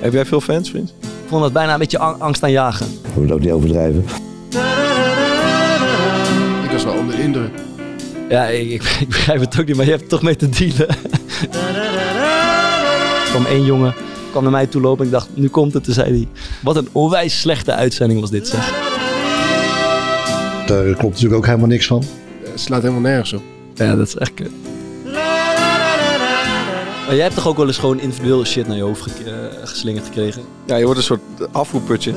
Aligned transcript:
Heb 0.00 0.12
jij 0.12 0.24
veel 0.26 0.40
fans, 0.40 0.70
vriend? 0.70 0.88
Ik 1.02 1.28
vond 1.28 1.44
het 1.44 1.52
bijna 1.52 1.72
een 1.72 1.78
beetje 1.78 1.98
ang- 1.98 2.20
angst 2.20 2.42
aan 2.42 2.50
jagen. 2.50 2.86
Ik 2.86 3.14
moet 3.14 3.24
het 3.24 3.32
ook 3.32 3.40
niet 3.40 3.50
overdrijven. 3.50 4.04
Ik 6.64 6.70
was 6.70 6.84
wel 6.84 6.94
onder 6.94 7.16
de 7.16 7.22
indruk. 7.22 7.50
Ja, 8.28 8.46
ik, 8.46 8.70
ik, 8.70 8.82
ik 9.00 9.08
begrijp 9.08 9.40
het 9.40 9.60
ook 9.60 9.66
niet, 9.66 9.76
maar 9.76 9.84
je 9.84 9.90
hebt 9.90 10.02
er 10.02 10.08
toch 10.08 10.22
mee 10.22 10.36
te 10.36 10.48
dealen. 10.48 10.88
Er 13.24 13.36
kwam 13.36 13.46
één 13.46 13.64
jongen, 13.64 13.94
kwam 14.30 14.42
naar 14.42 14.52
mij 14.52 14.66
toe 14.66 14.80
lopen 14.80 15.00
en 15.00 15.06
ik 15.06 15.12
dacht, 15.12 15.28
nu 15.34 15.48
komt 15.48 15.72
het. 15.74 15.84
Toen 15.84 15.94
zei 15.94 16.10
hij, 16.10 16.28
wat 16.62 16.76
een 16.76 16.88
onwijs 16.92 17.40
slechte 17.40 17.72
uitzending 17.72 18.20
was 18.20 18.30
dit 18.30 18.48
zeg. 18.48 18.72
Daar 20.66 20.82
klopt 20.84 21.02
natuurlijk 21.02 21.34
ook 21.34 21.46
helemaal 21.46 21.66
niks 21.68 21.86
van. 21.86 22.04
Het 22.50 22.60
slaat 22.60 22.80
helemaal 22.82 23.02
nergens 23.02 23.32
op. 23.32 23.42
Ja, 23.74 23.94
dat 23.96 24.06
is 24.06 24.16
echt 24.16 24.34
kut. 24.34 24.50
Maar 27.10 27.18
jij 27.18 27.28
hebt 27.28 27.38
toch 27.38 27.48
ook 27.48 27.56
wel 27.56 27.66
eens 27.66 27.78
gewoon 27.78 28.00
individueel 28.00 28.44
shit 28.44 28.66
naar 28.66 28.76
je 28.76 28.82
hoofd 28.82 29.02
ge- 29.02 29.30
eh, 29.30 29.68
geslingerd 29.68 30.04
gekregen? 30.04 30.42
Ja, 30.66 30.76
je 30.76 30.84
wordt 30.84 30.98
een 30.98 31.04
soort 31.04 31.20
afvoerputje. 31.52 32.12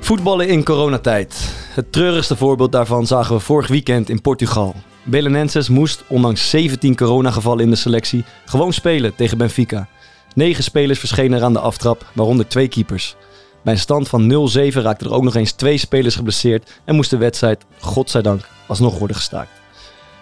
Voetballen 0.00 0.48
in 0.48 0.64
coronatijd. 0.64 1.54
Het 1.68 1.92
treurigste 1.92 2.36
voorbeeld 2.36 2.72
daarvan 2.72 3.06
zagen 3.06 3.34
we 3.34 3.40
vorig 3.40 3.68
weekend 3.68 4.08
in 4.08 4.20
Portugal. 4.20 4.74
Belenenses 5.04 5.68
moest, 5.68 6.04
ondanks 6.06 6.50
17 6.50 6.96
coronagevallen 6.96 7.64
in 7.64 7.70
de 7.70 7.76
selectie, 7.76 8.24
gewoon 8.44 8.72
spelen 8.72 9.14
tegen 9.14 9.38
Benfica. 9.38 9.88
Negen 10.34 10.64
spelers 10.64 10.98
verschenen 10.98 11.38
er 11.38 11.44
aan 11.44 11.52
de 11.52 11.58
aftrap, 11.58 12.10
waaronder 12.12 12.48
twee 12.48 12.68
keepers. 12.68 13.16
Bij 13.62 13.72
een 13.72 13.78
stand 13.78 14.08
van 14.08 14.50
0-7 14.72 14.72
raakten 14.72 15.06
er 15.06 15.12
ook 15.12 15.22
nog 15.22 15.34
eens 15.34 15.52
twee 15.52 15.78
spelers 15.78 16.14
geblesseerd 16.14 16.80
en 16.84 16.94
moest 16.94 17.10
de 17.10 17.16
wedstrijd, 17.16 17.64
godzijdank, 17.80 18.48
alsnog 18.66 18.98
worden 18.98 19.16
gestaakt. 19.16 19.62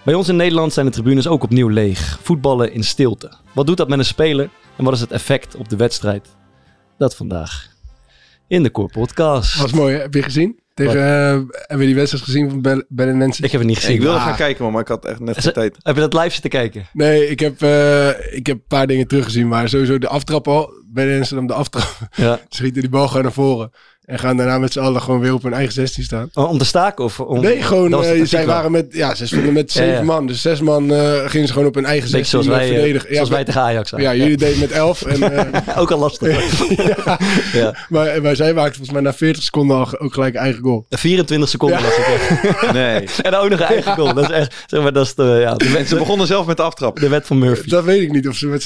Bij 0.05 0.15
ons 0.15 0.29
in 0.29 0.37
Nederland 0.37 0.73
zijn 0.73 0.87
de 0.87 0.93
tribunes 0.93 1.27
ook 1.27 1.43
opnieuw 1.43 1.69
leeg. 1.69 2.19
Voetballen 2.23 2.73
in 2.73 2.85
stilte. 2.85 3.33
Wat 3.53 3.67
doet 3.67 3.77
dat 3.77 3.89
met 3.89 3.99
een 3.99 4.05
speler 4.05 4.51
en 4.77 4.85
wat 4.85 4.93
is 4.93 5.01
het 5.01 5.13
effect 5.13 5.57
op 5.57 5.69
de 5.69 5.77
wedstrijd? 5.77 6.29
Dat 6.99 7.17
vandaag. 7.17 7.71
In 8.47 8.63
de 8.63 8.71
Core 8.71 8.93
Podcast. 8.93 9.57
was 9.57 9.73
mooi, 9.73 9.97
heb 9.97 10.15
je 10.15 10.23
gezien? 10.23 10.62
Tegen, 10.75 10.97
eh, 10.97 11.31
hebben 11.53 11.79
we 11.79 11.85
die 11.85 11.95
wedstrijd 11.95 12.25
gezien 12.25 12.51
van 12.51 12.61
Bel- 12.63 12.83
Belenenses? 12.89 13.45
Ik 13.45 13.51
heb 13.51 13.61
het 13.61 13.69
niet 13.69 13.79
gezien. 13.79 13.95
Ik 13.95 14.01
wilde 14.01 14.19
Ah. 14.19 14.25
gaan 14.25 14.37
kijken, 14.37 14.63
man, 14.63 14.73
maar 14.73 14.81
ik 14.83 14.89
had 14.89 15.05
echt 15.05 15.21
net 15.21 15.39
geen 15.41 15.53
tijd. 15.53 15.77
Heb 15.83 15.95
je 15.95 16.01
dat 16.01 16.13
live 16.15 16.31
zitten 16.31 16.51
kijken? 16.51 16.87
Nee, 16.93 17.29
ik 17.29 17.41
heb, 17.41 17.63
eh, 17.63 18.09
ik 18.37 18.47
heb 18.47 18.57
een 18.57 18.65
paar 18.69 18.87
dingen 18.87 19.07
teruggezien, 19.07 19.49
maar 19.49 19.69
sowieso 19.69 19.99
de 19.99 20.09
aftrap 20.09 20.49
al. 20.49 20.73
Belenenses 20.93 21.39
om 21.39 21.47
de 21.47 21.53
aftrap. 21.55 21.99
Ja. 22.15 22.41
Schieten 22.49 22.81
die 22.81 22.91
bal 22.91 23.09
gewoon 23.09 23.23
naar 23.23 23.33
voren. 23.33 23.71
En 24.05 24.19
gaan 24.19 24.37
daarna 24.37 24.59
met 24.59 24.73
z'n 24.73 24.81
allen 24.81 25.03
gewoon 25.03 25.21
weer 25.21 25.35
op 25.35 25.43
hun 25.43 25.53
eigen 25.53 25.73
16 25.73 26.05
staan. 26.05 26.31
Om 26.35 26.59
te 26.59 26.65
staken? 26.65 27.05
Of 27.05 27.21
om... 27.21 27.41
Nee, 27.41 27.63
gewoon, 27.63 28.05
eh, 28.05 28.25
zij 28.25 28.47
waren 28.47 28.71
met, 28.71 28.87
ja, 28.91 29.15
ze 29.15 29.27
stonden 29.27 29.53
met 29.53 29.73
zeven 29.73 29.93
ja. 29.95 30.03
man. 30.03 30.27
Dus 30.27 30.41
zes 30.41 30.61
man 30.61 30.95
eh, 30.95 31.29
gingen 31.29 31.47
ze 31.47 31.53
gewoon 31.53 31.69
op 31.69 31.75
hun 31.75 31.85
eigen 31.85 32.11
Beetje 32.11 32.27
16 32.27 32.43
zoals 32.43 32.59
wij, 32.59 32.69
eh, 32.69 32.75
verdedigen. 32.75 33.15
zoals 33.15 33.29
ja, 33.29 33.35
wij 33.35 33.45
tegen 33.45 33.61
Ajax 33.61 33.89
zijn. 33.89 34.03
ja, 34.03 34.15
jullie 34.15 34.37
deden 34.37 34.59
met 34.59 34.71
elf. 34.71 35.03
En, 35.03 35.33
eh, 35.33 35.79
Ook 35.81 35.91
al 35.91 35.99
lastig. 35.99 36.29
ja, 37.07 37.19
ja. 37.53 37.87
maar, 37.89 38.23
maar 38.23 38.37
zij 38.37 38.55
maakten 38.55 38.75
volgens 38.75 38.91
mij 38.93 39.01
na 39.01 39.13
40 39.15 39.43
seconden 39.43 39.77
al 39.77 39.99
ook 39.99 40.15
gelijk 40.15 40.35
eigen 40.35 40.63
goal. 40.63 40.87
24 40.91 41.49
seconden 41.49 41.79
Ja. 41.79 41.85
was 41.85 41.95
het. 41.97 42.73
Nee. 42.83 43.05
En 43.23 43.35
ook 43.35 43.49
nog 43.51 43.61
een 43.61 43.67
eigen 43.67 43.95
goal. 43.95 44.15
Dat 44.15 44.31
is 44.31 44.37
echt, 44.37 44.55
zeg 44.67 44.83
maar, 44.83 44.93
dat 44.93 45.07
is 45.07 45.15
de, 45.15 45.39
ja, 45.41 45.55
de, 45.55 45.71
wet, 45.71 45.89
ze 45.89 45.97
begonnen 45.97 46.27
zelf 46.27 46.47
met 46.47 46.57
de 46.57 46.63
aftrap. 46.63 47.01
de 47.01 47.09
wet 47.09 47.27
van 47.27 47.39
Murphy. 47.39 47.69
Dat 47.69 47.85
weet 47.85 48.03
ik 48.03 48.13
niet. 48.13 48.29
Of 48.29 48.37
ze 48.37 48.47
met 48.47 48.65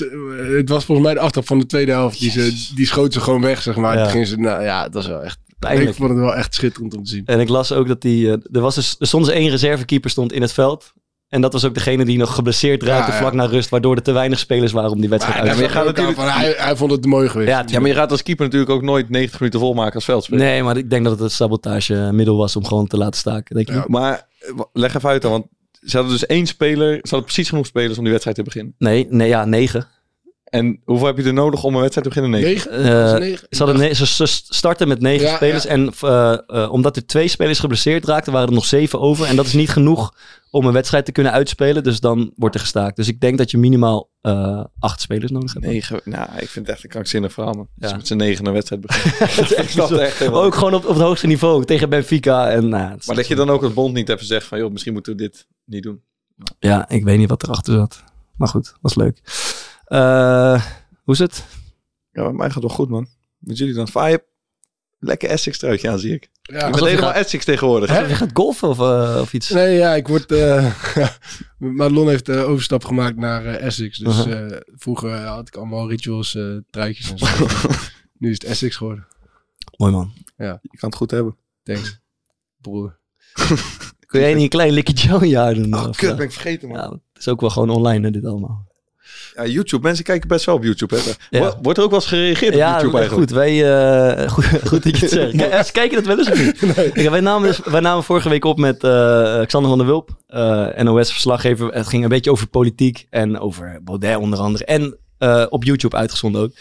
het 0.57 0.69
was 0.69 0.85
volgens 0.85 1.07
mij 1.07 1.17
de 1.17 1.23
aftrap 1.23 1.47
van 1.47 1.59
de 1.59 1.67
tweede 1.67 1.93
helft. 1.93 2.19
Die, 2.19 2.31
ze, 2.31 2.73
die 2.75 2.87
schoot 2.87 3.13
ze 3.13 3.21
gewoon 3.21 3.41
weg, 3.41 3.63
zeg 3.63 3.77
maar. 3.77 3.97
Ja. 3.97 4.03
Toen 4.03 4.11
gingen 4.11 4.27
ze, 4.27 4.37
nou 4.37 4.63
ja, 4.63 4.83
dat 4.83 4.93
was 4.93 5.07
wel 5.07 5.23
echt... 5.23 5.36
Pijnlijk. 5.59 5.89
Ik 5.91 5.95
vond 5.97 6.09
het 6.11 6.19
wel 6.19 6.35
echt 6.35 6.55
schitterend 6.55 6.95
om 6.95 7.03
te 7.05 7.11
zien. 7.11 7.23
En 7.27 7.41
ik 7.41 7.49
las 7.49 7.73
ook 7.73 7.89
dat 7.89 8.01
die, 8.01 8.27
eh, 8.27 8.33
er 8.53 8.61
was 8.61 8.75
dus, 8.75 8.97
er 8.99 9.07
stond 9.07 9.25
dus 9.25 9.35
één 9.35 9.51
reservekeeper 9.51 10.11
stond 10.11 10.33
in 10.33 10.43
het 10.43 10.53
veld. 10.53 10.93
En 11.29 11.41
dat 11.41 11.53
was 11.53 11.65
ook 11.65 11.75
degene 11.75 12.05
die 12.05 12.19
nog 12.19 12.35
geblesseerd 12.35 12.83
raakte 12.83 13.07
Ja, 13.11 13.15
ja. 13.17 13.21
vlak 13.23 13.33
na 13.33 13.45
rust. 13.45 13.69
Waardoor 13.69 13.97
er 13.97 14.03
te 14.03 14.13
weinig 14.13 14.39
spelers 14.39 14.73
waren 14.73 14.91
om 14.91 15.01
die 15.01 15.09
wedstrijd 15.09 15.39
uit 15.41 15.59
ja, 15.59 15.67
te 15.67 15.69
gaat 15.69 15.85
natuurlijk- 15.85 16.17
Van, 16.17 16.29
hij, 16.29 16.55
hij 16.57 16.77
vond 16.77 16.91
het 16.91 17.07
mooi 17.07 17.29
geweest. 17.29 17.51
Ja, 17.51 17.65
Ja, 17.67 17.79
maar 17.81 17.89
je 17.89 17.95
gaat 17.95 18.11
als 18.11 18.23
keeper 18.23 18.45
natuurlijk 18.45 18.71
ook 18.71 18.83
nooit 18.83 19.09
90 19.11 19.39
minuten 19.41 19.61
volmaken 19.61 19.95
als 19.95 20.05
veldspeler. 20.05 20.45
Nee, 20.45 20.63
maar 20.63 20.77
ik 20.77 20.91
denk 20.91 21.03
dat 21.05 21.13
het 21.13 21.21
een 21.23 21.31
sabotagemiddel 21.31 22.37
was 22.37 22.57
om 22.57 22.65
gewoon 22.65 22.87
te 22.87 22.97
laten 22.97 23.19
staken. 23.21 23.55
Denk 23.55 23.69
je 23.69 23.75
Ja. 23.75 23.85
Maar 23.87 24.27
leg 24.73 24.95
even 24.95 25.09
uit 25.09 25.23
dan, 25.23 25.31
want 25.31 25.47
ze 25.83 25.97
hadden 25.97 26.13
dus 26.15 26.27
één 26.27 26.47
speler, 26.47 26.93
ze 26.95 27.01
hadden 27.01 27.25
precies 27.25 27.49
genoeg 27.49 27.67
spelers 27.67 27.97
om 27.97 28.03
die 28.03 28.11
wedstrijd 28.13 28.37
te 28.37 28.43
beginnen. 28.45 28.75
Nee, 28.79 29.07
nee, 29.11 29.29
ja, 29.29 29.45
negen. 29.45 29.87
En 30.57 30.81
hoeveel 30.85 31.07
heb 31.07 31.17
je 31.19 31.23
er 31.25 31.33
nodig 31.33 31.65
om 31.65 31.75
een 31.75 31.81
wedstrijd 31.81 32.09
te 32.09 32.15
beginnen? 32.15 32.41
Nee. 32.41 32.55
Negen? 32.55 32.71
Eh, 33.13 33.19
negen? 33.19 33.47
Ze, 33.51 33.63
hadden 33.65 33.81
ne- 33.81 33.95
ze, 33.95 34.07
ze 34.07 34.27
starten 34.49 34.89
met 34.89 35.01
negen 35.01 35.27
Ja, 35.27 35.35
spelers. 35.37 35.63
ja. 35.65 35.69
En 35.71 35.93
eh, 36.01 36.39
eh, 36.47 36.73
omdat 36.73 36.97
er 36.97 37.07
twee 37.07 37.29
spelers 37.29 37.59
geblesseerd 37.59 38.05
raakten, 38.05 38.33
waren 38.33 38.49
er 38.49 38.55
nog 38.55 38.65
zeven 38.65 39.01
over. 39.01 39.27
En 39.27 39.37
dat 39.37 39.47
is 39.47 39.53
niet 39.53 39.71
genoeg 39.71 40.15
om 40.51 40.67
een 40.67 40.73
wedstrijd 40.73 41.05
te 41.05 41.13
kunnen 41.13 41.33
uitspelen. 41.33 41.83
Dus 41.83 42.01
dan 42.01 42.33
wordt 42.37 42.55
er 42.55 42.61
gestaakt. 42.61 42.97
Dus 42.97 43.09
ik 43.09 43.21
denk 43.21 43.39
dat 43.39 43.51
je 43.51 43.59
minimaal 43.59 44.11
eh, 44.21 44.65
acht 44.79 45.01
spelers 45.01 45.31
nodig 45.31 45.53
hebt. 45.53 45.67
Negen. 45.67 46.01
Nou, 46.05 46.29
ik 46.39 46.49
vind 46.49 46.67
het 46.67 46.75
echt 46.75 46.85
een 46.85 46.91
krankzinnig 46.91 47.33
verhaal, 47.33 47.53
man. 47.55 47.69
Ja. 47.77 47.89
ze 47.89 47.97
met 47.97 48.07
z'n 48.07 48.17
negen 48.17 48.47
een 48.47 48.53
wedstrijd 48.53 48.81
beginnen. 48.87 49.19
Dat 49.37 49.45
is 49.45 49.55
echt 49.55 49.65
Ik 49.65 49.71
snap 49.71 49.87
zo. 49.89 49.93
het 49.95 50.03
echt 50.03 50.19
helemaal 50.19 50.43
Ook 50.43 50.55
gewoon 50.55 50.75
op, 50.75 50.85
op 50.85 50.95
het 50.95 51.03
hoogste 51.03 51.27
niveau 51.27 51.65
tegen 51.65 51.89
Benfica. 51.89 52.51
En, 52.51 52.69
nou, 52.69 52.99
Maar 53.07 53.17
dat 53.17 53.27
je 53.29 53.35
dan 53.35 53.51
ook 53.51 53.63
het 53.63 53.75
bond 53.75 53.95
niet 53.95 54.09
even 54.09 54.27
zegt 54.27 54.47
van, 54.47 54.59
joh, 54.59 54.71
misschien 54.73 54.93
moeten 54.93 55.13
we 55.17 55.19
dit 55.19 55.47
niet 55.65 55.83
doen. 55.83 56.01
Ja, 56.59 56.89
ik 56.89 57.05
weet 57.05 57.19
niet 57.19 57.29
wat 57.29 57.43
erachter 57.43 57.75
zat. 57.75 58.03
Maar 58.37 58.49
goed, 58.49 58.75
was 58.81 58.95
leuk. 58.95 59.21
Eh, 59.87 60.65
hoe 61.05 61.15
is 61.15 61.19
het? 61.21 61.45
Ja, 62.13 62.23
bij 62.23 62.33
mij 62.33 62.47
gaat 62.47 62.55
het 62.55 62.65
wel 62.65 62.75
goed, 62.77 62.89
man. 62.89 63.07
Met 63.39 63.59
jullie 63.59 63.75
dan? 63.75 63.89
Vaai, 63.89 64.19
lekker 64.99 65.29
Essex 65.29 65.59
truitje 65.59 65.91
aan, 65.91 65.99
zie 65.99 66.15
ik. 66.15 66.31
Ja. 66.43 66.57
Je 66.57 66.65
Alsof 66.65 66.81
je 66.81 66.87
helemaal 66.87 67.11
gaat- 67.13 67.25
Essex 67.25 67.45
tegenwoordig. 67.45 67.91
Hè? 67.91 67.99
Je 68.01 68.15
gaat 68.15 68.31
golfen 68.33 68.69
of, 68.69 68.79
eh, 68.79 69.19
of 69.21 69.33
iets? 69.33 69.51
Nee, 69.51 69.77
ja, 69.77 69.95
ik 69.95 70.09
word... 70.09 70.33
eh 70.33 70.75
Madelon 71.59 72.09
heeft 72.09 72.27
de 72.27 72.37
overstap 72.37 72.85
gemaakt 72.85 73.17
naar 73.17 73.45
Essex. 73.47 73.99
Dus 73.99 74.17
Uh-huh. 74.27 74.53
eh, 74.55 74.61
vroeger 74.75 75.17
had 75.17 75.49
ik 75.49 75.57
allemaal 75.57 75.89
rituals, 75.89 76.35
eh 76.35 76.57
truitjes 76.71 77.11
en 77.11 77.19
zo. 77.19 77.27
nu 78.19 78.29
is 78.31 78.35
het 78.35 78.45
Essex 78.45 78.77
geworden. 78.77 79.07
Mooi 79.77 79.93
man. 79.93 80.13
Je 80.37 80.59
kan 80.79 80.89
het 80.89 80.95
goed 80.95 81.11
hebben. 81.11 81.37
Thanks, 81.63 82.01
broer. 82.61 82.99
Kun 84.07 84.21
jij 84.21 84.35
niet 84.35 84.43
een 84.43 84.49
klein 84.49 84.73
likje 84.73 84.95
Joe 84.95 85.23
een 85.23 85.29
jaar 85.29 85.55
doen? 85.55 85.75
Oh, 85.75 85.89
Of, 85.89 85.97
kut, 85.97 86.17
ben 86.17 86.25
ik 86.25 86.33
vergeten, 86.33 86.69
man. 86.69 86.77
ja, 86.79 86.91
het 86.91 87.01
is 87.19 87.29
ook 87.29 87.41
wel 87.41 87.51
gewoon 87.51 87.71
online 87.71 88.05
hè, 88.05 88.11
dit 88.11 88.25
allemaal. 88.25 88.67
Ja, 89.37 89.47
YouTube. 89.47 89.83
Mensen 89.83 90.05
kijken 90.05 90.29
best 90.29 90.45
wel 90.45 90.55
op 90.55 90.63
YouTube. 90.65 90.95
Hè. 90.97 91.01
Ja. 91.31 91.41
Wo- 91.41 91.55
Wordt 91.63 91.79
er 91.79 91.85
ook 91.85 91.91
wel 91.91 91.99
eens 92.01 92.09
gereageerd 92.09 92.53
op 92.53 92.59
Ja, 92.59 92.73
YouTube 92.73 92.99
eigenlijk? 92.99 93.29
goed. 93.29 93.37
Wij, 93.39 93.75
eh, 94.19 94.29
goed, 94.31 94.45
goed 94.69 94.83
dat 94.83 94.97
je 94.99 95.05
het 95.05 95.11
zegt. 95.15 95.37
Kijk, 95.37 95.65
ze 95.67 95.73
kijken 95.73 95.97
dat 95.97 96.07
wel 96.07 96.19
eens 96.19 96.31
of 96.31 96.45
niet? 96.45 96.75
Kijk, 96.93 97.11
wij, 97.11 97.21
namen 97.21 97.49
dus, 97.49 97.61
wij 97.65 97.81
namen 97.81 98.05
vorige 98.05 98.29
week 98.29 98.45
op 98.45 98.59
met 98.59 98.85
eh, 98.85 99.41
Xander 99.47 99.69
van 99.71 99.79
der 99.79 99.87
Wulp, 99.87 100.11
eh, 100.27 100.67
NOS-verslaggever. 100.83 101.69
Het 101.75 101.87
ging 101.87 102.03
een 102.03 102.09
beetje 102.09 102.31
over 102.31 102.47
politiek 102.47 103.07
en 103.11 103.39
over 103.41 103.79
Baudet 103.85 104.17
onder 104.17 104.39
andere. 104.39 104.65
En 104.65 104.99
op 105.51 105.65
YouTube 105.65 105.97
uitgezonden 105.97 106.43
ook. 106.43 106.53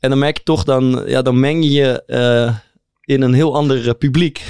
En 0.00 0.10
dan 0.10 0.18
merk 0.18 0.36
je 0.36 0.42
toch, 0.42 0.64
dan, 0.64 1.02
ja, 1.06 1.22
dan 1.22 1.40
meng 1.40 1.64
je 1.64 1.70
je 1.70 2.02
in 3.04 3.22
een 3.22 3.32
heel 3.32 3.54
ander 3.54 3.88
eh, 3.88 3.94
publiek. 3.98 4.42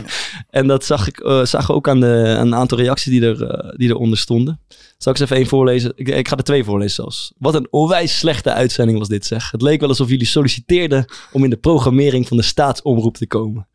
en 0.50 0.66
dat 0.66 0.84
zag 0.84 1.06
ik, 1.08 1.20
eh, 1.20 1.44
zag 1.44 1.70
ook 1.72 1.88
aan, 1.88 2.00
de, 2.00 2.34
aan 2.38 2.46
een 2.46 2.54
aantal 2.54 2.78
reacties 2.78 3.12
die, 3.12 3.22
er, 3.22 3.42
eh, 3.44 3.72
die 3.76 3.88
eronder 3.88 4.18
stonden. 4.18 4.60
Zal 4.98 5.12
ik 5.12 5.18
eens 5.18 5.20
even 5.30 5.36
één 5.42 5.46
voorlezen? 5.50 5.92
Ik, 5.96 6.08
ik 6.08 6.28
ga 6.28 6.36
er 6.36 6.42
twee 6.42 6.64
voorlezen 6.64 6.94
zelfs. 6.94 7.32
Wat 7.38 7.54
een 7.54 7.66
onwijs 7.70 8.18
slechte 8.18 8.52
uitzending 8.52 8.98
was 8.98 9.08
dit 9.08 9.26
zeg. 9.26 9.50
Het 9.50 9.62
leek 9.62 9.80
wel 9.80 9.88
alsof 9.88 10.08
jullie 10.08 10.26
solliciteerden 10.26 11.04
om 11.32 11.44
in 11.44 11.50
de 11.50 11.56
programmering 11.56 12.28
van 12.28 12.36
de 12.36 12.42
staatsomroep 12.42 13.16
te 13.16 13.26
komen. 13.26 13.68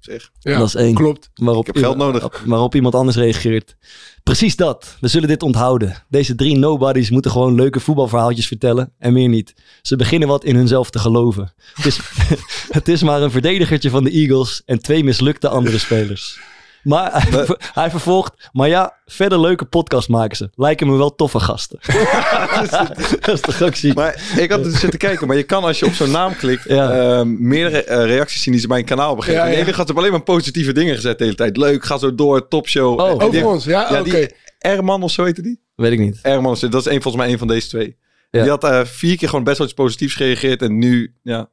Zeg. 0.00 0.30
Ja, 0.38 0.58
Dat 0.58 0.66
is 0.66 0.74
één. 0.74 0.94
klopt. 0.94 1.30
Waarop, 1.34 1.68
Ik 1.68 1.74
heb 1.74 1.82
geld 1.84 1.96
nodig. 1.96 2.24
op- 2.24 2.42
waarop 2.46 2.74
iemand 2.74 2.94
anders 2.94 3.16
reageert. 3.16 3.76
Precies 4.22 4.56
dat. 4.56 4.96
We 5.00 5.08
zullen 5.08 5.28
dit 5.28 5.42
onthouden. 5.42 6.02
Deze 6.08 6.34
drie 6.34 6.56
nobodies 6.56 7.10
moeten 7.10 7.30
gewoon 7.30 7.54
leuke 7.54 7.80
voetbalverhaaltjes 7.80 8.46
vertellen 8.46 8.92
en 8.98 9.12
meer 9.12 9.28
niet. 9.28 9.54
Ze 9.82 9.96
beginnen 9.96 10.28
wat 10.28 10.44
in 10.44 10.56
hunzelf 10.56 10.90
te 10.90 10.98
geloven. 10.98 11.52
Het 11.74 11.86
is, 11.86 11.98
het 12.78 12.88
is 12.88 13.02
maar 13.02 13.22
een 13.22 13.30
verdedigertje 13.30 13.90
van 13.90 14.04
de 14.04 14.10
Eagles 14.10 14.62
en 14.66 14.82
twee 14.82 15.04
mislukte 15.04 15.48
andere 15.48 15.78
spelers. 15.78 16.38
Maar 16.82 17.12
hij, 17.12 17.30
ver- 17.44 17.70
hij 17.74 17.90
vervolgt, 17.90 18.48
maar 18.52 18.68
ja, 18.68 18.96
verder 19.06 19.40
leuke 19.40 19.64
podcast 19.64 20.08
maken 20.08 20.36
ze. 20.36 20.50
Lijken 20.54 20.86
me 20.86 20.96
wel 20.96 21.14
toffe 21.14 21.40
gasten. 21.40 21.78
dat 23.20 23.34
is 23.34 23.40
toch 23.40 23.62
ook 23.62 23.74
ziek? 23.74 23.94
Maar 23.94 24.32
ik 24.36 24.50
had 24.50 24.64
dus 24.64 24.80
zitten 24.80 24.98
kijken, 24.98 25.26
maar 25.26 25.36
je 25.36 25.42
kan 25.42 25.64
als 25.64 25.78
je 25.78 25.86
op 25.86 25.92
zo'n 25.92 26.10
naam 26.10 26.36
klikt, 26.36 26.64
Ja. 26.68 26.90
ehm, 26.90 27.46
meerdere 27.48 27.84
eh, 27.84 28.04
reacties 28.04 28.42
zien 28.42 28.52
die 28.52 28.62
ze 28.62 28.68
bij 28.68 28.78
een 28.78 28.84
kanaal 28.84 29.06
hebben 29.06 29.24
gegeven. 29.24 29.44
Ja, 29.44 29.50
En 29.50 29.54
de 29.54 29.60
ja. 29.62 29.66
ene 29.68 29.76
gaat 29.76 29.90
op 29.90 29.98
alleen 29.98 30.10
maar 30.10 30.22
positieve 30.22 30.72
dingen 30.72 30.94
gezet 30.94 31.18
de 31.18 31.24
hele 31.24 31.36
tijd. 31.36 31.56
Leuk, 31.56 31.84
ga 31.84 31.98
zo 31.98 32.14
door, 32.14 32.48
topshow. 32.48 33.00
Oh. 33.00 33.06
Die 33.06 33.14
Over 33.14 33.32
heeft- 33.32 33.44
ons, 33.46 33.64
ja? 33.64 33.92
Ja, 33.92 34.00
Oké. 34.00 34.26
Erman 34.58 35.02
of 35.02 35.10
zo 35.10 35.24
heette 35.24 35.42
die? 35.42 35.60
Weet 35.74 35.92
ik 35.92 35.98
niet. 35.98 36.18
Erman, 36.22 36.56
dat 36.60 36.74
is 36.74 36.84
een, 36.92 37.02
volgens 37.02 37.24
mij 37.24 37.32
een 37.32 37.38
van 37.38 37.48
deze 37.48 37.68
twee. 37.68 37.96
Ja. 38.30 38.40
Die 38.40 38.50
had 38.50 38.64
eh, 38.64 38.84
vier 38.84 39.16
keer 39.16 39.28
gewoon 39.28 39.44
best 39.44 39.58
wel 39.58 39.66
iets 39.66 39.76
positiefs 39.76 40.14
gereageerd. 40.14 40.62
En 40.62 40.78
nu, 40.78 41.14
ja, 41.22 41.40
ik 41.40 41.48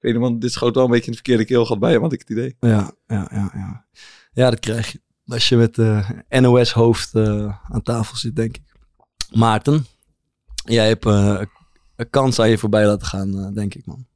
weet 0.00 0.12
niet, 0.12 0.20
man, 0.20 0.38
dit 0.38 0.52
schoot 0.52 0.74
wel 0.74 0.84
een 0.84 0.90
beetje 0.90 1.04
in 1.06 1.10
de 1.12 1.16
verkeerde 1.16 1.44
keelgat 1.44 1.78
bij 1.78 1.92
hem, 1.92 2.02
had 2.02 2.12
ik 2.12 2.18
het 2.20 2.30
idee. 2.30 2.56
Ja, 2.60 2.90
ja, 3.06 3.28
ja, 3.32 3.50
ja. 3.54 3.84
Ja, 4.36 4.50
dat 4.50 4.60
krijg 4.60 4.92
je 4.92 5.00
als 5.26 5.48
je 5.48 5.56
met 5.56 5.74
de 5.74 6.02
NOS-hoofd 6.28 7.14
eh, 7.14 7.54
aan 7.70 7.82
tafel 7.82 8.16
zit, 8.16 8.36
denk 8.36 8.56
ik. 8.56 8.62
Maarten, 9.32 9.86
jij 10.64 10.88
hebt 10.88 11.06
eh, 11.06 11.40
een 11.96 12.10
kans 12.10 12.38
aan 12.38 12.48
je 12.48 12.58
voorbij 12.58 12.86
laten 12.86 13.06
gaan, 13.06 13.38
eh, 13.38 13.54
denk 13.54 13.74
ik, 13.74 13.86
man. 13.86 14.06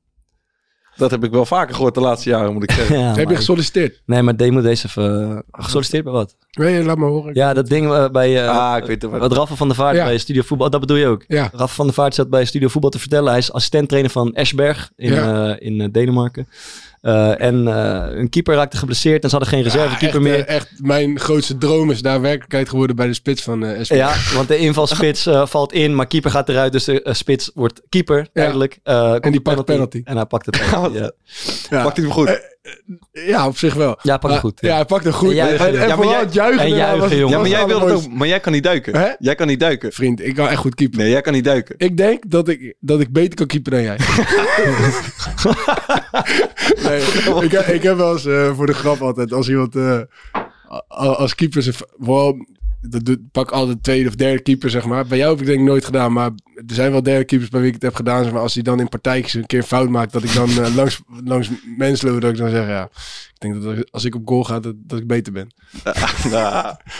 Dat 0.97 1.11
heb 1.11 1.25
ik 1.25 1.31
wel 1.31 1.45
vaker 1.47 1.75
gehoord 1.75 1.95
de 1.95 2.01
laatste 2.01 2.29
jaren, 2.29 2.53
moet 2.53 2.63
ik 2.63 2.71
zeggen. 2.71 2.99
Ja, 3.01 3.15
Heb 3.15 3.29
je 3.29 3.37
gesolliciteerd? 3.37 4.03
Nee, 4.07 4.23
maar 4.23 4.35
moet 4.53 4.63
deze 4.63 4.87
even... 4.87 5.31
eh, 5.31 5.39
gesolliciteerd 5.65 6.05
bij 6.05 6.13
wat? 6.13 6.37
Nee, 6.51 6.85
laat 6.85 6.97
maar 6.99 7.09
horen. 7.09 7.35
Ja, 7.35 7.55
dat 7.55 7.67
ding 7.67 7.93
eh, 7.93 8.09
bij... 8.09 8.43
eh, 8.45 8.49
Ah, 8.73 8.77
ik 8.79 8.85
weet 8.85 9.03
het 9.03 9.11
wel. 9.11 9.21
Wat 9.21 9.33
Rafa 9.33 9.55
van 9.55 9.67
der 9.69 9.77
Vaart 9.77 9.97
Ja. 9.97 10.05
bij 10.05 10.19
Studio 10.19 10.43
Voetbal... 10.43 10.71
Dat 10.71 10.81
bedoel 10.81 10.97
je 10.97 11.07
ook? 11.07 11.25
Ja. 11.29 11.49
Rafa 11.53 11.75
van 11.75 11.85
der 11.87 11.95
Vaart 11.95 12.15
zat 12.15 12.31
bij 12.31 12.45
Studio 12.45 12.69
Voetbal 12.69 12.91
te 12.91 12.99
vertellen. 12.99 13.29
Hij 13.29 13.39
is 13.39 13.53
assistent-trainer 13.53 14.11
van 14.11 14.35
Esberg 14.35 14.93
in, 14.97 15.13
Ja. 15.13 15.55
eh, 15.57 15.67
in 15.67 15.81
eh, 15.81 15.89
Denemarken. 15.93 16.49
Eh, 17.01 17.41
en 17.41 17.69
eh, 17.69 18.19
een 18.19 18.29
keeper 18.29 18.55
raakte 18.55 18.77
geblesseerd 18.77 19.23
en 19.23 19.31
ze 19.31 19.37
hadden 19.37 19.55
geen 19.55 19.63
reservekeeper 19.63 20.23
meer. 20.23 20.47
eh, 20.47 20.55
echt, 20.55 20.71
mijn 20.77 21.19
grootste 21.19 21.59
droom 21.59 21.91
is 21.91 22.03
daar 22.03 22.21
werkelijkheid 22.21 22.69
geworden 22.69 22.97
bij 22.97 23.07
de 23.07 23.15
spits 23.15 23.43
van 23.43 23.65
eh 23.65 23.83
SP. 23.87 23.93
Ja, 23.95 24.15
want 24.35 24.49
de 24.49 24.59
invalspits 24.59 25.29
valt 25.45 25.73
in, 25.73 25.95
maar 25.95 26.07
keeper 26.07 26.31
gaat 26.31 26.49
eruit. 26.49 26.73
Dus 26.73 26.85
de 26.85 27.01
spits 27.11 27.51
wordt 27.55 27.83
keeper, 27.89 28.27
duidelijk. 28.33 28.79
Eh, 28.83 29.11
komt 29.11 29.33
die 29.33 29.41
pakt 29.41 29.65
penalty. 29.65 30.01
En 30.05 30.17
hij 30.17 30.27
pakt 30.27 30.45
de 30.45 30.51
penalty, 30.71 30.97
ja. 30.97 31.13
Ja. 31.71 31.83
Pakt 31.83 31.97
hij 31.97 32.05
hem 32.07 32.15
goed? 32.15 32.41
Ja, 33.13 33.47
op 33.47 33.57
zich 33.57 33.75
wel. 33.75 33.99
Ja, 34.03 34.17
pak 34.19 34.31
het 34.31 34.41
goed. 34.41 34.59
Ja, 34.61 34.75
hij 34.75 34.85
pakt 34.85 35.05
hem 35.05 35.13
goed. 35.13 35.29
En 35.29 35.35
juichen. 35.35 35.67
En, 35.67 35.75
en 35.75 35.81
Ja, 35.81 35.87
maar 35.87 35.97
vooral 35.97 36.13
jij- 36.13 36.21
het 36.23 36.35
juichen. 36.35 36.61
en 36.61 36.69
juichen, 36.75 37.01
was- 37.01 37.11
jongen. 37.13 37.29
ja, 37.31 37.39
maar 37.39 37.49
jij 37.49 37.61
het 37.61 37.71
allermooiste. 37.73 38.09
ook. 38.11 38.15
Maar 38.17 38.29
jij 38.29 38.41
kan 38.41 38.53
niet 38.53 38.63
duiken. 38.63 38.97
Hè? 38.97 39.09
Jij 39.19 39.35
kan 39.35 39.47
niet 39.47 39.61
duiken. 39.61 39.93
Vriend, 39.93 40.25
ik 40.25 40.35
kan 40.35 40.49
echt 40.49 40.59
goed 40.61 40.75
keeper. 40.75 40.99
Nee, 40.99 41.11
jij 41.11 41.21
kan 41.21 41.33
niet 41.33 41.45
duiken. 41.45 41.75
Ik 41.79 41.97
denk 41.97 42.31
dat 42.31 42.49
ik, 42.49 42.75
dat 42.81 43.01
ik 43.01 43.13
beter 43.13 43.35
kan 43.35 43.47
keeper 43.47 43.71
dan 43.73 43.83
jij. 43.83 43.97
nee, 46.85 47.01
ik, 47.45 47.53
ik 47.53 47.83
heb 47.83 47.97
wel 47.97 48.13
eens 48.13 48.27
eh, 48.27 48.55
voor 48.57 48.67
de 48.67 48.73
grap 48.75 49.01
altijd, 49.01 49.33
als 49.33 49.49
iemand 49.49 49.77
eh, 49.77 49.99
a- 50.35 50.85
als 50.89 51.35
keeper, 51.35 51.63
zijn- 51.63 51.75
vooral, 51.99 52.47
dat 52.81 53.05
doet- 53.05 53.31
pak 53.33 53.51
altijd 53.51 53.77
de 53.77 53.83
tweede 53.83 54.09
of 54.09 54.15
derde 54.15 54.43
keeper, 54.43 54.71
zeg 54.71 54.85
maar. 54.85 55.07
Bij 55.07 55.19
jou 55.19 55.31
heb 55.31 55.41
ik 55.41 55.47
denk 55.47 55.59
ik 55.59 55.65
nooit 55.67 55.85
gedaan, 55.85 56.13
maar 56.13 56.31
er 56.55 56.75
zijn 56.75 56.91
wel 56.93 57.03
derde 57.03 57.25
keepers 57.25 57.51
bij 57.51 57.59
wie 57.61 57.69
ik 57.69 57.75
het 57.75 57.83
heb 57.83 57.95
gedaan. 57.95 58.23
Zeg 58.25 58.33
maar, 58.33 58.43
als 58.43 58.55
hij 58.55 58.63
dan 58.63 58.81
in 58.81 58.89
partijtjes 58.89 59.35
een 59.35 59.47
keer 59.47 59.63
fout 59.63 59.89
maakt, 59.89 60.13
dat 60.13 60.23
ik 60.23 60.35
dan 60.35 60.49
eh, 60.51 60.75
langs, 60.75 61.01
langs 61.25 61.51
mensen 61.77 62.11
loop, 62.11 62.21
dat 62.21 62.31
ik 62.31 62.37
dan 62.37 62.51
zeg, 62.51 62.67
ja, 62.67 62.83
ik 63.35 63.39
denk 63.39 63.63
dat 63.63 63.91
als 63.93 64.05
ik 64.05 64.15
op 64.15 64.29
goal 64.29 64.45
ga, 64.45 64.61
dat, 64.61 64.75
dat 64.79 64.99
ik 64.99 65.07
beter 65.07 65.33
ben. 65.33 65.49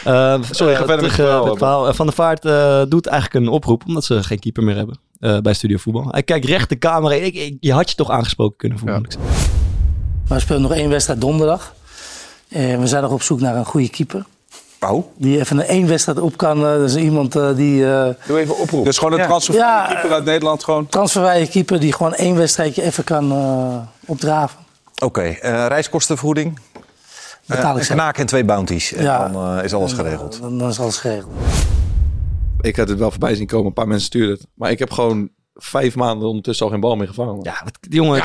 Eh, 0.05 0.43
Sorry, 0.51 0.75
ga 0.75 0.85
verder 0.85 1.03
met 1.03 1.13
terug, 1.13 1.17
het 1.17 1.19
eh, 1.19 1.25
verhaal, 1.27 1.45
het 1.47 1.59
verhaal. 1.59 1.95
Van 1.95 2.07
der 2.07 2.15
Vaart 2.15 2.45
eh, 2.45 2.83
doet 2.89 3.07
eigenlijk 3.07 3.45
een 3.47 3.53
oproep, 3.53 3.83
omdat 3.87 4.05
ze 4.05 4.23
geen 4.23 4.39
keeper 4.39 4.63
meer 4.65 4.77
hebben 4.77 4.99
eh, 5.21 5.39
bij 5.39 5.55
Studio 5.55 5.77
Voetbal. 5.77 6.09
Hij 6.11 6.23
kijkt 6.23 6.47
recht 6.47 6.69
de 6.69 6.79
camera 6.79 7.15
in. 7.15 7.25
Ik, 7.25 7.35
ik- 7.35 7.57
je 7.61 7.73
had 7.73 7.91
je 7.91 7.97
toch 7.97 8.11
aangesproken 8.11 8.57
kunnen 8.57 8.79
voelen. 8.79 9.07
Ja. 9.09 9.19
Maar 10.29 10.39
we 10.39 10.45
spelen 10.45 10.63
nog 10.63 10.73
één 10.73 10.89
wedstrijd 10.91 11.21
donderdag. 11.21 11.75
We 12.49 12.81
zijn 12.87 13.03
nog 13.03 13.13
op 13.13 13.23
zoek 13.23 13.41
naar 13.41 13.57
een 13.57 13.65
goede 13.65 13.89
keeper. 13.91 14.25
Die 15.17 15.39
even 15.39 15.59
een 15.59 15.65
één 15.67 15.87
wedstrijd 15.87 16.19
op 16.21 16.37
kan. 16.37 16.57
Eh, 16.59 16.63
dat 16.79 16.89
is 16.89 16.97
iemand 16.97 17.37
eh, 17.37 17.55
die... 17.57 17.87
eh 17.93 18.09
Doe 18.27 18.39
even 18.39 18.59
oproep. 18.59 18.85
Dus 18.85 18.99
gewoon 18.99 19.19
een 19.21 19.27
transfer 19.27 19.55
Ja. 19.55 19.87
keeper 19.87 20.13
uit 20.13 20.25
Nederland 20.25 20.65
gewoon. 20.65 20.87
transferwijze 20.87 21.51
keeper 21.51 21.81
die 21.81 21.93
gewoon 21.93 22.15
één 22.15 22.37
wedstrijdje 22.37 22.83
even 22.83 23.05
kan 23.05 23.33
eh, 23.33 23.77
opdraven. 24.07 24.59
Oké, 25.05 25.21
eh, 25.23 25.67
reiskostenvergoeding. 25.69 26.59
Betaal 27.47 27.79
ik 27.79 27.85
knaak 27.87 28.19
en 28.19 28.27
twee 28.27 28.45
bounties. 28.45 28.93
En 28.93 29.03
Ja. 29.03 29.29
dan 29.29 29.59
eh, 29.59 29.65
is 29.65 29.75
alles 29.75 29.93
geregeld. 29.93 30.39
Dan, 30.41 30.59
dan 30.59 30.69
is 30.69 30.81
alles 30.81 30.97
geregeld. 30.97 31.33
ik 32.61 32.77
had 32.77 32.89
het 32.89 32.99
wel 32.99 33.11
voorbij 33.11 33.35
zien 33.35 33.47
komen. 33.47 33.67
Een 33.67 33.73
paar 33.73 33.89
mensen 33.89 34.07
stuurden 34.07 34.31
het. 34.37 34.47
Maar 34.55 34.71
ik 34.71 34.79
heb 34.79 34.91
gewoon 34.91 35.29
vijf 35.63 35.95
maanden 35.97 36.29
ondertussen 36.29 36.67
al 36.67 36.73
geen 36.73 36.81
bal 36.81 36.97
meer 36.97 37.07
gevangen. 37.09 37.39
Ja, 37.43 37.61
wat, 37.65 37.79
jongen, 37.81 38.17
Ja, 38.17 38.23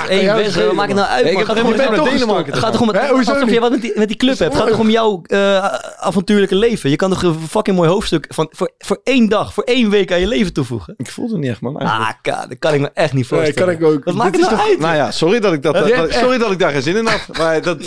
maakt 0.73 0.87
het 0.87 0.97
nou 0.97 1.07
uit? 1.09 1.23
Nee, 1.23 1.31
ik 1.31 1.37
man? 1.37 1.55
heb 1.55 1.65
gewoon 1.65 1.91
met- 1.91 2.03
Denemarken 2.11 2.53
gaat 2.53 2.61
gaan. 2.63 2.71
toch 2.71 2.81
om 2.81 2.87
het, 2.87 2.97
alsof 3.11 3.39
je 3.39 3.45
niet? 3.45 3.59
wat 3.59 3.71
met 3.71 3.81
die, 3.81 3.91
met 3.95 4.07
die 4.07 4.17
club 4.17 4.37
hebt. 4.37 4.53
Het 4.53 4.61
gaat 4.61 4.71
toch 4.71 4.79
om 4.79 4.89
jouw 4.89 5.21
eh, 5.23 5.65
avontuurlijke 5.97 6.55
leven. 6.55 6.89
Je 6.89 6.95
kan 6.95 7.09
toch 7.09 7.23
een 7.23 7.39
fucking 7.49 7.75
mooi 7.77 7.89
hoofdstuk 7.89 8.25
van, 8.29 8.47
voor, 8.51 8.71
voor 8.77 8.99
één 9.03 9.29
dag, 9.29 9.53
voor 9.53 9.63
één 9.63 9.89
week 9.89 10.11
aan 10.11 10.19
je 10.19 10.27
leven 10.27 10.53
toevoegen. 10.53 10.93
Ik 10.97 11.09
voelde 11.11 11.31
het 11.31 11.41
niet 11.41 11.51
echt, 11.51 11.61
man. 11.61 11.79
eigenlijk. 11.79 12.09
Ah, 12.09 12.21
ka, 12.21 12.47
dat 12.47 12.59
kan 12.59 12.73
ik 12.73 12.79
me 12.79 12.89
echt 12.93 13.13
niet 13.13 13.29
Nee, 13.31 13.39
voorstellen. 13.39 13.77
kan 13.77 13.87
ik 13.87 13.93
ook. 13.95 14.03
Wat 14.03 14.13
maakt 14.15 14.31
het 14.35 14.41
nou 14.45 14.55
toch- 14.55 14.67
uit? 14.67 14.79
Nou 14.79 14.95
ja, 14.95 15.11
sorry 15.11 15.39
dat 15.39 15.53
ik, 15.53 15.61
dat, 15.63 15.73
dat- 15.73 15.89
echt- 15.89 16.13
sorry 16.13 16.37
dat 16.37 16.51
ik 16.51 16.59
daar 16.59 16.71
geen 16.71 16.81
zin 16.81 16.95
in 16.95 17.05
had. 17.05 17.37
Maar 17.37 17.61
dat, 17.61 17.77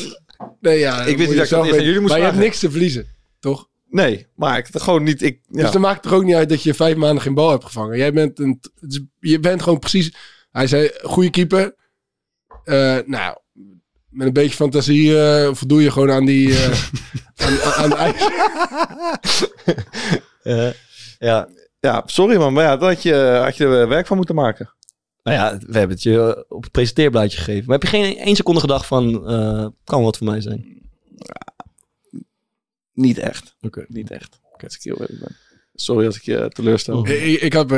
Nee, 0.61 0.79
ja, 0.79 1.05
niet 1.05 1.19
dat 1.19 1.29
ik 1.29 1.35
zelf 1.35 1.37
dat 1.37 1.39
eerst 1.41 1.53
aan 1.55 1.63
weten. 1.63 1.85
jullie 1.85 2.01
moest 2.01 2.13
Maar 2.13 2.21
je 2.21 2.27
hebt 2.29 2.39
niks 2.39 2.59
te 2.59 2.71
verliezen, 2.71 3.07
toch? 3.41 3.67
Nee, 3.89 4.27
maar 4.35 4.59
ik 4.59 4.69
gewoon 4.73 5.03
niet... 5.03 5.23
Ik, 5.23 5.41
ja. 5.49 5.63
Dus 5.63 5.71
dan 5.71 5.81
maakt 5.81 5.95
het 5.95 6.03
toch 6.03 6.13
ook 6.13 6.25
niet 6.25 6.35
uit 6.35 6.49
dat 6.49 6.63
je 6.63 6.75
vijf 6.75 6.97
maanden 6.97 7.23
geen 7.23 7.35
bal 7.35 7.51
hebt 7.51 7.65
gevangen. 7.65 7.99
Jij 7.99 8.13
bent 8.13 8.39
een, 8.39 8.61
je 9.21 9.41
bent 9.41 9.63
gewoon 9.63 9.79
precies. 9.79 10.15
Hij 10.51 10.67
zei, 10.67 10.91
goede 11.03 11.31
keeper. 11.31 11.75
Eh, 12.65 12.99
nou, 13.07 13.37
met 14.09 14.27
een 14.27 14.33
beetje 14.33 14.57
fantasie 14.57 15.21
eh, 15.21 15.55
voldoe 15.55 15.83
je 15.83 15.91
gewoon 15.91 16.11
aan 16.11 16.25
die. 16.25 16.57
eh, 16.57 16.83
aan, 17.47 17.61
aan, 17.61 17.73
aan 17.73 17.91
de 17.91 17.97
eisen. 17.97 18.33
Ja. 21.19 21.49
ja, 21.81 22.03
sorry 22.07 22.37
man. 22.37 22.53
Maar 22.53 22.65
ja, 22.65 22.77
daar 22.77 22.89
had 22.89 23.03
je, 23.03 23.41
had 23.43 23.57
je 23.57 23.65
er 23.65 23.89
werk 23.89 24.07
van 24.07 24.17
moeten 24.17 24.35
maken. 24.35 24.75
Nou 25.23 25.37
ja, 25.37 25.59
we 25.67 25.79
hebben 25.79 25.97
het 25.97 26.03
je 26.03 26.45
op 26.49 26.63
het 26.63 26.73
presenteerblaadje 26.73 27.39
gegeven. 27.39 27.65
Maar 27.67 27.79
heb 27.79 27.91
je 27.91 27.97
geen 27.97 28.17
één 28.17 28.37
seconde 28.37 28.61
gedacht 28.61 28.87
van, 28.87 29.29
eh, 29.29 29.67
kan 29.85 30.03
wat 30.03 30.17
voor 30.17 30.27
mij 30.27 30.41
zijn? 30.41 30.83
Niet 32.99 33.19
echt. 33.19 33.57
Oké. 33.61 33.85
Niet 33.89 34.11
echt. 34.11 34.41
Als 34.63 34.75
ik 34.75 34.83
heel 34.83 35.01
eerlijk 35.01 35.21
ben. 35.21 35.37
Sorry 35.75 36.07
als 36.07 36.17
ik 36.17 36.23
je 36.23 36.51
teleurstel. 36.53 36.99
Oh. 36.99 37.09
ik, 37.09 37.41
ik, 37.41 37.53
had, 37.53 37.73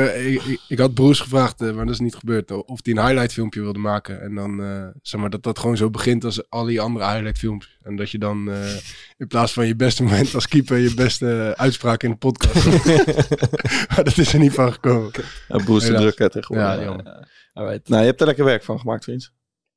ik, 0.67 0.77
had 0.77 0.93
Broes 0.93 1.19
gevraagd, 1.19 1.61
eh, 1.61 1.73
maar 1.73 1.85
dat 1.85 1.93
is 1.93 1.99
niet 1.99 2.15
gebeurd. 2.15 2.51
Of 2.51 2.79
hij 2.83 2.93
een 2.93 3.05
highlight 3.05 3.33
filmpje 3.33 3.61
wilde 3.61 3.79
maken. 3.79 4.21
En 4.21 4.35
dan 4.35 4.63
eh, 4.63 4.87
zeg 5.01 5.21
maar 5.21 5.29
dat 5.29 5.43
dat 5.43 5.59
gewoon 5.59 5.77
zo 5.77 5.89
begint 5.89 6.23
als 6.23 6.49
al 6.49 6.65
die 6.65 6.81
andere 6.81 7.05
highlight 7.05 7.37
filmpjes. 7.37 7.77
En 7.81 7.95
dat 7.95 8.11
je 8.11 8.17
dan 8.17 8.51
eh, 8.51 8.75
in 9.17 9.27
plaats 9.27 9.53
van 9.53 9.67
je 9.67 9.75
beste 9.75 10.03
moment 10.03 10.35
als 10.35 10.47
keeper 10.47 10.77
je 10.77 10.93
beste 10.93 11.53
uitspraak 11.57 12.03
in 12.03 12.09
de 12.09 12.15
podcast. 12.15 12.65
maar 13.89 14.03
dat 14.03 14.17
is 14.17 14.33
er 14.33 14.39
niet 14.39 14.53
van 14.53 14.73
gekomen. 14.73 15.11
Ja, 15.47 15.57
Broes 15.57 15.85
de 15.85 15.93
druk 15.93 16.17
hè, 16.17 16.29
tegenwoordig. 16.29 16.83
Ja. 16.83 17.27
Alright. 17.53 17.89
Nou, 17.89 18.01
je 18.01 18.07
hebt 18.07 18.21
er 18.21 18.27
lekker 18.27 18.45
werk 18.45 18.63
van 18.63 18.79
gemaakt, 18.79 19.03
vriend. 19.03 19.31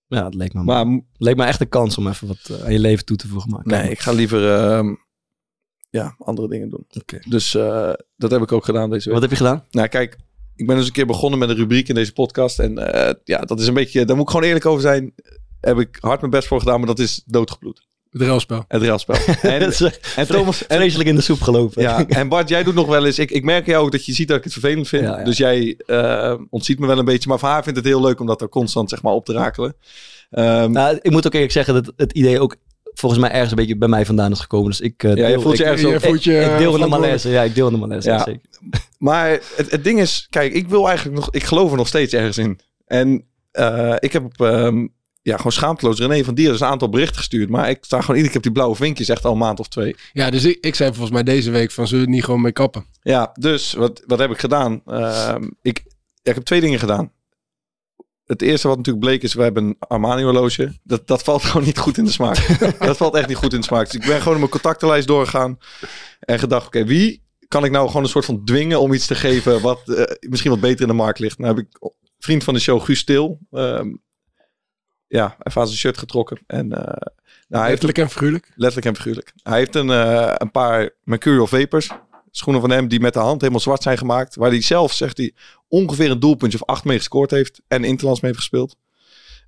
Ja, 0.06 0.24
het 0.24 0.34
leek 0.34 0.52
me, 0.52 0.62
Maar 0.62 1.00
leek 1.16 1.36
me 1.36 1.44
echt 1.44 1.60
een 1.60 1.68
kans 1.68 1.98
om 1.98 2.08
even 2.08 2.28
wat 2.28 2.60
aan 2.64 2.72
je 2.72 2.78
leven 2.78 3.04
toe 3.04 3.16
te 3.16 3.28
voegen. 3.28 3.50
Maar 3.50 3.60
nee, 3.64 3.90
ik 3.90 3.98
ga 3.98 4.12
liever 4.12 4.54
ehm, 4.54 4.94
ja, 5.94 6.14
andere 6.18 6.48
dingen 6.48 6.70
doen. 6.70 6.86
Oké. 7.00 7.18
Dus 7.28 7.54
eh, 7.54 7.92
dat 8.16 8.30
heb 8.30 8.42
ik 8.42 8.52
ook 8.52 8.64
gedaan 8.64 8.90
deze 8.90 9.04
week. 9.04 9.12
Wat 9.12 9.22
heb 9.22 9.30
je 9.30 9.44
gedaan? 9.44 9.64
Nou, 9.70 9.88
kijk, 9.88 10.16
ik 10.56 10.66
ben 10.66 10.76
dus 10.76 10.86
een 10.86 10.92
keer 10.92 11.06
begonnen 11.06 11.38
met 11.38 11.48
een 11.48 11.56
rubriek 11.56 11.88
in 11.88 11.94
deze 11.94 12.12
podcast. 12.12 12.58
En 12.58 12.92
eh, 12.92 13.14
ja, 13.24 13.40
dat 13.40 13.60
is 13.60 13.66
een 13.66 13.74
beetje, 13.74 14.04
daar 14.04 14.16
moet 14.16 14.24
ik 14.24 14.30
gewoon 14.30 14.46
eerlijk 14.46 14.66
over 14.66 14.82
zijn. 14.82 15.14
Heb 15.60 15.78
ik 15.78 15.98
hard 16.00 16.20
mijn 16.20 16.32
best 16.32 16.48
voor 16.48 16.58
gedaan, 16.58 16.78
maar 16.78 16.86
dat 16.86 16.98
is 16.98 17.22
doodgebloed. 17.26 17.86
Het 18.10 18.22
ruilspel. 18.22 18.64
Het 18.68 18.82
railspel. 18.82 19.16
En, 19.42 19.60
eh, 19.60 19.90
en 20.16 20.26
Thomas, 20.26 20.66
en, 20.66 20.76
vreselijk 20.76 21.08
in 21.08 21.14
de 21.14 21.20
soep 21.20 21.40
gelopen. 21.40 21.82
ja, 21.82 22.06
en 22.08 22.28
Bart, 22.28 22.48
jij 22.48 22.62
doet 22.62 22.74
nog 22.74 22.86
wel 22.86 23.06
eens. 23.06 23.18
Ik, 23.18 23.30
ik 23.30 23.44
merk 23.44 23.66
jou 23.66 23.84
ook 23.84 23.92
dat 23.92 24.06
je 24.06 24.12
ziet 24.12 24.28
dat 24.28 24.36
ik 24.36 24.44
het 24.44 24.52
vervelend 24.52 24.88
vind. 24.88 25.02
Ja, 25.02 25.18
ja. 25.18 25.24
Dus 25.24 25.36
jij 25.36 25.76
eh, 25.86 26.34
ontziet 26.50 26.78
me 26.78 26.86
wel 26.86 26.98
een 26.98 27.04
beetje. 27.04 27.28
Maar 27.28 27.38
voor 27.38 27.48
haar 27.48 27.62
vindt 27.62 27.78
het 27.78 27.88
heel 27.88 28.00
leuk 28.00 28.20
om 28.20 28.26
dat 28.26 28.40
er 28.40 28.48
constant 28.48 28.90
zeg 28.90 29.02
maar, 29.02 29.12
op 29.12 29.24
te 29.24 29.32
rakelen. 29.32 29.76
Ehm, 30.30 30.70
Nou, 30.70 30.98
ik 31.02 31.10
moet 31.10 31.26
ook 31.26 31.34
eerlijk 31.34 31.52
zeggen 31.52 31.74
dat 31.74 31.92
het 31.96 32.12
idee 32.12 32.40
ook 32.40 32.56
volgens 33.08 33.20
mij 33.22 33.30
ergens 33.32 33.50
een 33.50 33.56
beetje 33.56 33.76
bij 33.76 33.88
mij 33.88 34.06
vandaan 34.06 34.30
is 34.32 34.40
gekomen. 34.40 34.70
Dus 34.70 34.80
ik, 34.80 35.02
eh, 35.02 35.14
Ja, 35.14 35.26
je 35.26 35.32
deel- 35.32 35.40
voelt 35.40 35.56
je 35.56 35.62
ik- 35.64 35.68
ergens 35.70 36.04
voelt 36.04 36.24
je 36.24 36.40
ik 36.40 36.58
deel 36.58 36.74
in 36.74 36.80
de 36.80 36.86
malaise. 36.88 37.28
Ja, 37.30 37.42
ik 37.42 37.54
deel 37.54 37.66
in 37.66 37.72
de 37.72 37.78
malaise. 37.78 38.08
Ja. 38.08 38.22
Zeker. 38.22 38.40
Maar 38.98 39.30
het, 39.30 39.70
het 39.70 39.84
ding 39.84 40.00
is, 40.00 40.26
kijk, 40.30 40.52
ik 40.52 40.68
wil 40.68 40.86
eigenlijk 40.88 41.16
nog, 41.18 41.28
ik 41.30 41.44
geloof 41.44 41.70
er 41.70 41.76
nog 41.76 41.88
steeds 41.88 42.12
ergens 42.12 42.38
in. 42.38 42.60
En 42.86 43.24
eh, 43.50 43.94
ik 43.98 44.12
heb 44.12 44.40
ehm, 44.40 44.86
ja, 45.22 45.36
gewoon 45.36 45.52
schaamteloos 45.52 45.98
René 45.98 46.24
van 46.24 46.34
Dier 46.34 46.50
dus 46.50 46.60
een 46.60 46.66
aantal 46.66 46.88
berichten 46.88 47.16
gestuurd. 47.16 47.48
Maar 47.50 47.70
ik 47.70 47.78
sta 47.80 48.00
gewoon 48.00 48.16
iedere 48.16 48.28
keer 48.28 48.36
op 48.36 48.42
die 48.42 48.52
blauwe 48.52 48.74
vinkjes 48.76 49.08
echt 49.08 49.24
al 49.24 49.32
een 49.32 49.38
maand 49.38 49.60
of 49.60 49.68
twee. 49.68 49.96
Ja, 50.12 50.30
dus 50.30 50.44
ik, 50.44 50.58
ik 50.60 50.74
zei 50.74 50.90
volgens 50.90 51.10
mij 51.12 51.22
deze 51.22 51.50
week 51.50 51.70
van 51.70 51.86
zullen 51.86 52.04
we 52.04 52.06
het 52.10 52.16
niet 52.16 52.24
gewoon 52.24 52.40
mee 52.40 52.52
kappen? 52.52 52.86
Ja, 53.02 53.30
dus 53.38 53.72
wat, 53.72 54.02
wat 54.06 54.18
heb 54.18 54.30
ik 54.30 54.38
gedaan? 54.38 54.82
Ehm, 54.86 55.42
ik, 55.62 55.82
ja, 56.22 56.30
ik 56.30 56.34
heb 56.34 56.44
twee 56.44 56.60
dingen 56.60 56.78
gedaan. 56.78 57.10
Het 58.24 58.42
eerste 58.42 58.68
wat 58.68 58.76
natuurlijk 58.76 59.04
bleek 59.04 59.22
is, 59.22 59.34
we 59.34 59.42
hebben 59.42 59.64
een 59.64 59.76
Armani 59.78 60.22
horloge. 60.22 60.72
Dat, 60.82 61.06
dat 61.06 61.22
valt 61.22 61.42
gewoon 61.44 61.66
niet 61.66 61.78
goed 61.78 61.98
in 61.98 62.04
de 62.04 62.10
smaak. 62.10 62.58
dat 62.78 62.96
valt 62.96 63.14
echt 63.14 63.28
niet 63.28 63.36
goed 63.36 63.52
in 63.52 63.60
de 63.60 63.66
smaak. 63.66 63.84
Dus 63.84 64.00
ik 64.00 64.06
ben 64.06 64.18
gewoon 64.18 64.32
in 64.32 64.38
mijn 64.38 64.50
contactenlijst 64.50 65.06
doorgegaan. 65.06 65.58
En 66.20 66.38
gedacht, 66.38 66.66
oké, 66.66 66.84
wie 66.84 67.22
kan 67.48 67.64
ik 67.64 67.70
nou 67.70 67.86
gewoon 67.86 68.02
een 68.02 68.08
soort 68.08 68.24
van 68.24 68.44
dwingen 68.44 68.80
om 68.80 68.92
iets 68.92 69.06
te 69.06 69.14
geven 69.14 69.60
wat 69.60 69.88
eh, 69.88 70.16
misschien 70.28 70.50
wat 70.50 70.60
beter 70.60 70.80
in 70.80 70.88
de 70.88 70.94
markt 70.94 71.18
ligt. 71.18 71.38
Nou 71.38 71.56
heb 71.56 71.66
ik 71.66 71.92
vriend 72.18 72.44
van 72.44 72.54
de 72.54 72.60
show 72.60 72.82
Guus 72.82 72.98
Stil. 72.98 73.38
ehm, 73.50 73.94
ja, 75.06 75.36
even 75.42 75.60
aan 75.60 75.66
zijn 75.66 75.78
shirt 75.78 75.98
getrokken. 75.98 76.38
En 76.46 76.72
eh, 76.72 76.78
nou, 77.48 77.62
hij 77.62 77.68
heeft 77.68 77.82
Letterlijk 77.82 77.98
en 77.98 78.10
figuurlijk. 78.10 78.52
Letterlijk 78.54 78.86
en 78.86 78.96
figuurlijk. 78.96 79.32
Hij 79.42 79.58
heeft 79.58 79.74
een, 79.74 79.90
eh, 79.90 80.34
een 80.34 80.50
paar 80.50 80.90
Mercurial 81.02 81.46
Vapors. 81.46 81.90
Schoenen 82.36 82.60
van 82.60 82.70
hem 82.70 82.88
die 82.88 83.00
met 83.00 83.12
de 83.12 83.18
hand 83.18 83.40
helemaal 83.40 83.60
zwart 83.62 83.82
zijn 83.82 83.98
gemaakt. 83.98 84.34
Waar 84.34 84.50
hij 84.50 84.60
zelf, 84.62 84.92
zegt 84.92 85.16
hij, 85.16 85.32
ongeveer 85.68 86.10
een 86.10 86.20
doelpuntje 86.20 86.58
of 86.60 86.68
acht 86.68 86.84
mee 86.84 86.96
gescoord 86.96 87.30
heeft. 87.30 87.60
En 87.68 87.84
Interlands 87.84 88.20
mee 88.20 88.30
heeft 88.30 88.42
gespeeld. 88.44 88.76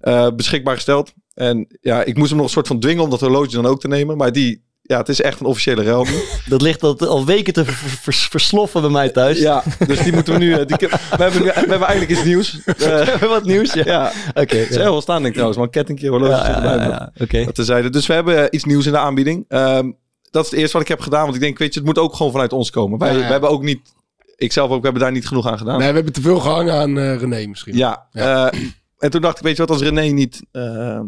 Eh, 0.01 0.29
beschikbaar 0.37 0.75
gesteld. 0.75 1.13
En 1.35 1.67
ja, 1.81 2.05
ik 2.05 2.17
moest 2.17 2.29
hem 2.29 2.37
nog 2.39 2.47
een 2.47 2.53
soort 2.53 2.67
van 2.67 2.81
dwingen 2.81 3.03
om 3.03 3.11
dat 3.11 3.21
horloge 3.21 3.51
dan 3.51 3.67
ook 3.67 3.81
te 3.81 3.89
nemen. 3.89 4.17
Maar 4.17 4.33
die, 4.33 4.65
ja, 4.83 4.99
het 4.99 5.09
is 5.09 5.21
echt 5.21 5.41
een 5.41 5.47
officiële 5.47 5.83
ruil. 5.83 6.07
Dat 6.49 6.63
ligt 6.63 6.83
al, 6.83 6.99
al 6.99 7.25
weken 7.25 7.53
te 7.53 7.65
ver- 7.65 7.75
ver- 7.75 8.27
versloffen 8.31 8.81
bij 8.81 8.91
mij 8.91 9.09
thuis. 9.09 9.39
ja, 9.39 9.63
dus 9.87 10.03
die 10.03 10.13
moeten 10.13 10.33
we 10.33 10.39
nu... 10.39 10.53
eh, 10.53 10.67
die, 10.67 10.89
we, 10.89 10.97
hebben, 11.17 11.43
we 11.43 11.51
hebben 11.53 11.81
eigenlijk 11.89 12.11
iets 12.11 12.25
nieuws. 12.25 12.59
Eh, 12.77 13.21
Wat 13.23 13.45
nieuws, 13.45 13.73
ja. 13.73 13.83
ja, 13.85 14.13
Oké. 14.35 14.57
is 14.57 14.69
ja. 14.75 14.81
heel 14.81 14.91
wel 14.91 15.01
staan 15.01 15.17
denk 15.17 15.27
ik 15.27 15.33
trouwens. 15.33 15.57
Maar 15.59 15.67
een 15.67 15.73
kettingje 15.73 16.09
horloge. 16.09 16.31
Ja, 16.33 16.47
ja, 16.49 16.55
erbij. 16.55 16.87
ja, 16.87 16.89
ja. 16.89 17.13
Oké. 17.23 17.45
Dat 17.45 17.55
terzijde. 17.55 17.91
Dus 17.91 18.07
we 18.07 18.13
hebben 18.13 18.55
iets 18.55 18.65
nieuws 18.65 18.87
in 18.87 18.93
de 18.93 18.99
aanbieding. 18.99 19.45
Ehm, 19.49 19.91
dat 20.37 20.45
is 20.45 20.51
het 20.51 20.61
eerste 20.61 20.73
wat 20.77 20.83
ik 20.87 20.89
heb 20.93 21.01
gedaan. 21.01 21.23
Want 21.23 21.35
ik 21.35 21.41
denk, 21.41 21.59
weet 21.59 21.73
je, 21.75 21.79
het 21.81 21.89
moet 21.89 21.99
ook 21.99 22.15
gewoon 22.15 22.33
vanuit 22.33 22.53
ons 22.53 22.71
komen. 22.71 22.99
Wij, 22.99 23.09
Ja, 23.09 23.15
ja. 23.15 23.21
wij 23.21 23.31
hebben 23.31 23.51
ook 23.51 23.63
niet... 23.63 23.95
Ik 24.37 24.53
zelf 24.53 24.71
ook, 24.71 24.77
we 24.79 24.83
hebben 24.85 25.03
daar 25.03 25.13
niet 25.13 25.27
genoeg 25.29 25.47
aan 25.47 25.59
gedaan. 25.59 25.79
Nee, 25.79 25.89
we 25.89 25.95
hebben 25.95 26.13
te 26.13 26.21
veel 26.21 26.41
gehangen 26.41 26.75
aan 26.75 26.99
eh, 26.99 27.19
René 27.19 27.47
misschien. 27.47 27.77
Ja, 27.77 28.07
Ja. 28.11 28.51
eh, 28.51 28.61
en 28.99 29.11
toen 29.11 29.21
dacht 29.21 29.37
ik, 29.39 29.43
weet 29.45 29.57
je 29.57 29.63
wat, 29.63 29.71
als 29.71 29.83
René 29.83 30.03
niet, 30.03 30.43
ehm, 30.53 31.05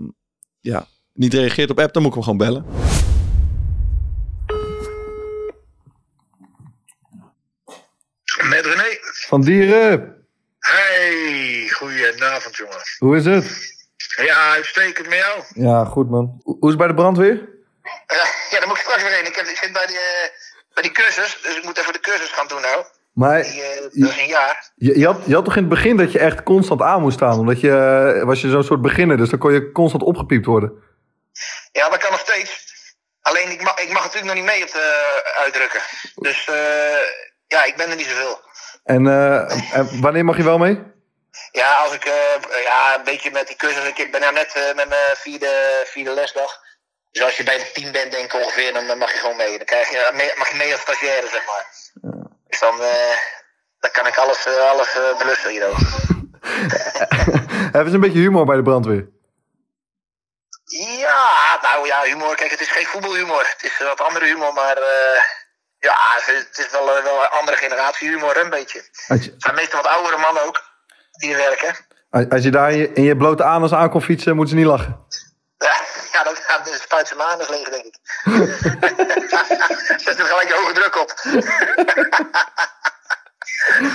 ja, 0.61 0.87
niet 1.13 1.35
reageert 1.35 1.71
op 1.71 1.81
app, 1.81 1.93
dan 1.93 2.03
moet 2.03 2.11
ik 2.17 2.25
hem 2.25 2.25
gewoon 2.39 2.39
bellen. 2.39 2.65
Met 8.49 8.67
René. 8.67 8.99
Van 9.27 9.41
Dieren, 9.41 10.17
Hey, 10.59 11.69
goedenavond 11.73 12.57
jongen. 12.57 12.77
hoe 12.99 13.17
is 13.17 13.25
het? 13.25 13.77
Ja, 14.27 14.51
uitstekend 14.53 15.09
met 15.09 15.19
jou. 15.19 15.43
Ja, 15.67 15.85
goed 15.85 16.11
man. 16.11 16.41
Hoe 16.43 16.57
hoe 16.61 16.63
is 16.63 16.69
het 16.69 16.79
bij 16.79 16.87
de 16.87 16.95
brandweer? 16.95 17.49
Ja, 18.51 18.59
daar 18.59 18.69
moet 18.69 18.77
ik 18.77 18.83
straks 18.83 19.03
weer 19.03 19.13
heen. 19.13 19.27
Ik, 19.27 19.37
heb, 19.37 19.47
ik 19.47 19.57
zit 19.57 19.73
bij 19.73 19.87
die, 19.87 19.97
eh, 19.97 20.31
bij 20.75 20.83
die 20.83 20.93
cursus, 20.93 21.39
dus 21.43 21.57
ik 21.57 21.65
moet 21.65 21.79
even 21.79 21.93
de 21.93 22.01
cursus 22.01 22.31
gaan 22.31 22.47
doen 22.47 22.61
nou. 22.61 22.85
Maar 23.13 23.43
Die, 23.43 23.63
eh, 23.63 23.81
dat 23.83 24.11
is 24.11 24.19
een 24.19 24.27
jaar. 24.27 24.71
je, 24.77 24.99
je, 24.99 25.07
had, 25.07 25.17
je 25.27 25.35
had 25.35 25.45
toch 25.45 25.57
in 25.57 25.61
het 25.61 25.71
begin 25.71 25.97
dat 25.97 26.13
je 26.13 26.19
echt 26.19 26.43
constant 26.43 26.83
aan 26.83 27.01
moest 27.01 27.17
staan? 27.17 27.39
Omdat 27.39 27.61
je, 27.61 27.71
eh, 28.19 28.25
was 28.25 28.41
je 28.41 28.51
zo'n 28.51 28.65
soort 28.65 28.83
beginner, 28.83 29.17
dus 29.17 29.31
dan 29.31 29.39
kon 29.39 29.53
je 29.53 29.73
constant 29.73 30.03
opgepiept 30.03 30.47
worden. 30.47 30.73
Ja, 31.73 31.89
dat 31.89 31.99
kan 31.99 32.11
nog 32.11 32.21
steeds. 32.21 32.67
Alleen 33.23 33.51
ik 33.51 33.63
mag, 33.63 33.79
ik 33.81 33.93
mag 33.93 34.03
natuurlijk 34.05 34.35
nog 34.35 34.35
niet 34.35 34.53
mee 34.53 34.63
op 34.63 34.71
de 34.71 35.23
uitdrukken. 35.45 35.81
Dus 36.15 36.45
eh, 36.49 37.03
ja, 37.47 37.65
ik 37.65 37.77
ben 37.77 37.91
er 37.91 37.97
niet 37.97 38.07
zoveel. 38.07 38.41
En, 38.85 39.07
eh, 39.07 39.77
en 39.77 40.01
wanneer 40.01 40.25
mag 40.25 40.37
je 40.37 40.43
wel 40.45 40.59
mee? 40.59 40.83
Ja, 41.53 41.75
als 41.75 41.95
ik 41.95 42.05
ja, 42.65 42.97
een 42.99 43.05
beetje 43.05 43.31
met 43.31 43.47
die 43.47 43.57
cursus. 43.57 43.85
Ik 43.95 44.11
ben 44.11 44.21
nou 44.21 44.33
net 44.33 44.73
met 44.77 44.89
mijn 44.89 45.17
vierde, 45.17 45.83
vierde 45.87 46.11
lesdag. 46.15 46.61
Dus 47.11 47.23
als 47.23 47.37
je 47.37 47.43
bij 47.43 47.59
de 47.59 47.71
team 47.73 47.93
bent, 47.93 48.13
denk 48.13 48.25
ik 48.25 48.41
ongeveer, 48.43 48.73
dan 48.73 48.99
mag 48.99 49.13
je 49.13 49.19
gewoon 49.19 49.37
mee. 49.37 49.57
Dan 49.57 49.67
krijg 49.67 49.89
je, 49.91 50.11
mee- 50.15 50.33
mag 50.37 50.51
je 50.51 50.57
mee 50.57 50.73
als 50.73 50.81
stagiaire, 50.81 51.29
zeg 51.29 51.47
maar. 51.47 51.67
Dus 52.49 52.61
dan, 52.61 52.83
eh, 52.83 53.17
dan 53.81 53.91
kan 53.91 54.07
ik 54.07 54.17
alles, 54.17 54.47
eh, 54.47 54.71
alles 54.71 54.95
eh, 54.95 55.19
belussen 55.19 55.51
hier 55.51 55.67
ook. 55.69 55.77
Hebben 57.75 57.89
ze 57.89 57.95
een 57.95 58.01
beetje 58.01 58.19
humor 58.19 58.45
bij 58.47 58.57
de 58.57 58.63
brandweer? 58.63 59.09
Ja, 60.99 61.59
nou 61.63 61.87
ja, 61.87 62.03
humor. 62.03 62.37
Kijk, 62.37 62.51
het 62.51 62.61
is 62.61 62.71
geen 62.71 62.87
voetbalhumor. 62.87 63.39
Het 63.57 63.63
is 63.71 63.79
wat 63.87 64.01
andere 64.01 64.25
humor, 64.25 64.53
maar 64.53 64.79
ja, 65.79 65.97
het 66.25 66.59
is 66.59 66.71
wel, 66.71 66.85
wel 66.87 67.21
een 67.23 67.29
andere 67.41 67.57
generatie 67.57 68.09
humor, 68.09 68.35
hè, 68.35 68.41
een 68.43 68.51
beetje. 68.51 68.79
Je, 69.07 69.15
Het 69.15 69.35
zijn 69.39 69.55
meestal 69.55 69.83
wat 69.83 69.91
oudere 69.93 70.17
mannen 70.19 70.43
ook, 70.47 70.63
die 71.11 71.33
er 71.33 71.37
werken. 71.39 71.75
als- 72.31 72.43
je 72.43 72.51
daar 72.51 72.73
in 72.73 72.79
je, 72.79 72.93
in 72.93 73.03
je 73.03 73.17
blote 73.17 73.45
anus 73.45 73.73
aan 73.73 73.91
kon 73.91 74.03
fietsen, 74.03 74.37
moeten 74.37 74.55
ze 74.55 74.61
niet 74.61 74.71
lachen. 74.71 75.07
Ja, 75.67 75.81
ja 76.13 76.23
dat 76.25 76.39
gaat 76.39 76.65
de 76.65 76.79
spuit 76.83 77.07
zijn 77.09 77.19
manus 77.19 77.49
leeg, 77.49 77.69
denk 77.69 77.85
ik. 77.85 77.99
Zet 80.05 80.19
er 80.19 80.25
gelijk 80.25 80.53
hoge 80.53 80.73
druk 80.73 80.97
op. 81.01 81.15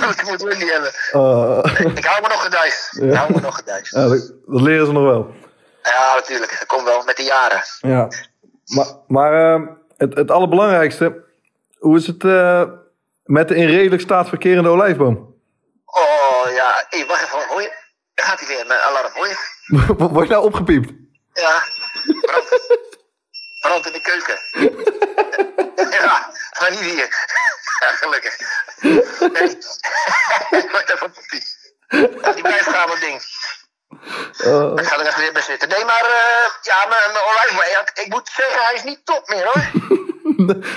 dat 0.00 0.22
moeten 0.28 0.48
we 0.48 0.54
niet 0.56 0.70
hebben. 0.72 0.92
Eh, 1.12 1.96
Ik 1.96 2.04
hou 2.04 2.22
me 2.22 2.28
nog 2.28 2.42
gedijst. 2.42 2.96
Ik 3.00 3.14
hou 3.14 3.32
me 3.32 3.40
nog 3.40 3.56
gedijst. 3.56 3.94
ja, 3.94 4.08
dat, 4.08 4.32
dat 4.46 4.60
leren 4.60 4.86
ze 4.86 4.92
nog 4.92 5.02
wel. 5.04 5.34
Ja, 5.82 6.14
natuurlijk. 6.14 6.50
Dat 6.58 6.66
komt 6.66 6.82
wel 6.84 7.02
met 7.04 7.16
de 7.16 7.22
jaren. 7.22 7.62
Ja. 7.78 8.08
Maar, 8.64 8.86
maar 9.06 9.52
ehm, 9.52 9.66
het, 9.96 10.14
het 10.14 10.30
allerbelangrijkste, 10.30 11.24
hoe 11.78 11.96
is 11.96 12.06
het 12.06 12.24
eh, 12.24 12.62
met 13.24 13.48
de 13.48 13.54
in 13.54 13.66
redelijk 13.66 14.02
staat 14.02 14.28
verkerende 14.28 14.68
olijfboom? 14.68 15.34
Oh 15.84 16.50
ja, 16.52 16.84
hey, 16.88 17.06
wacht 17.06 17.22
even. 17.24 17.38
Hoor 17.48 17.62
je? 17.62 17.72
Daar 18.14 18.26
gaat 18.26 18.38
hij 18.40 18.48
weer, 18.48 18.66
mijn 18.66 18.80
alarm. 18.80 19.12
Hoor 19.14 19.28
je? 19.28 19.36
Word 20.12 20.26
je 20.26 20.32
nou 20.32 20.44
opgepiept? 20.44 20.92
Ja, 21.34 21.62
brand. 22.20 22.48
Brand 23.60 23.86
in 23.86 23.92
de 23.92 24.00
keuken. 24.00 24.38
ja, 26.00 26.32
maar 26.60 26.70
niet 26.70 26.80
hier. 26.80 27.08
ja, 27.80 27.86
gelukkig. 27.86 28.36
Nee. 28.80 29.58
Even 30.92 31.06
op 31.06 31.14
die. 31.28 31.42
Die 32.34 32.42
blijft 32.42 32.68
gaan, 32.68 32.88
dat 32.88 33.00
ding. 33.00 33.22
Eh, 34.38 34.72
Ik 34.76 34.84
ga 34.86 34.98
er 34.98 35.06
even 35.06 35.20
weer 35.20 35.32
bij 35.32 35.42
zitten. 35.42 35.68
Nee, 35.68 35.84
maar 35.84 36.04
eh, 36.04 36.46
ja, 36.62 36.86
mijn, 36.88 37.12
mijn 37.12 37.24
olijfboom. 37.24 37.64
ja, 37.70 38.02
ik 38.02 38.08
moet 38.08 38.28
zeggen, 38.28 38.64
hij 38.64 38.74
is 38.74 38.82
niet 38.82 39.06
top 39.06 39.28
meer 39.28 39.44
hoor. 39.44 39.70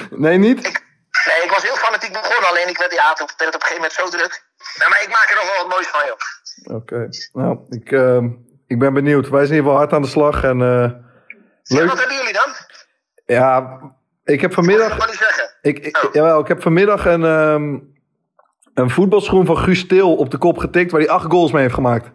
nee, 0.26 0.38
niet? 0.38 0.66
Ik, 0.68 0.84
nee, 1.26 1.44
ik 1.44 1.52
was 1.52 1.64
heel 1.64 1.76
fanatiek 1.76 2.12
begonnen, 2.14 2.50
alleen 2.50 2.68
ik 2.68 2.78
werd, 2.78 2.94
ja, 2.94 3.14
toen 3.14 3.28
werd 3.38 3.54
het 3.54 3.56
op 3.56 3.62
een 3.62 3.68
gegeven 3.68 3.82
moment 3.82 3.94
zo 3.94 4.10
druk. 4.18 4.44
Maar 4.90 5.02
ik 5.02 5.10
maak 5.10 5.30
er 5.30 5.36
nog 5.36 5.46
wel 5.46 5.58
wat 5.64 5.70
moois 5.74 5.88
van, 5.88 6.06
joh. 6.06 6.76
Oké. 6.78 7.10
Nou, 7.34 7.66
ik, 7.70 7.92
ehm, 7.92 8.28
ik 8.68 8.80
ben 8.80 8.94
benieuwd. 8.94 9.30
Wij 9.30 9.46
zijn 9.46 9.58
ieder 9.58 9.64
geval 9.64 9.78
hard 9.78 9.94
aan 9.94 10.02
de 10.02 10.08
slag. 10.08 10.44
En, 10.44 10.62
eh, 10.62 10.68
Ja, 10.68 11.78
leuk. 11.78 11.88
wat 11.90 12.00
hebben 12.00 12.16
jullie 12.18 12.34
dan? 12.34 12.54
Ja, 13.26 13.80
ik 14.24 14.42
heb 14.42 14.50
Ik 14.50 14.56
vanmiddag... 14.56 14.98
kan 14.98 15.08
niet 15.08 15.16
zeggen. 15.18 15.56
Ik, 15.62 15.80
ik, 15.80 16.10
jawel, 16.14 16.40
ik 16.40 16.48
heb 16.48 16.62
vanmiddag 16.62 17.06
een, 17.06 17.24
ehm, 17.26 17.78
een 18.74 18.90
voetbalschoen 18.90 19.46
van 19.46 19.58
Guus 19.58 19.88
Til 19.88 20.16
op 20.16 20.30
de 20.32 20.38
kop 20.38 20.58
getikt... 20.58 20.92
waar 20.92 21.02
hij 21.02 21.10
acht 21.10 21.26
goals 21.32 21.52
mee 21.52 21.62
heeft 21.62 21.74
gemaakt. 21.74 22.06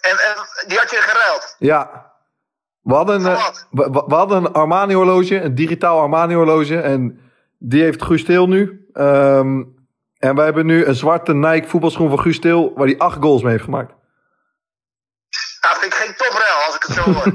En, 0.00 0.10
en 0.10 0.34
die 0.68 0.78
had 0.78 0.90
je 0.90 0.96
geruild. 1.00 1.56
Ja. 1.58 2.10
We 2.80 2.94
hadden, 2.94 3.20
een, 3.20 3.26
eh, 3.26 3.44
Wat? 3.44 3.66
we, 3.70 3.90
we- 3.90 4.04
we 4.06 4.14
hadden 4.14 4.36
een 4.44 4.52
Armani 4.52 4.94
horloge, 4.94 5.40
een 5.40 5.54
digitaal 5.54 6.00
Armani 6.00 6.34
horloge. 6.34 6.80
En 6.80 7.20
die 7.58 7.82
heeft 7.82 8.02
Guus 8.02 8.24
Til 8.24 8.46
nu. 8.48 8.86
Ehm, 8.92 9.62
en 10.18 10.34
wij 10.34 10.44
hebben 10.44 10.66
nu 10.66 10.84
een 10.84 10.94
zwarte 10.94 11.34
Nike 11.34 11.68
voetbalschoen 11.68 12.08
van 12.08 12.20
Guus 12.20 12.40
Til... 12.40 12.72
waar 12.74 12.86
hij 12.86 12.98
acht 12.98 13.22
goals 13.22 13.42
mee 13.42 13.52
heeft 13.52 13.64
gemaakt. 13.64 13.92
Ik 15.84 15.94
geen 15.94 16.14
toprel 16.16 16.56
als 16.66 16.74
ik 16.74 16.82
het 16.82 16.94
zo 16.96 17.02
hoor. 17.02 17.24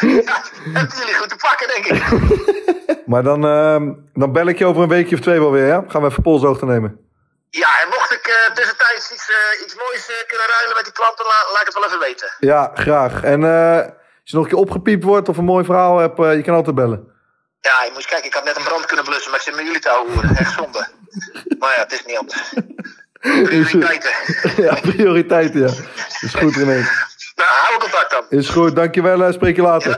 ja, 0.24 0.42
hebben 0.72 0.96
jullie 0.98 1.14
goed 1.14 1.28
te 1.28 1.36
pakken, 1.36 1.68
denk 1.68 1.86
ik. 1.86 3.06
Maar 3.06 3.22
dan, 3.22 3.44
ehm, 3.44 3.92
dan 4.14 4.32
bel 4.32 4.46
ik 4.46 4.58
je 4.58 4.66
over 4.66 4.82
een 4.82 4.88
weekje 4.88 5.14
of 5.14 5.20
twee 5.20 5.38
wel 5.40 5.50
weer, 5.52 5.66
ja? 5.66 5.84
Gaan 5.88 6.02
we 6.02 6.08
even 6.08 6.22
polshoogte 6.22 6.64
nemen. 6.66 7.00
Ja, 7.50 7.68
en 7.82 7.88
mocht 7.88 8.12
ik 8.12 8.26
eh, 8.26 8.54
tussentijds 8.54 9.12
iets, 9.12 9.28
eh, 9.30 9.64
iets 9.64 9.74
moois 9.74 10.08
eh, 10.08 10.26
kunnen 10.26 10.46
ruilen 10.46 10.74
met 10.76 10.84
die 10.84 10.92
klanten, 10.92 11.24
la- 11.24 11.52
laat 11.52 11.60
ik 11.60 11.66
het 11.66 11.74
wel 11.74 11.84
even 11.86 11.98
weten. 11.98 12.30
Ja, 12.38 12.70
graag. 12.74 13.22
En 13.22 13.42
als 13.44 14.30
je 14.30 14.36
nog 14.36 14.42
een 14.44 14.50
keer 14.50 14.58
opgepiept 14.58 15.04
wordt 15.04 15.28
of 15.28 15.36
een 15.36 15.44
mooi 15.44 15.64
verhaal 15.64 15.98
hebt, 15.98 16.16
je 16.16 16.42
kan 16.42 16.54
altijd 16.54 16.74
bellen. 16.76 17.16
Ja, 17.60 17.82
je 17.82 17.88
moet 17.88 17.96
eens 17.96 18.06
kijken, 18.06 18.26
ik 18.26 18.34
had 18.34 18.44
net 18.44 18.56
een 18.56 18.62
brand 18.62 18.86
kunnen 18.86 19.04
blussen, 19.04 19.30
maar 19.30 19.38
ik 19.40 19.44
zit 19.46 19.56
met 19.56 19.64
jullie 19.64 19.80
te 19.80 19.88
houden. 19.88 20.36
Echt 20.36 20.52
zonde. 20.52 20.86
Maar 21.58 21.74
ja, 21.76 21.82
het 21.82 21.92
is 21.92 22.04
niet 22.04 22.16
anders. 22.18 22.52
Prioriteiten. 23.20 24.10
ja, 24.64 24.78
prioriteiten, 24.82 25.60
ja. 25.60 25.66
Is 26.20 26.34
goed, 26.34 26.56
René. 26.56 26.74
Nou, 26.74 27.48
hou 27.66 27.80
contact 27.80 28.10
dan. 28.10 28.38
Is 28.38 28.48
goed, 28.48 28.76
dankjewel. 28.76 29.22
eh, 29.24 29.32
Spreek 29.32 29.56
je 29.56 29.62
later. 29.62 29.90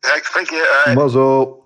Ja, 0.00 0.14
ik 0.16 0.24
spreek 0.24 0.50
je. 0.50 0.90
Mazzel. 0.94 1.64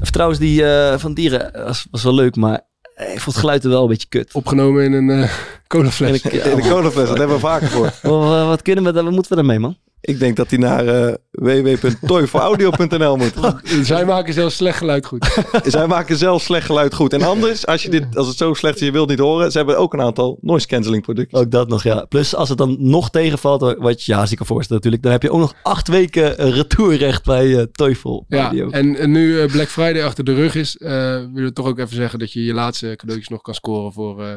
Even 0.00 0.12
trouwens, 0.12 0.38
die 0.40 0.64
eh, 0.64 0.98
van 0.98 1.14
dieren 1.14 1.50
was, 1.64 1.86
was 1.90 2.02
wel 2.02 2.14
leuk, 2.14 2.36
maar 2.36 2.60
ik 2.96 3.06
vond 3.20 3.24
het 3.24 3.36
geluid 3.36 3.64
er 3.64 3.70
wel 3.70 3.82
een 3.82 3.88
beetje 3.88 4.08
kut. 4.08 4.32
Opgenomen 4.32 4.84
in 4.84 4.92
een 4.92 5.10
eh 5.22 5.30
colafles. 5.66 6.22
Ik- 6.22 6.32
In 6.32 6.56
de 6.56 6.68
colafles, 6.68 7.08
dat 7.08 7.18
hebben 7.18 7.36
we 7.36 7.42
vaker 7.42 7.68
voor. 7.68 7.90
Wat, 8.02 8.46
wat 8.46 8.62
kunnen 8.62 8.84
we, 8.84 8.92
daar- 8.92 9.04
wat 9.04 9.12
moeten 9.12 9.30
we 9.30 9.36
daarmee, 9.36 9.58
man? 9.58 9.76
Ik 10.06 10.18
denk 10.18 10.36
dat 10.36 10.50
hij 10.50 10.58
naar 10.58 10.86
eh 10.86 11.14
www.toyforaudio.nl 11.30 13.16
moet. 13.16 13.32
Zij 13.86 14.04
maken 14.04 14.34
zelfs 14.34 14.56
slecht 14.56 14.78
geluid 14.78 15.06
goed. 15.06 15.44
Zij 15.64 15.86
maken 15.86 16.16
zelf 16.16 16.42
slecht 16.42 16.66
geluid 16.66 16.94
goed. 16.94 17.12
En 17.12 17.22
anders, 17.22 17.66
als, 17.66 17.82
je 17.82 17.88
dit, 17.90 18.16
als 18.16 18.26
het 18.26 18.36
zo 18.36 18.54
slecht 18.54 18.74
is 18.74 18.80
je 18.80 18.92
wilt 18.92 19.08
niet 19.08 19.18
horen, 19.18 19.50
ze 19.50 19.56
hebben 19.56 19.78
ook 19.78 19.92
een 19.92 20.00
aantal 20.00 20.38
noise 20.40 20.66
cancelling 20.66 21.02
producten. 21.02 21.38
Ook 21.38 21.50
dat 21.50 21.68
nog, 21.68 21.82
ja. 21.82 22.04
Plus 22.04 22.34
als 22.34 22.48
het 22.48 22.58
dan 22.58 22.76
nog 22.78 23.10
tegenvalt, 23.10 23.76
wat 23.78 24.02
je 24.02 24.12
ja, 24.12 24.20
als 24.20 24.30
ik 24.30 24.36
kan 24.36 24.46
voorstellen 24.46 24.82
natuurlijk, 24.82 25.02
dan 25.02 25.12
heb 25.12 25.22
je 25.22 25.30
ook 25.30 25.40
nog 25.40 25.54
acht 25.62 25.88
weken 25.88 26.38
eh, 26.38 26.50
retourrecht 26.50 27.24
bij 27.24 27.56
eh 27.56 27.62
Teufel. 27.72 28.24
Ja, 28.28 28.42
Radio. 28.42 28.70
en, 28.70 29.10
nu 29.10 29.40
eh, 29.40 29.52
Black 29.52 29.68
Friday 29.68 30.04
achter 30.04 30.24
de 30.24 30.34
rug 30.34 30.54
is, 30.54 30.76
eh 30.76 30.88
willen 31.16 31.32
we 31.32 31.52
toch 31.52 31.66
ook 31.66 31.78
even 31.78 31.96
zeggen 31.96 32.18
dat 32.18 32.32
je 32.32 32.44
je 32.44 32.54
laatste 32.54 32.94
cadeautjes 32.96 33.28
nog 33.28 33.42
kan 33.42 33.54
scoren 33.54 33.92
voor 33.92 34.22
eh, 34.22 34.36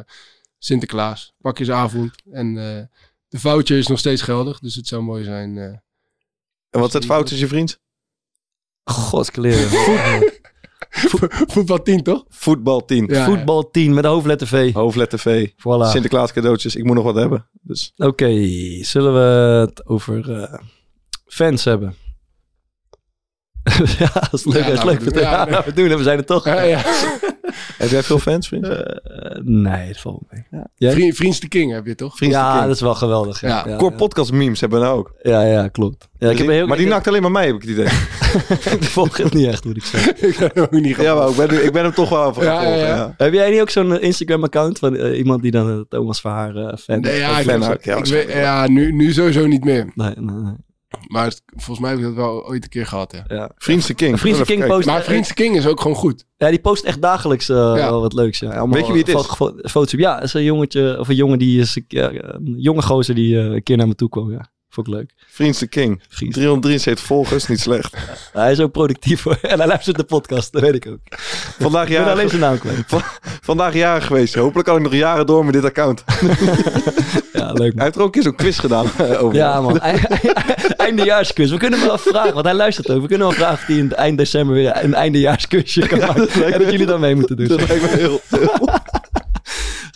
Sinterklaas. 0.60 1.34
Pakjesavond. 1.42 2.12
En 2.32 2.58
eh, 2.58 2.84
de 3.30 3.40
voucher 3.40 3.78
is 3.78 3.88
nog 3.88 4.00
steeds 4.00 4.22
geldig, 4.22 4.60
dus 4.60 4.76
het 4.76 4.88
zou 4.88 5.02
mooi 5.02 5.24
zijn. 5.24 5.58
eh. 5.58 5.64
En 6.70 6.80
wat 6.80 6.88
is 6.88 6.94
het 6.94 7.06
fout 7.06 7.22
tussen 7.28 7.48
je 7.48 7.54
vriend? 7.54 7.80
Godskleren. 8.84 9.70
Voetbal 11.54 11.82
10, 11.84 12.04
toch? 12.04 12.26
Voetbal 12.30 12.86
10. 12.86 13.06
Ja, 13.08 13.26
Voetbal 13.26 13.70
10 13.70 13.94
met 13.94 14.04
de 14.04 14.10
hoofdletter 14.10 14.48
V. 14.48 14.74
Hoofdletter 14.74 15.20
V. 15.20 15.50
Voilà. 15.52 15.90
Sinterklaas 15.92 16.32
cadeautjes. 16.34 16.76
Ik 16.76 16.84
moet 16.84 16.96
nog 16.96 17.04
wat 17.04 17.16
hebben. 17.16 17.50
Dus 17.62 17.94
Oké, 17.96 18.30
zullen 18.84 19.14
we 19.14 19.60
het 19.70 19.86
over 19.88 20.42
eh, 20.42 20.54
fans 21.26 21.64
hebben? 21.64 21.96
ja, 24.00 24.10
dat 24.14 24.34
is 24.34 24.46
leuk. 24.46 24.56
Ja, 24.56 24.60
dat 24.70 24.78
is 24.78 24.84
laten 24.84 24.86
leuk. 24.90 25.00
we 25.00 25.12
doen. 25.12 25.22
Ja, 25.22 25.32
Ja, 25.32 25.46
nou, 25.46 25.64
we 25.66 25.74
doen 25.74 25.90
het. 25.90 25.98
We 25.98 26.04
zijn 26.04 26.18
er 26.18 26.26
toch. 26.26 26.46
Ja, 26.46 26.62
ja. 26.62 26.82
heb 27.78 27.90
jij 27.90 28.04
veel 28.04 28.20
fans, 28.20 28.48
vriend? 28.48 28.68
Eh, 28.68 28.80
nee, 29.44 29.88
het 29.88 30.00
valt 30.00 30.22
me 30.30 30.44
mee. 30.52 30.64
Jij? 30.76 30.92
Vriend, 30.92 31.16
Vriends 31.16 31.40
de 31.40 31.48
King 31.48 31.72
heb 31.74 31.86
je 31.86 31.96
toch? 31.96 32.16
Vriend 32.18 32.32
de 32.34 32.38
ja, 32.38 32.52
King. 32.54 32.66
dat 32.66 32.76
is 32.76 32.82
wel 32.82 32.96
geweldig. 32.96 33.42
Ja, 33.42 33.48
Ja. 33.48 33.64
ja, 33.68 33.76
Core 33.78 33.96
podcast 33.96 34.32
memes 34.32 34.60
hebben 34.60 34.80
we 34.80 34.86
nou 34.86 34.98
ook. 35.00 35.14
ja, 35.22 35.42
ja, 35.42 35.68
klopt. 35.68 36.08
Ja, 36.18 36.30
ik 36.30 36.38
heb 36.38 36.48
een 36.48 36.54
heel, 36.54 36.68
maar 36.68 36.78
die 36.78 36.88
nakt 36.88 37.08
alleen 37.08 37.22
maar 37.22 37.32
mij, 37.32 37.46
heb 37.46 37.56
ik 37.56 37.62
het 37.62 37.70
idee. 37.72 37.86
ik 38.80 38.84
volg 38.84 39.18
het 39.18 39.34
niet 39.34 39.48
echt, 39.48 39.66
moet 39.66 39.78
ik 39.78 39.84
zeggen. 39.84 40.16
ik 40.30 40.36
heb 40.36 40.56
hem 40.56 40.64
ook 40.64 40.72
niet 40.72 40.88
ja, 40.88 40.94
gehad. 40.96 41.36
maar 41.36 41.46
ik 41.46 41.50
ben, 41.52 41.66
ik 41.66 41.72
ben 41.72 41.84
hem 41.84 41.94
toch 41.94 42.10
wel 42.10 42.34
van 42.34 42.44
Ja, 42.44 42.62
ja, 42.64 42.76
ja. 42.76 42.86
ja. 42.86 43.14
Heb 43.18 43.34
jij 43.34 43.52
niet 43.52 43.62
ook 43.62 43.70
zo'n 43.70 43.98
eh, 43.98 44.04
Instagram-account 44.04 44.80
van 44.80 44.96
eh, 44.96 45.18
iemand 45.18 45.42
die 45.42 45.52
dan 45.52 45.70
eh, 45.70 45.80
Thomas 45.90 46.22
Verhaar 46.22 46.56
eh 46.56 46.78
fan 46.78 47.00
Nee, 47.02 47.18
ja, 47.18 47.34
Fan 47.42 47.64
ik, 47.64 47.70
ook, 47.70 47.84
ja, 47.84 47.96
ik 47.96 48.06
weet- 48.06 48.32
ja 48.32 48.68
nu, 48.68 48.92
nu 48.92 49.14
sowieso 49.14 49.48
niet 49.48 49.64
meer. 49.64 49.92
Nee, 49.96 50.14
nee, 50.18 50.36
nee. 50.36 50.54
Maar 51.08 51.26
het- 51.26 51.42
volgens 51.56 51.80
mij 51.80 51.90
heb 51.90 52.00
ik 52.00 52.06
dat 52.06 52.14
wel 52.14 52.48
ooit 52.48 52.64
een 52.64 52.70
keer 52.70 52.86
gehad, 52.86 53.12
ja. 53.12 53.36
Ja. 53.36 53.52
Vriendste 53.58 53.94
King. 53.94 54.20
Vriendse 54.20 54.44
King 54.44 54.66
post... 54.68 54.86
Maar 54.88 55.02
Vriendse 55.02 55.34
King 55.34 55.56
is 55.56 55.68
ook 55.68 55.82
gewoon 55.82 55.98
goed. 55.98 56.26
Ja, 56.38 56.50
die 56.50 56.60
post 56.60 56.84
echt 56.84 57.02
dagelijks 57.02 57.50
eh, 57.50 57.74
wel 57.74 58.02
wat 58.02 58.14
leuks. 58.14 58.40
Ja. 58.40 58.48
Allemaal 58.50 58.78
Weet 58.78 58.86
je 58.88 58.92
wie 58.94 59.02
het 59.02 59.10
is? 59.16 59.26
fo- 59.26 59.34
fo- 59.36 59.56
Foto's. 59.70 59.92
Ja, 60.00 60.22
is 60.22 60.34
een 60.34 60.44
jongetje, 60.44 61.00
of 61.00 61.08
een 61.08 61.16
jongen 61.16 61.40
die 61.40 61.60
is, 61.60 61.80
een 61.88 62.56
jonge 62.58 62.82
gozer 62.82 63.16
die 63.16 63.40
eh, 63.40 63.46
een 63.46 63.64
keer 63.64 63.78
naar 63.78 63.88
me 63.88 63.96
toe 63.96 64.10
kwam. 64.10 64.32
Ja, 64.32 64.52
vond 64.70 64.88
ik 64.88 64.94
leuk. 64.94 65.12
Vriendste 65.28 65.68
King. 65.68 66.02
Vriend. 66.10 66.34
373 66.34 67.06
volgers, 67.06 67.48
niet 67.48 67.60
slecht. 67.60 67.96
Hij 68.34 68.52
is 68.52 68.60
ook 68.60 68.72
productief 68.72 69.24
hoor. 69.24 69.38
En 69.42 69.58
hij 69.58 69.68
luistert 69.68 69.98
de 69.98 70.04
podcast, 70.04 70.52
dat 70.52 70.62
weet 70.62 70.76
ik 70.76 70.88
ook. 70.88 71.00
Vandaag 71.60 71.88
Ik 71.88 71.90
ben 71.90 72.00
alleen 72.00 72.16
jaren, 72.16 72.30
zijn 72.30 72.42
naam 72.42 72.60
kwijt. 72.60 73.04
vandaag 73.42 73.74
jaren 73.74 74.02
geweest. 74.02 74.36
Hopelijk 74.36 74.68
kan 74.68 74.78
ik 74.78 74.84
nog 74.84 74.94
jaren 74.94 75.26
door 75.26 75.46
met 75.46 75.54
dit 75.54 75.66
account. 75.66 76.04
Ja, 77.34 77.52
leuk 77.52 77.58
Hij 77.58 77.72
man. 77.76 77.84
heeft 77.84 77.96
er 77.96 78.02
ook 78.02 78.06
een 78.06 78.12
keer 78.12 78.24
zo'n 78.24 78.36
quiz 78.36 78.60
gedaan 78.60 78.86
eh, 78.98 79.24
over. 79.24 79.36
Ja 79.38 79.62
man, 79.62 79.80
eindejaarsquiz. 80.78 81.52
We 81.52 81.58
kunnen 81.58 81.80
hem 81.80 81.88
wel 81.88 81.98
vragen, 81.98 82.34
want 82.34 82.46
hij 82.46 82.54
luistert 82.54 82.90
ook. 82.90 83.02
We 83.02 83.08
kunnen 83.08 83.28
wel 83.28 83.36
vragen 83.36 83.54
of 83.54 83.66
hij 83.66 83.76
in 83.76 83.94
eind 83.94 84.18
december 84.18 84.56
weer 84.56 84.84
een 84.84 84.94
eindejaarsquizje 84.94 85.88
kan 85.88 86.00
maken. 86.00 86.30
En 86.54 86.60
dat 86.60 86.72
jullie 86.72 86.86
dan 86.86 87.00
mee 87.00 87.16
moeten 87.16 87.36
doen. 87.36 87.48
Dat 87.48 87.68
lijkt 87.68 87.82
me 87.84 87.98
heel... 87.98 88.22
Goed, 88.30 88.79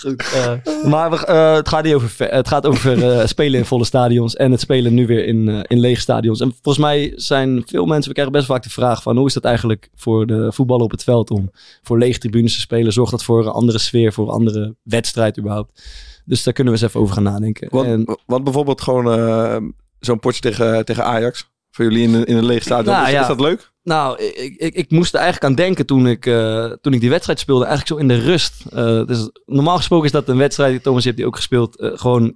eh, 0.05 0.53
maar 0.85 1.09
we, 1.09 1.25
eh, 1.25 1.53
het 1.53 1.69
gaat 1.69 1.83
niet 1.83 1.93
over, 1.93 2.09
ver- 2.09 2.33
het 2.33 2.47
gaat 2.47 2.65
over 2.65 3.03
eh, 3.19 3.25
spelen 3.35 3.59
in 3.59 3.65
volle 3.65 3.85
stadions 3.85 4.35
en 4.35 4.51
het 4.51 4.59
spelen 4.59 4.93
nu 4.93 5.07
weer 5.07 5.25
in, 5.25 5.47
in 5.67 5.79
lege 5.79 6.01
stadions. 6.01 6.39
En 6.39 6.51
volgens 6.61 6.85
mij 6.85 7.13
zijn 7.15 7.63
veel 7.65 7.85
mensen, 7.85 8.07
we 8.07 8.13
krijgen 8.13 8.33
best 8.33 8.45
vaak 8.45 8.63
de 8.63 8.69
vraag 8.69 9.01
van 9.01 9.17
hoe 9.17 9.27
is 9.27 9.33
dat 9.33 9.43
eigenlijk 9.43 9.89
voor 9.95 10.25
de 10.27 10.51
voetballen 10.51 10.83
op 10.85 10.91
het 10.91 11.03
veld 11.03 11.31
om 11.31 11.51
voor 11.81 11.97
lege 11.97 12.19
tribunes 12.19 12.53
te 12.53 12.59
spelen? 12.59 12.93
Zorgt 12.93 13.11
dat 13.11 13.23
voor 13.23 13.39
een 13.45 13.51
andere 13.51 13.77
sfeer, 13.79 14.13
voor 14.13 14.27
een 14.27 14.33
andere 14.33 14.75
wedstrijd 14.83 15.37
überhaupt? 15.37 15.83
Dus 16.25 16.43
daar 16.43 16.53
kunnen 16.53 16.73
we 16.73 16.79
eens 16.79 16.87
even 16.89 17.01
over 17.01 17.13
gaan 17.13 17.23
nadenken. 17.23 17.67
Want, 17.71 17.87
En- 17.87 18.17
want 18.25 18.43
bijvoorbeeld 18.43 18.81
gewoon 18.81 19.73
zo'n 19.99 20.19
potje 20.19 20.41
tegen, 20.41 20.85
tegen 20.85 21.03
Ajax. 21.05 21.51
Voor 21.75 21.85
jullie 21.85 22.07
in, 22.07 22.13
een- 22.13 22.25
in 22.25 22.37
een 22.37 22.45
leeg 22.45 22.63
stadion. 22.63 22.93
Nou, 22.93 23.05
is, 23.05 23.11
ja. 23.13 23.21
is 23.21 23.27
dat 23.27 23.39
leuk? 23.39 23.71
Nou, 23.83 24.19
ik, 24.23 24.55
ik, 24.55 24.73
ik 24.73 24.91
moest 24.91 25.13
er 25.13 25.19
eigenlijk 25.19 25.49
aan 25.49 25.55
denken 25.65 25.85
toen 25.85 26.07
ik, 26.07 26.25
eh, 26.25 26.65
toen 26.81 26.93
ik 26.93 26.99
die 26.99 27.09
wedstrijd 27.09 27.39
speelde. 27.39 27.65
Eigenlijk 27.65 27.93
zo 27.99 28.07
in 28.07 28.07
de 28.19 28.25
rust. 28.25 28.65
Eh, 28.71 29.05
dus 29.05 29.29
normaal 29.45 29.77
gesproken 29.77 30.05
is 30.05 30.11
dat 30.11 30.27
een 30.27 30.37
wedstrijd, 30.37 30.83
Thomas, 30.83 31.01
je 31.01 31.07
hebt 31.07 31.17
die 31.19 31.27
ook 31.27 31.35
gespeeld. 31.35 31.79
eh, 31.79 31.89
gewoon 31.93 32.35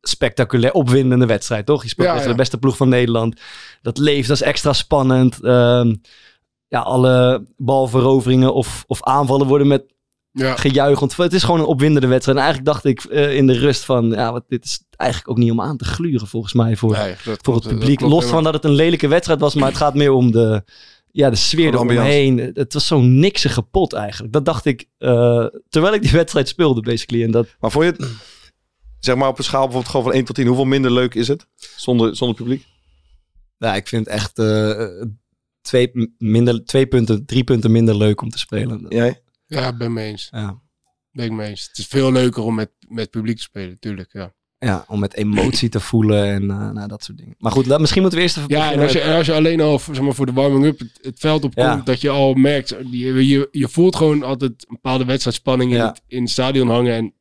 spectaculair 0.00 0.72
opwindende 0.72 1.26
wedstrijd, 1.26 1.66
toch? 1.66 1.82
Je 1.82 1.88
speelt 1.88 2.06
Ja, 2.06 2.12
tegen 2.12 2.28
ja. 2.28 2.32
de 2.34 2.40
beste 2.40 2.58
ploeg 2.58 2.76
van 2.76 2.88
Nederland. 2.88 3.40
Dat 3.82 3.98
leeft, 3.98 4.28
dat 4.28 4.36
is 4.36 4.42
extra 4.42 4.72
spannend. 4.72 5.40
Ehm, 5.42 5.94
ja, 6.68 6.80
alle 6.80 7.46
balveroveringen 7.56 8.54
of, 8.54 8.84
of 8.86 9.02
aanvallen 9.02 9.46
worden 9.46 9.66
met 9.66 9.91
Ja. 10.32 10.56
gejuich. 10.56 11.00
Want 11.00 11.16
het 11.16 11.32
is 11.32 11.42
gewoon 11.42 11.60
een 11.60 11.66
opwindende 11.66 12.06
wedstrijd. 12.06 12.38
En 12.38 12.44
eigenlijk 12.44 12.72
dacht 12.72 12.84
ik 12.84 13.04
eh, 13.04 13.36
in 13.36 13.46
de 13.46 13.58
rust 13.58 13.84
van, 13.84 14.10
ja, 14.10 14.32
wat, 14.32 14.44
dit 14.48 14.64
is 14.64 14.82
eigenlijk 14.96 15.30
ook 15.30 15.38
niet 15.38 15.50
om 15.50 15.60
aan 15.60 15.76
te 15.76 15.84
gluren 15.84 16.26
volgens 16.26 16.52
mij 16.52 16.76
voor, 16.76 16.92
Nee, 16.92 17.14
voor 17.16 17.36
klopt, 17.36 17.64
het 17.64 17.78
publiek. 17.78 18.00
Los 18.00 18.24
van 18.24 18.42
dat 18.42 18.54
het 18.54 18.64
een 18.64 18.74
lelijke 18.74 19.08
wedstrijd 19.08 19.40
was, 19.40 19.54
maar 19.54 19.68
het 19.68 19.76
gaat 19.76 19.94
meer 19.94 20.12
om 20.12 20.30
de, 20.30 20.64
ja, 21.10 21.30
de 21.30 21.36
sfeer 21.36 21.72
eromheen. 21.72 22.38
Het 22.54 22.72
was 22.72 22.86
zo'n 22.86 23.18
niksige 23.18 23.62
pot 23.62 23.92
eigenlijk. 23.92 24.32
Dat 24.32 24.44
dacht 24.44 24.64
ik 24.64 24.88
eh, 24.98 25.46
terwijl 25.68 25.94
ik 25.94 26.02
die 26.02 26.10
wedstrijd 26.10 26.48
speelde, 26.48 26.80
basically. 26.80 27.24
En 27.24 27.30
dat, 27.30 27.46
Maar 27.60 27.70
vond 27.70 27.84
je 27.84 27.90
het, 27.90 28.10
zeg 28.98 29.16
maar 29.16 29.28
op 29.28 29.38
een 29.38 29.44
schaal 29.44 29.62
bijvoorbeeld 29.62 29.90
gewoon 29.90 30.06
van 30.06 30.14
1 30.14 30.24
tot 30.24 30.34
10, 30.34 30.46
hoeveel 30.46 30.64
minder 30.64 30.92
leuk 30.92 31.14
is 31.14 31.28
het? 31.28 31.46
Zonder, 31.76 32.16
zonder 32.16 32.36
publiek? 32.36 32.66
ja, 33.58 33.74
ik 33.74 33.88
vind 33.88 34.06
echt 34.06 34.38
eh, 34.38 34.86
twee, 35.60 36.14
minder, 36.18 36.64
twee 36.64 36.86
punten, 36.86 37.26
drie 37.26 37.44
punten 37.44 37.70
minder 37.70 37.96
leuk 37.96 38.20
om 38.20 38.30
te 38.30 38.38
spelen. 38.38 38.86
Jij? 38.88 39.21
Ja, 39.52 39.72
ben 39.76 39.96
eens. 39.96 40.28
Ja. 40.30 40.60
Ben 41.10 41.24
ik 41.24 41.30
mee 41.32 41.48
eens. 41.48 41.66
Het 41.68 41.78
is 41.78 41.86
veel 41.86 42.12
leuker 42.12 42.42
om 42.42 42.54
met, 42.54 42.70
met 42.88 43.10
publiek 43.10 43.36
te 43.36 43.42
spelen, 43.42 43.78
tuurlijk. 43.78 44.12
Ja, 44.12 44.32
Ja, 44.58 44.84
om 44.88 45.00
met 45.00 45.14
emotie 45.14 45.68
te 45.68 45.80
voelen 45.80 46.24
en 46.24 46.50
eh, 46.50 46.70
nou, 46.70 46.88
dat 46.88 47.04
soort 47.04 47.18
dingen. 47.18 47.34
Maar 47.38 47.52
goed, 47.52 47.66
laat- 47.66 47.80
misschien 47.80 48.00
moeten 48.00 48.18
we 48.18 48.24
eerst 48.24 48.36
even 48.36 48.50
ja 48.50 48.72
en 48.72 48.80
als 48.80 48.92
je, 48.92 49.04
als 49.14 49.26
je 49.26 49.32
alleen 49.32 49.60
al 49.60 49.78
zeg 49.78 50.00
maar, 50.00 50.14
voor 50.14 50.26
de 50.26 50.32
warming-up 50.32 50.78
het, 50.78 50.98
het 51.02 51.18
veld 51.18 51.44
opkomt, 51.44 51.66
Ja. 51.66 51.80
dat 51.84 52.00
je 52.00 52.08
al 52.10 52.34
merkt, 52.34 52.68
je, 52.90 53.26
je, 53.28 53.48
je 53.50 53.68
voelt 53.68 53.96
gewoon 53.96 54.22
altijd 54.22 54.50
een 54.50 54.74
bepaalde 54.74 55.04
wedstrijdspanning 55.04 55.70
in, 55.70 55.76
Ja. 55.76 55.86
het, 55.88 56.02
in 56.06 56.22
het 56.22 56.30
stadion 56.30 56.68
hangen. 56.68 56.94
En 56.94 57.14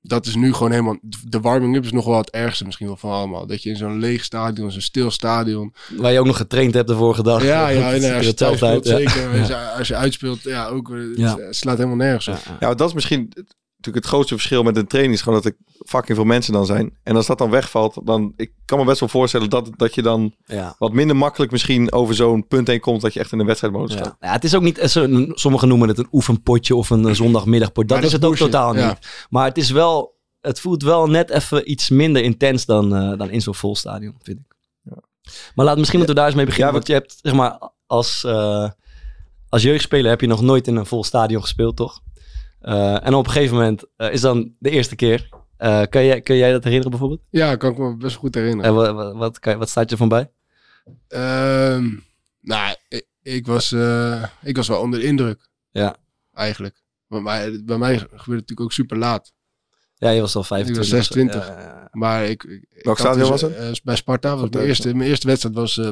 dat 0.00 0.26
is 0.26 0.34
nu 0.34 0.52
gewoon 0.52 0.70
helemaal, 0.70 0.96
de 1.28 1.40
warming-up 1.40 1.84
is 1.84 1.92
nog 1.92 2.04
wel 2.04 2.16
het 2.18 2.30
ergste 2.30 2.64
misschien 2.64 2.86
wel 2.86 2.96
van 2.96 3.10
allemaal. 3.10 3.46
Dat 3.46 3.62
je 3.62 3.70
in 3.70 3.76
zo'n 3.76 3.98
leeg 3.98 4.24
stadion, 4.24 4.70
zo'n 4.70 4.80
stil 4.80 5.10
stadion. 5.10 5.74
Waar 5.96 6.12
je 6.12 6.18
ook 6.18 6.26
nog 6.26 6.36
getraind 6.36 6.74
hebt 6.74 6.88
de 6.88 6.96
vorige 6.96 7.22
dag. 7.22 7.42
Ja, 7.44 7.68
ja, 7.68 7.78
ziet 7.78 7.82
als 7.84 8.02
je 8.02 8.08
thuis 8.10 8.26
hetzelfde 8.26 8.56
speelt, 8.58 8.86
uit, 8.88 9.02
ja. 9.02 9.10
zeker. 9.12 9.38
Als, 9.38 9.48
je, 9.48 9.56
als 9.56 9.88
je 9.88 9.94
uitspeelt, 9.96 10.42
ja, 10.42 10.66
ook. 10.66 10.90
eh, 10.90 10.96
Het, 10.98 11.18
Ja. 11.18 11.36
slaat 11.52 11.76
helemaal 11.76 11.96
nergens 11.96 12.28
op. 12.28 12.34
Ja, 12.34 12.40
ja. 12.60 12.68
Ja, 12.68 12.74
dat 12.74 12.88
is 12.88 12.94
misschien 12.94 13.32
natuurlijk 13.78 14.04
het 14.04 14.14
grootste 14.14 14.34
verschil 14.34 14.62
met 14.62 14.76
een 14.76 14.86
training. 14.86 15.14
Is 15.16 15.22
gewoon 15.22 15.42
dat 15.42 15.52
er 15.52 15.56
fucking 15.86 16.16
veel 16.16 16.26
mensen 16.26 16.52
dan 16.52 16.66
zijn. 16.66 16.96
En 17.02 17.16
als 17.16 17.26
dat 17.26 17.38
dan 17.38 17.50
wegvalt, 17.50 18.00
dan... 18.04 18.32
Ik 18.36 18.52
kan 18.64 18.78
me 18.78 18.84
best 18.84 19.00
wel 19.00 19.08
voorstellen 19.08 19.50
dat, 19.50 19.70
dat 19.76 19.94
je 19.94 20.02
dan 20.02 20.34
Ja. 20.44 20.74
wat 20.78 20.92
minder 20.92 21.16
makkelijk 21.16 21.52
misschien 21.52 21.92
over 21.92 22.14
zo'n 22.14 22.46
punt 22.46 22.66
heen 22.66 22.80
komt. 22.80 23.00
Dat 23.00 23.12
je 23.14 23.20
echt 23.20 23.32
in 23.32 23.38
een 23.38 23.46
wedstrijdmodus 23.46 23.94
Ja. 23.94 23.98
staat. 24.02 24.16
Ja, 24.20 24.32
het 24.32 24.44
is 24.44 24.54
ook 24.54 24.62
niet, 24.62 24.78
eh, 24.78 24.88
zo- 24.88 25.26
sommigen 25.34 25.68
noemen 25.68 25.88
het 25.88 25.98
een 25.98 26.08
oefenpotje 26.12 26.76
of 26.76 26.90
een 26.90 27.14
zondagmiddagpotje. 27.16 27.94
Dat, 27.94 28.04
is 28.04 28.12
het 28.12 28.24
ook 28.24 28.36
totaal 28.36 28.76
Ja. 28.76 28.88
niet. 28.88 29.26
Maar 29.30 29.44
het 29.44 29.58
is 29.58 29.70
wel, 29.70 30.16
het 30.40 30.60
voelt 30.60 30.82
wel 30.82 31.06
net 31.06 31.30
even 31.30 31.70
iets 31.70 31.88
minder 31.90 32.22
intens 32.22 32.64
dan, 32.66 32.94
eh, 32.96 33.18
dan 33.18 33.30
in 33.30 33.40
zo'n 33.40 33.54
vol 33.54 33.76
stadion, 33.76 34.14
vind 34.22 34.38
ik. 34.38 34.46
Maar 35.54 35.64
laat, 35.66 35.76
misschien 35.78 35.98
moeten 35.98 36.14
we 36.16 36.20
daar 36.20 36.30
eens 36.30 36.38
mee 36.38 36.46
beginnen. 36.46 36.72
Ja, 36.72 36.76
want 36.78 36.86
je 36.86 36.92
hebt, 36.94 37.18
zeg 37.22 37.32
maar, 37.34 37.70
als, 37.86 38.24
eh, 38.24 38.68
als 39.48 39.62
jeugdspeler 39.62 40.10
heb 40.10 40.20
je 40.20 40.26
nog 40.26 40.40
nooit 40.40 40.66
in 40.66 40.76
een 40.76 40.86
vol 40.86 41.04
stadion 41.04 41.42
gespeeld, 41.42 41.76
toch? 41.76 42.00
Eh, 42.60 43.06
en 43.06 43.14
op 43.14 43.26
een 43.26 43.32
gegeven 43.32 43.56
moment 43.56 43.84
eh, 43.96 44.12
is 44.12 44.20
dan 44.20 44.54
de 44.58 44.70
eerste 44.70 44.96
keer. 44.96 45.28
Eh, 45.56 45.82
kun, 45.90 46.04
jij, 46.04 46.20
kun 46.20 46.36
jij 46.36 46.50
dat 46.50 46.60
herinneren 46.62 46.90
bijvoorbeeld? 46.90 47.20
Ja, 47.30 47.56
kan 47.56 47.70
ik 47.72 47.78
me 47.78 47.96
best 47.96 48.16
goed 48.16 48.34
herinneren. 48.34 48.64
En 48.64 48.74
wat, 48.74 48.94
wat, 48.94 49.14
wat, 49.14 49.38
kan 49.38 49.52
je- 49.52 49.58
wat 49.58 49.68
staat 49.68 49.90
je 49.90 49.96
van 49.96 50.08
bij? 50.08 50.30
Ehm, 51.08 51.88
nou, 52.40 52.76
ik, 52.88 53.06
ik 53.22 53.46
was, 53.46 53.72
eh, 53.72 54.22
ik 54.42 54.56
was 54.56 54.68
wel 54.68 54.80
onder 54.80 55.00
de 55.00 55.06
indruk. 55.06 55.48
Ja. 55.70 55.96
Eigenlijk. 56.32 56.82
Maar 57.06 57.22
bij, 57.22 57.62
bij 57.64 57.78
mij 57.78 57.98
gebeurde 57.98 58.14
het 58.14 58.26
natuurlijk 58.26 58.60
ook 58.60 58.72
super 58.72 58.96
laat. 58.98 59.32
Ja, 59.94 60.10
je 60.10 60.20
was 60.20 60.36
al 60.36 60.44
25. 60.44 60.90
was 60.90 61.06
26. 61.06 61.46
Ja, 61.48 61.52
ja, 61.60 61.66
ja. 61.68 61.88
Maar 61.92 62.24
ik... 62.24 62.42
ik 62.44 62.64
ik 62.70 62.84
Welk 62.84 62.98
stadion 62.98 63.20
dus, 63.20 63.28
was 63.28 63.40
het? 63.40 63.54
eh, 63.54 63.70
bij 63.84 63.96
Sparta. 63.96 64.28
Was 64.30 64.38
Sparta, 64.38 64.56
mijn, 64.58 64.68
eerste, 64.68 64.94
mijn 64.94 65.08
eerste 65.08 65.26
wedstrijd 65.26 65.54
was, 65.54 65.78
eh, 65.78 65.90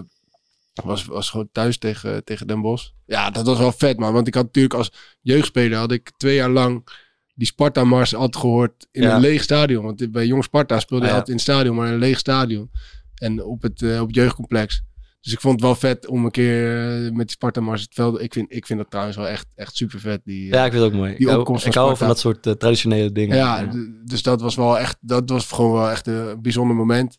was, 0.85 1.05
was 1.05 1.31
gewoon 1.31 1.49
thuis 1.53 1.79
tegen, 1.79 2.25
tegen 2.25 2.47
Den 2.47 2.61
Bosch. 2.61 2.89
Ja, 3.07 3.31
dat 3.31 3.47
was 3.47 3.59
wel 3.59 3.73
vet, 3.73 3.99
man. 3.99 4.13
Want 4.13 4.27
ik 4.27 4.35
had 4.35 4.45
natuurlijk 4.45 4.75
als 4.75 4.91
jeugdspeler... 5.21 5.79
had 5.79 5.93
ik 5.93 6.11
twee 6.17 6.35
jaar 6.35 6.51
lang 6.51 6.89
die 7.35 7.47
Sparta-mars 7.47 8.15
altijd 8.15 8.37
gehoord 8.37 8.87
in 8.91 9.03
Ja. 9.03 9.15
een 9.15 9.21
leeg 9.21 9.43
stadion. 9.43 9.85
Want 9.85 10.13
bij 10.13 10.27
Jong 10.27 10.45
Sparta 10.45 10.81
speelde 10.81 11.05
je 11.05 11.11
Ja. 11.11 11.17
altijd 11.19 11.39
in 11.39 11.43
het 11.45 11.53
stadion, 11.53 11.77
maar 11.77 11.87
in 11.87 11.93
een 11.93 11.99
leeg 11.99 12.19
stadion. 12.19 12.71
En 13.15 13.45
op 13.45 13.63
het, 13.63 13.83
eh, 13.83 14.01
op 14.01 14.07
het 14.07 14.17
jeugdcomplex. 14.17 14.83
Dus 15.21 15.33
ik 15.35 15.41
vond 15.41 15.55
het 15.55 15.63
wel 15.65 15.75
vet 15.75 16.07
om 16.07 16.25
een 16.25 16.31
keer 16.31 16.87
eh, 16.87 17.03
met 17.11 17.27
die 17.27 17.31
Sparta-mars 17.31 17.83
het 17.83 17.95
veld... 17.95 18.21
Ik 18.21 18.33
vind, 18.33 18.53
ik 18.55 18.67
vind 18.67 18.79
dat 18.79 18.91
trouwens 18.91 19.17
wel 19.17 19.29
echt, 19.29 19.47
echt 19.55 19.77
super 19.77 20.01
vet. 20.01 20.21
Die, 20.25 20.47
Ja, 20.53 20.65
ik 20.65 20.73
vind 20.73 20.85
het 20.85 20.93
ook 20.93 20.99
mooi. 20.99 21.11
Die 21.11 21.21
ik 21.21 21.27
hou, 21.27 21.39
opkomst 21.39 21.63
van 21.65 21.73
van 21.73 21.83
Sparta. 21.87 22.07
dat 22.07 22.19
soort 22.19 22.47
eh, 22.47 22.53
traditionele 22.53 23.13
dingen. 23.13 23.37
ja, 23.37 23.69
d- 23.69 24.09
dus 24.09 24.23
dat 24.23 24.41
was 24.41 24.55
wel 24.55 24.79
echt, 24.79 24.97
dat 25.01 25.31
was 25.31 25.47
gewoon 25.53 25.73
wel 25.73 25.91
echt 25.91 26.07
een 26.07 26.43
bijzonder 26.43 26.77
moment. 26.77 27.19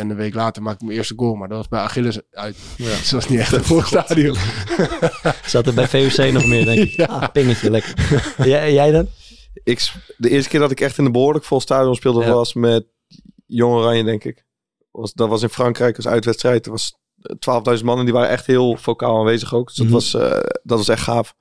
En 0.00 0.10
een 0.10 0.16
week 0.16 0.34
later 0.34 0.62
maakte 0.62 0.78
ik 0.80 0.84
mijn 0.86 0.98
eerste 0.98 1.14
goal, 1.16 1.34
maar 1.34 1.48
dat 1.48 1.56
was 1.56 1.68
bij 1.68 1.80
Achilles 1.80 2.20
uit. 2.30 2.56
Ja. 2.76 2.84
Dus 2.84 3.02
dat 3.10 3.10
was 3.10 3.28
niet 3.28 3.38
echt 3.38 3.52
een 3.52 3.64
vol 3.64 3.82
stadion. 3.82 4.36
Zat 5.46 5.66
er 5.66 5.74
bij 5.74 5.88
VOC 5.88 6.32
nog 6.32 6.46
meer, 6.46 6.64
denk 6.64 6.78
ik. 6.80 6.90
Ja. 6.96 7.04
Ah, 7.06 7.28
pingetje, 7.32 7.70
lekker. 7.70 7.94
jij, 8.44 8.72
jij 8.72 8.90
dan? 8.90 9.06
Ik, 9.64 9.92
de 10.16 10.28
eerste 10.30 10.48
keer 10.50 10.60
dat 10.60 10.70
ik 10.70 10.80
echt 10.80 10.98
in 10.98 11.04
een 11.04 11.12
behoorlijk 11.12 11.44
vol 11.44 11.60
stadion 11.60 11.94
speelde 11.94 12.24
Ja. 12.24 12.32
was 12.32 12.54
met 12.54 12.86
Jong 13.46 13.74
Oranje, 13.74 14.04
denk 14.04 14.24
ik. 14.24 14.44
Was, 14.90 15.12
dat 15.12 15.28
was 15.28 15.42
in 15.42 15.48
Frankrijk 15.48 15.96
als 15.96 16.06
uitwedstrijd. 16.08 16.64
Er 16.66 16.70
was 16.72 16.94
eh, 17.20 17.76
12.000 17.78 17.84
man 17.84 17.98
en 17.98 18.04
die 18.04 18.14
waren 18.14 18.28
echt 18.28 18.46
heel 18.46 18.76
vocaal 18.76 19.18
aanwezig 19.18 19.54
ook. 19.54 19.66
Dus 19.66 19.76
dat, 19.76 19.86
Mhm. 19.86 19.94
was, 19.94 20.14
eh, 20.14 20.30
dat 20.62 20.78
was 20.78 20.88
echt 20.88 21.02
gaaf. 21.02 21.34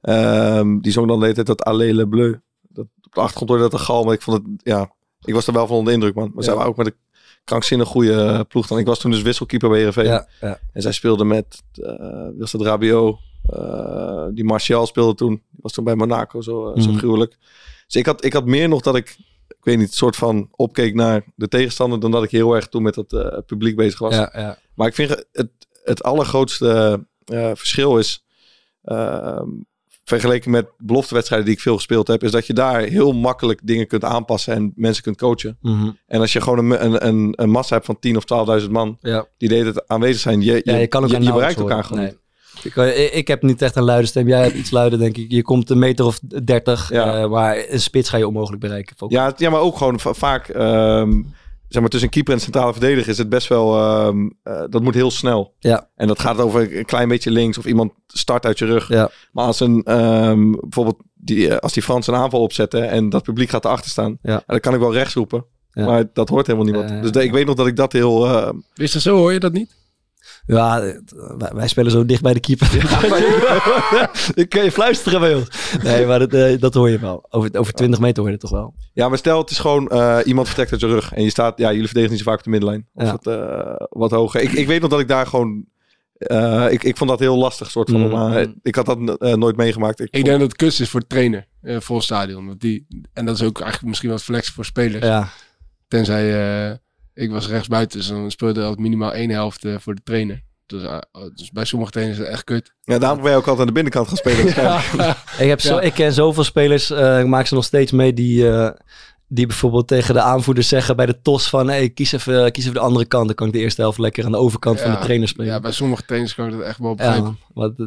Ehm, 0.00 0.78
die 0.78 0.92
zong 0.92 1.06
dan 1.08 1.16
de 1.18 1.22
hele 1.22 1.34
tijd 1.34 1.46
dat 1.46 1.62
Allez 1.64 1.92
le 1.92 2.08
Bleu. 2.08 2.34
Dat, 2.68 2.86
op 3.06 3.14
de 3.14 3.20
achtergrond 3.20 3.48
hoorde 3.50 3.64
dat 3.64 3.72
een 3.72 3.86
gal, 3.86 4.04
maar 4.04 4.14
ik 4.14 4.22
vond 4.22 4.36
het, 4.36 4.46
ja, 4.62 4.92
ik 5.24 5.34
was 5.34 5.46
er 5.46 5.52
wel 5.52 5.66
van 5.66 5.76
onder 5.76 5.92
de 5.92 5.98
indruk, 5.98 6.14
man. 6.14 6.30
Maar 6.34 6.42
zij 6.44 6.52
Ja. 6.52 6.58
waren 6.58 6.72
ook 6.72 6.78
met 6.78 6.86
een 6.86 6.96
krankzinnig 7.44 7.88
goede 7.88 8.14
eh, 8.22 8.40
ploeg 8.48 8.66
dan. 8.66 8.78
Ik 8.78 8.86
was 8.86 8.98
toen 8.98 9.10
dus 9.10 9.22
wisselkeeper 9.22 9.68
bij 9.68 9.76
Heerenveen. 9.78 10.04
Ja, 10.04 10.28
ja. 10.40 10.58
En 10.72 10.82
zij 10.82 10.92
speelde 10.92 11.24
met 11.24 11.62
uh, 11.74 12.26
Wilstad 12.36 12.62
Rabio. 12.62 13.18
eh, 13.48 14.26
die 14.32 14.44
Martial 14.44 14.86
speelde 14.86 15.14
toen. 15.14 15.30
Die 15.34 15.60
was 15.60 15.72
toen 15.72 15.84
bij 15.84 15.94
Monaco 15.94 16.40
zo, 16.40 16.72
eh, 16.72 16.82
zo 16.82 16.88
Mhm. 16.90 16.98
gruwelijk. 16.98 17.36
Dus 17.86 17.96
ik 17.96 18.06
had, 18.06 18.24
ik 18.24 18.32
had 18.32 18.44
meer 18.46 18.68
nog 18.68 18.80
dat 18.80 18.96
ik, 18.96 19.16
ik 19.48 19.56
weet 19.64 19.78
niet, 19.78 19.94
soort 19.94 20.16
van 20.16 20.48
opkeek 20.50 20.94
naar 20.94 21.24
de 21.34 21.48
tegenstander. 21.48 22.00
Dan 22.00 22.10
dat 22.10 22.22
ik 22.22 22.30
heel 22.30 22.54
erg 22.54 22.68
toen 22.68 22.82
met 22.82 22.94
het 22.96 23.12
eh, 23.12 23.38
publiek 23.46 23.76
bezig 23.76 23.98
was. 23.98 24.14
Ja, 24.14 24.32
ja. 24.36 24.58
Maar 24.74 24.86
ik 24.88 24.94
vind 24.94 25.24
het, 25.32 25.50
het 25.84 26.02
allergrootste 26.02 27.04
eh, 27.24 27.50
verschil 27.54 27.98
is. 27.98 28.24
ehm, 28.84 29.48
vergeleken 30.10 30.50
met 30.50 30.66
beloftewedstrijden 30.78 31.46
die 31.46 31.56
ik 31.56 31.62
veel 31.62 31.76
gespeeld 31.76 32.08
heb, 32.08 32.22
is 32.24 32.30
dat 32.30 32.46
je 32.46 32.52
daar 32.52 32.80
heel 32.80 33.12
makkelijk 33.12 33.60
dingen 33.62 33.86
kunt 33.86 34.04
aanpassen 34.04 34.54
en 34.54 34.72
mensen 34.76 35.02
kunt 35.02 35.16
coachen. 35.16 35.58
Mhm. 35.60 35.90
En 36.06 36.20
als 36.20 36.32
je 36.32 36.40
gewoon 36.40 36.70
een, 36.70 37.06
een, 37.06 37.32
een, 37.36 37.50
massa 37.50 37.74
hebt 37.74 37.86
van 37.86 37.98
10 37.98 38.16
of 38.16 38.60
12.000 38.62 38.70
man, 38.70 38.96
ja. 39.00 39.26
die 39.38 39.48
de 39.48 39.54
hele 39.54 39.72
tijd 39.72 39.88
aanwezig 39.88 40.20
zijn, 40.20 40.40
je, 40.42 40.60
Ja, 40.64 40.76
je 40.76 40.86
kan 40.86 41.04
ook 41.04 41.10
je, 41.10 41.20
je 41.22 41.32
bereikt 41.32 41.58
elkaar 41.58 41.84
gewoon. 41.84 42.02
Nee. 42.02 42.18
Ik, 42.62 42.76
eh, 42.76 43.16
ik 43.16 43.28
heb 43.28 43.42
niet 43.42 43.62
echt 43.62 43.76
een 43.76 43.82
luide 43.82 44.06
stem. 44.06 44.28
Jij 44.28 44.42
hebt 44.42 44.54
iets 44.54 44.70
luider, 44.70 44.98
denk 44.98 45.16
ik. 45.16 45.30
Je 45.30 45.42
komt 45.42 45.70
een 45.70 45.78
meter 45.78 46.04
of 46.04 46.18
30, 46.44 46.90
Ja. 46.92 47.18
eh, 47.22 47.28
maar 47.30 47.64
een 47.68 47.80
spits 47.80 48.08
ga 48.08 48.16
je 48.16 48.26
onmogelijk 48.26 48.62
bereiken. 48.62 48.96
Ja, 49.08 49.26
het- 49.26 49.38
ja, 49.38 49.50
maar 49.50 49.60
ook 49.60 49.76
gewoon 49.76 50.00
va- 50.00 50.14
vaak. 50.14 50.48
ehm, 50.48 51.22
zeg 51.70 51.80
maar, 51.80 51.90
tussen 51.90 52.08
een 52.08 52.14
keeper 52.14 52.34
en 52.34 52.40
centrale 52.40 52.72
verdediger 52.72 53.08
is 53.10 53.18
het 53.18 53.28
best 53.28 53.48
wel, 53.48 53.76
ehm, 53.78 54.28
eh, 54.42 54.62
dat 54.70 54.82
moet 54.82 54.94
heel 54.94 55.10
snel. 55.10 55.54
Ja. 55.58 55.88
En 55.94 56.06
dat 56.06 56.20
gaat 56.20 56.38
over 56.38 56.76
een 56.78 56.84
klein 56.84 57.08
beetje 57.08 57.30
links 57.30 57.58
of 57.58 57.64
iemand 57.66 57.92
start 58.06 58.46
uit 58.46 58.58
je 58.58 58.64
rug. 58.66 58.88
Ja. 58.88 59.10
Maar 59.32 59.44
als 59.44 59.60
een, 59.60 59.82
ehm, 59.84 60.50
bijvoorbeeld, 60.50 60.96
die, 61.14 61.48
eh, 61.48 61.56
als 61.58 61.72
die 61.72 61.82
Frans 61.82 62.06
een 62.06 62.14
aanval 62.14 62.40
opzetten 62.40 62.88
en 62.90 63.08
dat 63.08 63.22
publiek 63.22 63.50
gaat 63.50 63.64
erachter 63.64 63.90
staan, 63.90 64.18
Ja. 64.22 64.42
dan 64.46 64.60
kan 64.60 64.74
ik 64.74 64.80
wel 64.80 64.92
rechts 64.92 65.14
roepen. 65.14 65.44
Ja. 65.72 65.84
Maar 65.86 66.04
dat 66.12 66.28
hoort 66.28 66.46
helemaal 66.46 66.68
niemand. 66.68 66.90
Ja. 66.90 67.00
Dus 67.00 67.10
de- 67.12 67.24
ik 67.24 67.32
weet 67.32 67.46
nog 67.46 67.54
dat 67.54 67.66
ik 67.66 67.76
dat 67.76 67.92
heel... 67.92 68.26
eh, 68.26 68.52
Is 68.74 68.92
dat 68.92 69.02
zo, 69.02 69.16
hoor 69.16 69.32
je 69.32 69.40
dat 69.40 69.52
niet? 69.52 69.74
Ja, 70.46 70.92
wij, 71.52 71.68
spelen 71.68 71.90
zo 71.90 72.04
dicht 72.04 72.22
bij 72.28 72.32
de 72.32 72.40
keeper. 72.40 72.68
Dan 74.34 74.48
kun 74.48 74.64
je 74.64 74.72
fluisteren 74.72 75.20
bij 75.20 75.34
ons. 75.34 75.48
Nee, 75.82 76.06
maar 76.06 76.18
dat, 76.18 76.32
eh, 76.32 76.60
dat 76.60 76.74
hoor 76.74 76.90
je 76.90 76.98
wel. 76.98 77.26
Over, 77.30 77.58
over 77.58 77.72
20 77.72 78.00
meter 78.00 78.16
hoor 78.22 78.26
je 78.26 78.32
het 78.32 78.40
toch 78.40 78.50
wel. 78.50 78.74
Ja, 78.92 79.08
maar 79.08 79.18
stel 79.18 79.38
het 79.38 79.50
is 79.50 79.58
gewoon 79.58 79.88
eh, 79.88 80.18
iemand 80.24 80.46
vertrekt 80.46 80.72
uit 80.72 80.80
je 80.80 80.86
rug. 80.86 81.12
En 81.12 81.22
je 81.22 81.30
staat, 81.30 81.58
ja, 81.58 81.68
jullie 81.70 81.86
verdedigen 81.86 82.10
niet 82.16 82.24
zo 82.24 82.30
vaak 82.30 82.38
op 82.38 82.44
de 82.44 82.50
middenlijn. 82.50 82.86
Of 82.94 83.04
Ja. 83.04 83.10
wat, 83.10 83.26
eh, 83.26 83.86
wat 83.90 84.10
hoger. 84.10 84.40
Ik, 84.40 84.52
ik 84.52 84.66
weet 84.66 84.80
nog 84.80 84.90
dat 84.90 85.00
ik 85.00 85.08
daar 85.08 85.26
gewoon... 85.26 85.64
eh, 86.18 86.66
ik, 86.70 86.84
ik 86.84 86.96
vond 86.96 87.10
dat 87.10 87.18
heel 87.18 87.36
lastig, 87.36 87.70
soort 87.70 87.90
van. 87.90 88.00
Mm. 88.08 88.54
ik 88.62 88.74
had 88.74 88.86
dat 88.86 88.98
nooit 89.38 89.56
meegemaakt. 89.56 90.00
Ik, 90.00 90.06
Ik 90.10 90.24
denk 90.24 90.38
dat 90.40 90.48
het 90.48 90.56
kust 90.56 90.80
is 90.80 90.88
voor 90.90 91.00
de 91.00 91.06
trainer. 91.06 91.46
eh, 91.62 91.80
vol 91.80 92.00
stadion. 92.00 92.46
Want 92.46 92.60
die, 92.60 92.86
en 93.12 93.24
dat 93.26 93.34
is 93.36 93.42
ook 93.42 93.58
eigenlijk 93.58 93.88
misschien 93.88 94.10
wat 94.10 94.22
flex 94.22 94.48
voor 94.50 94.64
spelers. 94.64 95.04
Ja, 95.06 95.28
Tenzij 95.88 96.68
eh, 96.70 96.76
ik 97.20 97.30
was 97.30 97.48
rechtsbuiten. 97.48 97.98
Dus 97.98 98.08
dan 98.08 98.30
speelde 98.30 98.60
altijd 98.60 98.78
minimaal 98.80 99.12
één 99.12 99.30
helft 99.30 99.64
eh, 99.64 99.74
voor 99.78 99.94
de 99.94 100.02
trainer. 100.04 100.42
Dus, 100.66 100.82
eh, 100.82 100.98
dus 101.34 101.50
bij 101.50 101.64
sommige 101.64 101.90
trainers 101.90 102.18
is 102.18 102.24
het 102.24 102.34
echt 102.34 102.44
kut. 102.44 102.72
ja, 102.80 102.98
daarom 102.98 103.22
ben 103.22 103.30
je 103.30 103.36
ook 103.36 103.46
altijd 103.46 103.60
aan 103.60 103.66
de 103.66 103.72
binnenkant 103.82 104.08
gaan 104.08 104.16
spelen. 104.16 104.46
ik, 105.44 105.48
heb 105.48 105.60
zo, 105.60 105.74
Ja. 105.74 105.80
ik 105.80 105.92
ken 105.92 106.12
zoveel 106.12 106.44
spelers, 106.44 106.90
eh, 106.90 107.20
ik 107.20 107.26
maak 107.26 107.46
ze 107.46 107.54
nog 107.54 107.64
steeds 107.64 107.92
mee, 107.92 108.12
die, 108.12 108.48
eh, 108.50 108.70
die 109.32 109.46
bijvoorbeeld 109.46 109.88
tegen 109.88 110.14
de 110.14 110.20
aanvoerder 110.20 110.64
zeggen 110.64 110.96
bij 110.96 111.06
de 111.06 111.18
TOS 111.22 111.48
van 111.48 111.68
hey, 111.68 111.88
kies, 111.90 112.12
even, 112.12 112.52
kies 112.52 112.62
even 112.64 112.74
de 112.74 112.80
andere 112.80 113.04
kant. 113.04 113.26
Dan 113.26 113.34
kan 113.34 113.46
ik 113.46 113.52
de 113.52 113.58
eerste 113.58 113.80
helft 113.80 113.98
lekker 113.98 114.24
aan 114.24 114.30
de 114.32 114.38
overkant 114.38 114.80
van 114.80 114.90
Ja, 114.90 114.96
de 114.96 115.02
trainer 115.04 115.28
spelen. 115.28 115.46
Ja, 115.52 115.60
bij 115.60 115.72
sommige 115.72 116.02
trainers 116.04 116.34
kan 116.34 116.46
ik 116.46 116.52
dat 116.52 116.60
echt 116.60 116.78
wel 116.78 116.88
Ja, 116.90 116.94
begrijpen. 116.96 117.38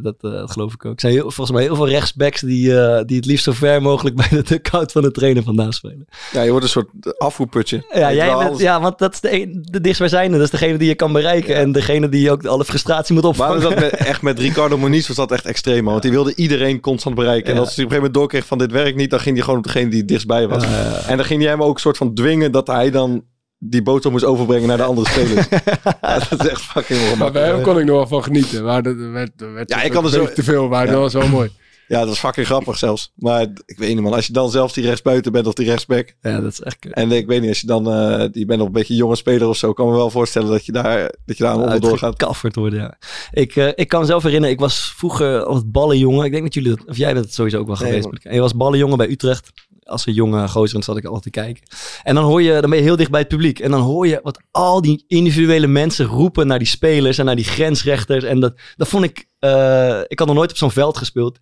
dat, 0.03 0.15
eh, 0.21 0.31
dat 0.31 0.51
geloof 0.51 0.73
ik 0.73 0.85
ook. 0.85 0.93
Er 0.93 0.99
zijn 0.99 1.13
heel, 1.13 1.21
volgens 1.21 1.51
mij 1.51 1.61
heel 1.63 1.75
veel 1.75 1.87
rechtsbacks 1.89 2.41
die, 2.41 2.79
eh, 2.81 3.03
die 3.05 3.15
het 3.17 3.25
liefst 3.25 3.43
zo 3.43 3.51
ver 3.51 3.81
mogelijk 3.81 4.15
bij 4.21 4.27
de 4.29 4.41
dugout 4.43 4.91
van 4.91 5.01
de 5.01 5.11
trainer 5.11 5.43
vandaan 5.43 5.73
spelen. 5.73 6.05
ja, 6.31 6.41
je 6.41 6.49
wordt 6.49 6.65
een 6.65 6.71
soort 6.71 7.19
afvoerputje. 7.19 7.85
Ja, 7.93 8.13
jij 8.13 8.37
bent, 8.37 8.59
ja 8.59 8.81
want 8.81 8.99
dat 8.99 9.13
is 9.13 9.19
de, 9.19 9.41
een, 9.41 9.59
de 9.71 9.81
dichtstbijzijnde. 9.81 10.35
Dat 10.37 10.45
is 10.45 10.51
degene 10.59 10.77
die 10.77 10.87
je 10.87 10.95
kan 10.95 11.11
bereiken. 11.13 11.55
En 11.55 11.71
degene 11.71 12.09
die 12.09 12.31
ook 12.31 12.45
alle 12.45 12.65
frustratie 12.65 13.13
moet 13.13 13.23
Maar 13.23 13.31
opvangen. 13.31 13.61
dat 13.61 13.75
met, 13.79 13.91
echt 13.93 14.21
met 14.21 14.39
Ricardo 14.39 14.77
Moniz 14.77 15.07
was 15.07 15.15
dat 15.17 15.31
echt 15.31 15.45
extreem. 15.45 15.85
Want 15.85 16.01
die 16.01 16.11
wilde 16.11 16.35
iedereen 16.35 16.79
constant 16.79 17.15
bereiken. 17.15 17.47
En 17.49 17.53
Ja. 17.53 17.59
als 17.59 17.75
hij 17.75 17.85
op 17.85 17.91
een 17.91 17.95
gegeven 17.97 18.11
moment 18.13 18.13
doorkreeg 18.13 18.45
van 18.45 18.57
dit 18.57 18.71
werkt 18.71 18.97
niet, 18.97 19.09
dan 19.09 19.19
ging 19.19 19.35
hij 19.35 19.43
gewoon 19.43 19.59
op 19.59 19.65
degene 19.65 19.89
die 19.89 19.99
het 19.99 20.07
dichtstbij 20.07 20.47
was. 20.47 20.63
En 21.07 21.17
dan 21.17 21.25
ging 21.25 21.32
hij 21.41 21.49
hem 21.49 21.63
ook 21.63 21.79
soort 21.79 21.97
van 21.97 22.13
dwingen 22.13 22.51
dat 22.51 22.67
hij 22.67 22.91
dan 22.91 23.23
die 23.57 23.81
boodschap 23.81 24.11
moest 24.11 24.25
overbrengen 24.25 24.67
naar 24.67 24.77
de 24.77 24.83
andere 24.83 25.09
spelers. 25.09 25.47
ja, 26.01 26.19
dat 26.29 26.43
is 26.43 26.47
echt 26.49 26.61
fucking 26.61 27.15
Maar 27.17 27.31
bij 27.31 27.45
hem 27.47 27.61
kon 27.61 27.79
ik 27.79 27.85
nog 27.85 27.95
wel 27.95 28.07
van 28.07 28.23
genieten. 28.23 28.63
Maar 28.63 28.83
dat 28.83 28.95
werd, 28.95 29.31
dat 29.35 29.51
werd 29.51 29.69
Ja, 29.69 29.81
ik 29.81 29.91
kan 29.91 30.03
er 30.03 30.09
zo- 30.09 30.25
te 30.33 30.43
veel. 30.43 30.67
Maar 30.67 30.85
Ja. 30.85 30.91
dat 30.91 31.01
was 31.01 31.13
wel 31.13 31.27
mooi. 31.27 31.49
Ja, 31.87 31.99
dat 32.05 32.13
is 32.13 32.19
fucking 32.19 32.45
grappig 32.45 32.77
zelfs. 32.77 33.11
Maar 33.15 33.41
ik 33.65 33.77
weet 33.77 33.93
niet 33.93 33.99
man, 33.99 34.13
als 34.13 34.27
je 34.27 34.33
dan 34.33 34.49
zelfs 34.51 34.73
die 34.73 34.83
rechtsbuiten 34.85 35.31
bent 35.31 35.47
of 35.47 35.53
die 35.53 35.65
rechtsback. 35.65 36.15
Ja, 36.21 36.39
dat 36.41 36.51
is 36.51 36.61
echt 36.61 36.79
kut. 36.79 36.93
En 36.93 37.11
ik 37.11 37.27
weet 37.27 37.39
niet, 37.41 37.49
als 37.49 37.61
je 37.61 37.67
dan, 37.67 37.91
eh 37.91 38.27
je 38.31 38.45
bent 38.45 38.57
nog 38.59 38.67
een 38.67 38.73
beetje 38.73 38.93
een 38.93 38.99
jonge 38.99 39.15
speler 39.15 39.47
of 39.47 39.57
zo, 39.57 39.73
kan 39.73 39.87
me 39.89 39.95
wel 39.95 40.09
voorstellen 40.09 40.49
dat 40.49 40.65
je 40.65 40.71
daar, 40.71 40.97
dat 41.25 41.37
je 41.37 41.43
daar 41.43 41.51
aan 41.53 41.61
onderdoor 41.61 41.97
gaat. 41.97 42.03
Uitgekafferd 42.03 42.55
worden, 42.55 42.79
ja. 42.79 42.97
Ik, 43.31 43.55
eh, 43.55 43.67
ik 43.75 43.87
kan 43.87 43.99
me 43.99 44.05
zelf 44.05 44.23
herinneren, 44.23 44.53
ik 44.53 44.59
was 44.61 44.93
vroeger 44.97 45.43
als 45.43 45.61
ballenjongen. 45.65 46.25
Ik 46.25 46.31
denk 46.31 46.43
dat 46.43 46.53
jullie 46.53 46.69
dat, 46.69 46.87
of 46.87 46.97
jij 46.97 47.13
bent 47.13 47.25
het 47.25 47.33
sowieso 47.33 47.57
ook 47.59 47.67
wel 47.67 47.75
Nee, 47.75 48.01
geweest. 48.01 48.25
En 48.25 48.33
je 48.33 48.39
was 48.41 48.55
ballenjongen 48.55 48.97
bij 48.97 49.09
Utrecht. 49.09 49.51
Als 49.85 50.05
een 50.07 50.13
jonge 50.13 50.47
gozer, 50.47 50.73
dan 50.73 50.83
zat 50.83 50.97
ik 50.97 51.05
altijd 51.05 51.23
te 51.23 51.29
kijken. 51.29 51.63
En 52.03 52.15
dan 52.15 52.23
hoor 52.23 52.41
je, 52.41 52.61
dan 52.61 52.69
ben 52.69 52.79
je 52.79 52.85
heel 52.85 52.95
dicht 52.95 53.11
bij 53.11 53.19
het 53.19 53.29
publiek. 53.29 53.59
En 53.59 53.71
dan 53.71 53.81
hoor 53.81 54.07
je 54.07 54.19
wat 54.23 54.39
al 54.51 54.81
die 54.81 55.03
individuele 55.07 55.67
mensen 55.67 56.05
roepen 56.05 56.47
naar 56.47 56.57
die 56.59 56.67
spelers 56.67 57.17
en 57.17 57.25
naar 57.25 57.35
die 57.35 57.45
grensrechters. 57.45 58.23
En 58.23 58.39
dat, 58.39 58.53
dat 58.75 58.87
vond 58.87 59.03
ik, 59.03 59.25
eh, 59.39 59.99
ik 60.07 60.19
had 60.19 60.27
nog 60.27 60.37
nooit 60.37 60.51
op 60.51 60.57
zo'n 60.57 60.71
veld 60.71 60.97
gespeeld. 60.97 61.37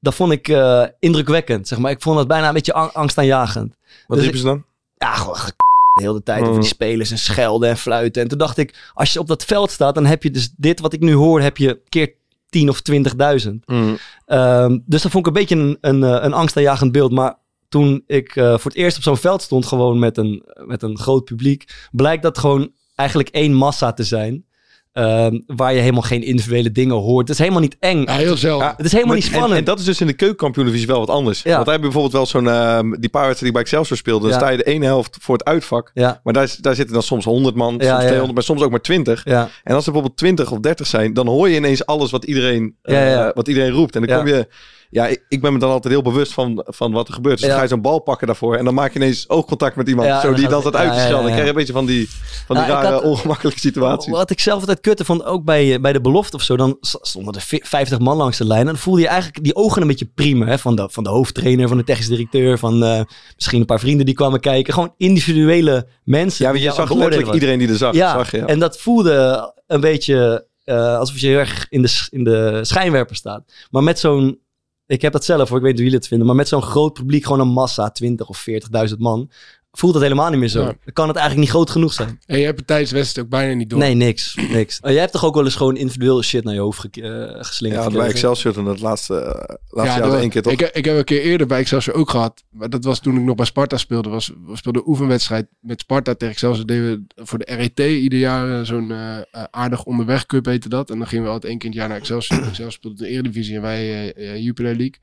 Dat 0.00 0.14
vond 0.14 0.32
ik 0.32 0.48
eh, 0.48 0.84
indrukwekkend, 0.98 1.68
zeg 1.68 1.78
maar. 1.78 1.90
Ik 1.90 2.02
vond 2.02 2.16
dat 2.16 2.28
bijna 2.28 2.48
een 2.48 2.54
beetje 2.54 2.72
ang- 2.72 2.92
angstaanjagend. 2.92 3.74
Wat 4.06 4.16
Dus 4.16 4.20
riepen 4.26 4.38
ze 4.40 4.46
dan? 4.46 4.64
ja, 4.96 5.14
gewoon 5.14 5.36
ge- 5.36 5.52
de 5.94 6.02
hele 6.02 6.22
tijd 6.22 6.40
over 6.40 6.52
Mm. 6.54 6.60
die 6.60 6.68
spelers 6.68 7.10
en 7.10 7.18
schelden 7.18 7.68
en 7.68 7.76
fluiten. 7.76 8.22
En 8.22 8.28
toen 8.28 8.38
dacht 8.38 8.58
ik, 8.58 8.90
als 8.94 9.12
je 9.12 9.18
op 9.18 9.26
dat 9.26 9.44
veld 9.44 9.70
staat, 9.70 9.94
dan 9.94 10.06
heb 10.06 10.22
je 10.22 10.30
dus 10.30 10.50
dit 10.56 10.80
wat 10.80 10.92
ik 10.92 11.00
nu 11.00 11.12
hoor, 11.14 11.40
heb 11.40 11.56
je 11.56 11.80
keer 11.88 12.12
10 12.48 12.68
of 12.68 12.80
20.000. 12.80 13.64
Ehm, 14.26 14.78
dus 14.86 15.02
dat 15.02 15.10
vond 15.12 15.26
ik 15.26 15.34
een 15.34 15.40
beetje 15.40 15.56
een, 15.56 15.78
een, 15.80 16.02
eh, 16.04 16.24
een 16.24 16.32
angstaanjagend 16.32 16.92
beeld. 16.92 17.12
Maar 17.12 17.34
toen 17.68 18.02
ik 18.06 18.36
eh, 18.36 18.44
voor 18.58 18.70
het 18.70 18.74
eerst 18.80 18.96
op 18.96 19.02
zo'n 19.02 19.16
veld 19.16 19.42
stond, 19.42 19.66
gewoon 19.66 19.98
met 19.98 20.16
een, 20.16 20.42
met 20.66 20.82
een 20.82 20.98
groot 20.98 21.24
publiek, 21.24 21.88
blijkt 21.92 22.22
dat 22.22 22.38
gewoon 22.38 22.70
eigenlijk 22.94 23.28
één 23.28 23.52
massa 23.54 23.92
te 23.92 24.04
zijn. 24.04 24.44
ehm, 24.92 25.40
waar 25.46 25.74
je 25.74 25.80
helemaal 25.80 26.02
geen 26.02 26.22
individuele 26.22 26.72
dingen 26.72 26.94
hoort. 26.96 27.20
Het 27.28 27.30
is 27.30 27.38
helemaal 27.38 27.60
niet 27.60 27.76
eng. 27.80 28.02
Ja, 28.02 28.12
heel 28.12 28.36
zelden. 28.36 28.66
Ja, 28.66 28.74
Het 28.76 28.86
is 28.86 28.92
helemaal 28.92 29.14
Maar- 29.14 29.22
niet 29.22 29.32
en- 29.32 29.36
spannend. 29.36 29.58
En, 29.60 29.64
dat 29.64 29.78
is 29.78 29.84
dus 29.84 30.00
in 30.00 30.06
de 30.06 30.12
keukenkampioen-divisie 30.12 30.86
wel 30.86 30.98
wat 30.98 31.08
anders. 31.10 31.42
Ja. 31.42 31.52
Want 31.52 31.64
daar 31.64 31.74
heb 31.74 31.84
je 31.84 31.90
bijvoorbeeld 31.90 32.12
wel 32.12 32.26
zo'n... 32.26 32.48
ehm, 32.48 32.90
die 33.00 33.10
paar 33.10 33.26
wedstrijden 33.26 33.36
die 33.38 33.46
ik 33.46 33.52
bij 33.52 33.62
Excelsior 33.62 33.96
speelde... 33.98 34.28
dan 34.28 34.38
sta 34.38 34.48
je 34.48 34.56
de 34.56 34.62
ene 34.64 34.84
helft 34.84 35.16
voor 35.20 35.36
het 35.36 35.44
uitvak. 35.44 35.90
ja, 35.94 36.20
Maar 36.24 36.32
daar, 36.32 36.56
daar 36.60 36.74
zitten 36.74 36.94
dan 36.94 37.02
soms 37.02 37.24
100 37.24 37.54
man, 37.54 37.70
soms 37.70 37.82
ja, 37.84 37.92
ja. 37.94 37.98
200, 37.98 38.34
maar 38.34 38.42
soms 38.42 38.62
ook 38.62 38.70
maar 38.70 38.80
20. 38.80 39.24
ja. 39.24 39.40
En 39.64 39.74
als 39.74 39.86
er 39.86 39.92
bijvoorbeeld 39.92 40.16
20 40.16 40.50
of 40.52 40.58
30 40.58 40.86
zijn... 40.86 41.12
dan 41.14 41.26
hoor 41.28 41.48
je 41.48 41.56
ineens 41.56 41.86
alles 41.86 42.10
wat 42.10 42.24
iedereen, 42.24 42.76
eh, 42.82 42.94
Ja, 42.94 43.06
ja. 43.08 43.32
wat 43.34 43.48
iedereen 43.48 43.70
roept. 43.70 43.94
En 43.96 44.00
dan 44.06 44.10
Ja. 44.10 44.16
kom 44.22 44.26
je... 44.32 44.48
Ja, 44.90 45.06
ik, 45.06 45.24
ik 45.28 45.40
ben 45.40 45.52
me 45.52 45.58
dan 45.58 45.70
altijd 45.70 45.92
heel 45.94 46.02
bewust 46.02 46.32
van, 46.32 46.62
van 46.66 46.92
wat 46.92 47.08
er 47.08 47.14
gebeurt. 47.14 47.34
Dus 47.36 47.42
Ja. 47.44 47.48
dan 47.48 47.56
ga 47.56 47.62
je 47.62 47.68
zo'n 47.70 47.80
bal 47.80 47.98
pakken 48.00 48.26
daarvoor... 48.26 48.56
en 48.56 48.64
dan 48.64 48.74
maak 48.74 48.92
je 48.92 48.98
ineens 48.98 49.28
oogcontact 49.28 49.76
met 49.76 49.88
iemand... 49.88 50.08
Ja, 50.08 50.20
zo 50.20 50.32
die 50.34 50.48
dan 50.48 50.60
staat 50.60 50.76
uit 50.76 50.92
te 50.92 50.98
schelden. 50.98 51.16
Dan 51.22 51.26
krijg 51.26 51.42
je 51.42 51.48
een 51.48 51.54
beetje 51.54 51.72
van 51.72 51.86
die, 51.86 52.08
van 52.46 52.56
die 52.56 52.64
ik 52.64 52.70
rare 52.70 52.86
had- 52.92 53.02
ongemakkelijke 53.02 53.58
situaties. 53.60 54.12
Wat 54.12 54.30
ik 54.30 54.40
zelf 54.40 54.60
altijd 54.60 54.80
kutte 54.80 55.04
vond, 55.04 55.24
ook 55.24 55.44
bij, 55.44 55.80
bij 55.80 55.92
de 55.92 56.00
belofte 56.00 56.36
of 56.36 56.42
zo, 56.42 56.56
dan 56.56 56.76
stonden 56.80 57.34
er 57.34 57.40
vi- 57.40 57.60
50 57.62 57.98
man 57.98 58.16
langs 58.16 58.38
de 58.38 58.46
lijn. 58.46 58.60
En 58.60 58.66
dan 58.66 58.76
voelde 58.76 59.00
je 59.00 59.08
eigenlijk 59.08 59.44
die 59.44 59.54
ogen 59.56 59.82
een 59.82 59.88
beetje 59.88 60.10
prima. 60.14 60.46
Hè? 60.46 60.58
Van, 60.58 60.76
de, 60.76 60.88
van 60.90 61.04
de 61.04 61.10
hoofdtrainer, 61.10 61.68
van 61.68 61.76
de 61.76 61.84
technisch 61.84 62.08
directeur, 62.08 62.58
van 62.58 62.84
eh, 62.84 63.00
misschien 63.34 63.60
een 63.60 63.66
paar 63.66 63.80
vrienden 63.80 64.06
die 64.06 64.14
kwamen 64.14 64.40
kijken. 64.40 64.72
Gewoon 64.74 64.94
individuele 64.96 65.86
mensen. 66.04 66.44
Ja, 66.46 66.52
die 66.52 66.62
je 66.62 66.72
zag 66.72 66.94
letterlijk 66.94 67.32
iedereen 67.34 67.58
die 67.58 67.68
er 67.68 67.76
zag. 67.76 67.94
Ja, 67.94 68.12
zag 68.12 68.30
ja. 68.30 68.46
en 68.46 68.58
dat 68.58 68.78
voelde 68.78 69.52
een 69.66 69.80
beetje 69.80 70.46
eh, 70.64 70.98
alsof 70.98 71.18
je 71.18 71.26
heel 71.26 71.38
erg 71.38 71.66
in 71.68 71.82
de, 71.82 72.06
in 72.10 72.24
de 72.24 72.58
schijnwerper 72.62 73.16
staat. 73.16 73.42
Maar 73.70 73.82
met 73.82 73.98
zo'n, 73.98 74.38
ik 74.86 75.02
heb 75.02 75.12
dat 75.12 75.24
zelf 75.24 75.48
hoor, 75.48 75.58
ik 75.58 75.64
weet 75.64 75.72
hoe 75.72 75.82
jullie 75.82 75.98
het 75.98 76.08
vinden, 76.08 76.26
maar 76.26 76.36
met 76.36 76.48
zo'n 76.48 76.62
groot 76.62 76.92
publiek, 76.92 77.24
gewoon 77.24 77.40
een 77.40 77.48
massa, 77.48 77.90
20 77.90 78.28
of 78.28 78.46
40.000 78.90 78.96
man, 78.98 79.30
voelt 79.78 79.92
dat 79.92 80.02
helemaal 80.02 80.30
niet 80.30 80.38
meer 80.38 80.48
zo. 80.48 80.60
Ja. 80.60 80.66
Dan 80.66 80.92
kan 80.92 81.08
het 81.08 81.16
eigenlijk 81.16 81.46
niet 81.46 81.54
groot 81.56 81.70
genoeg 81.70 81.92
zijn. 81.92 82.20
En 82.26 82.38
je 82.38 82.44
hebt 82.44 82.58
het 82.58 82.66
tijdens 82.66 82.90
de 82.90 82.96
wedstrijd 82.96 83.26
ook 83.26 83.32
bijna 83.32 83.54
niet 83.54 83.70
door. 83.70 83.78
Nee, 83.78 83.94
niks. 83.94 84.34
niks. 84.50 84.80
Oh, 84.82 84.90
jij 84.90 85.00
hebt 85.00 85.12
toch 85.12 85.24
ook 85.24 85.34
wel 85.34 85.44
eens 85.44 85.54
gewoon 85.54 85.76
individueel 85.76 86.22
shit 86.22 86.44
naar 86.44 86.54
je 86.54 86.60
hoofd 86.60 86.78
ge- 86.80 87.02
eh, 87.02 87.44
geslingerd? 87.44 87.82
Ja, 87.82 87.90
bij? 87.98 88.08
Excelsior 88.08 88.52
toen 88.52 88.66
het 88.66 88.80
laatste, 88.80 89.14
eh, 89.14 89.54
laatste 89.68 90.00
dat- 90.00 90.10
jaar 90.10 90.20
één 90.20 90.30
keer 90.30 90.42
toch? 90.42 90.52
Ik, 90.52 90.60
ik 90.60 90.84
heb 90.84 90.96
een 90.96 91.04
keer 91.04 91.20
eerder 91.22 91.46
bij 91.46 91.58
Excelsior 91.58 91.96
ook 91.96 92.10
gehad. 92.10 92.42
Maar 92.50 92.70
dat 92.70 92.84
was 92.84 93.00
toen 93.00 93.16
ik 93.16 93.22
nog 93.22 93.36
bij 93.36 93.46
Sparta 93.46 93.76
speelde. 93.76 94.08
Was, 94.08 94.32
we 94.46 94.56
speelden 94.56 94.82
een 94.82 94.88
oefenwedstrijd 94.88 95.46
met 95.60 95.80
Sparta 95.80 96.14
tegen 96.14 96.32
Excelsior. 96.34 96.66
Deden 96.66 97.06
we 97.14 97.24
voor 97.24 97.38
de 97.38 97.54
RET 97.54 97.78
ieder 97.80 98.18
jaar 98.18 98.58
eh, 98.60 98.64
zo'n 98.66 98.92
aardig 99.50 99.84
onderweg 99.84 100.26
cup 100.26 100.44
heette 100.44 100.68
dat. 100.68 100.90
En 100.90 100.98
dan 100.98 101.06
gingen 101.06 101.24
we 101.24 101.30
altijd 101.30 101.50
één 101.50 101.60
keer 101.60 101.68
in 101.70 101.74
het 101.74 101.80
jaar 101.80 101.90
naar 101.90 101.98
Excelsior. 102.00 102.38
Excelsior 102.38 102.72
speelde 102.72 103.02
de 103.02 103.08
Eredivisie 103.08 103.56
en 103.56 103.62
wij 103.62 104.12
Jupiler 104.42 104.74
League. 104.76 104.94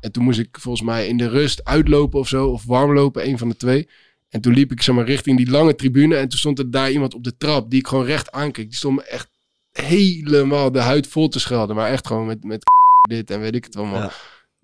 En 0.00 0.12
toen 0.12 0.24
moest 0.24 0.38
ik 0.38 0.56
volgens 0.60 0.84
mij 0.86 1.08
in 1.08 1.16
de 1.16 1.28
rust 1.28 1.64
uitlopen 1.64 2.18
of 2.18 2.28
zo. 2.28 2.48
Of 2.48 2.64
warm 2.64 2.94
lopen, 2.94 3.26
een 3.28 3.38
van 3.38 3.48
de 3.48 3.56
twee. 3.56 3.88
En 4.28 4.40
toen 4.40 4.52
liep 4.54 4.72
ik 4.72 4.82
zeg 4.82 4.94
maar, 4.94 5.04
richting 5.04 5.36
die 5.36 5.50
lange 5.50 5.74
tribune. 5.74 6.16
En 6.16 6.28
toen 6.28 6.38
stond 6.38 6.58
er 6.58 6.70
daar 6.70 6.90
iemand 6.90 7.14
op 7.14 7.24
de 7.24 7.36
trap 7.36 7.70
die 7.70 7.78
ik 7.78 7.86
gewoon 7.86 8.04
recht 8.04 8.32
aankeek. 8.32 8.66
Die 8.68 8.76
stond 8.76 8.96
me 8.96 9.02
echt 9.04 9.28
helemaal 9.72 10.72
de 10.72 10.80
huid 10.80 11.06
vol 11.06 11.28
te 11.28 11.38
schelden. 11.40 11.76
Maar 11.76 11.90
echt 11.90 12.06
gewoon 12.06 12.26
met, 12.26 12.44
met 12.44 12.62
dit 13.08 13.30
en 13.30 13.40
weet 13.40 13.54
ik 13.54 13.64
het 13.64 13.76
allemaal. 13.76 14.00
Ja. 14.02 14.10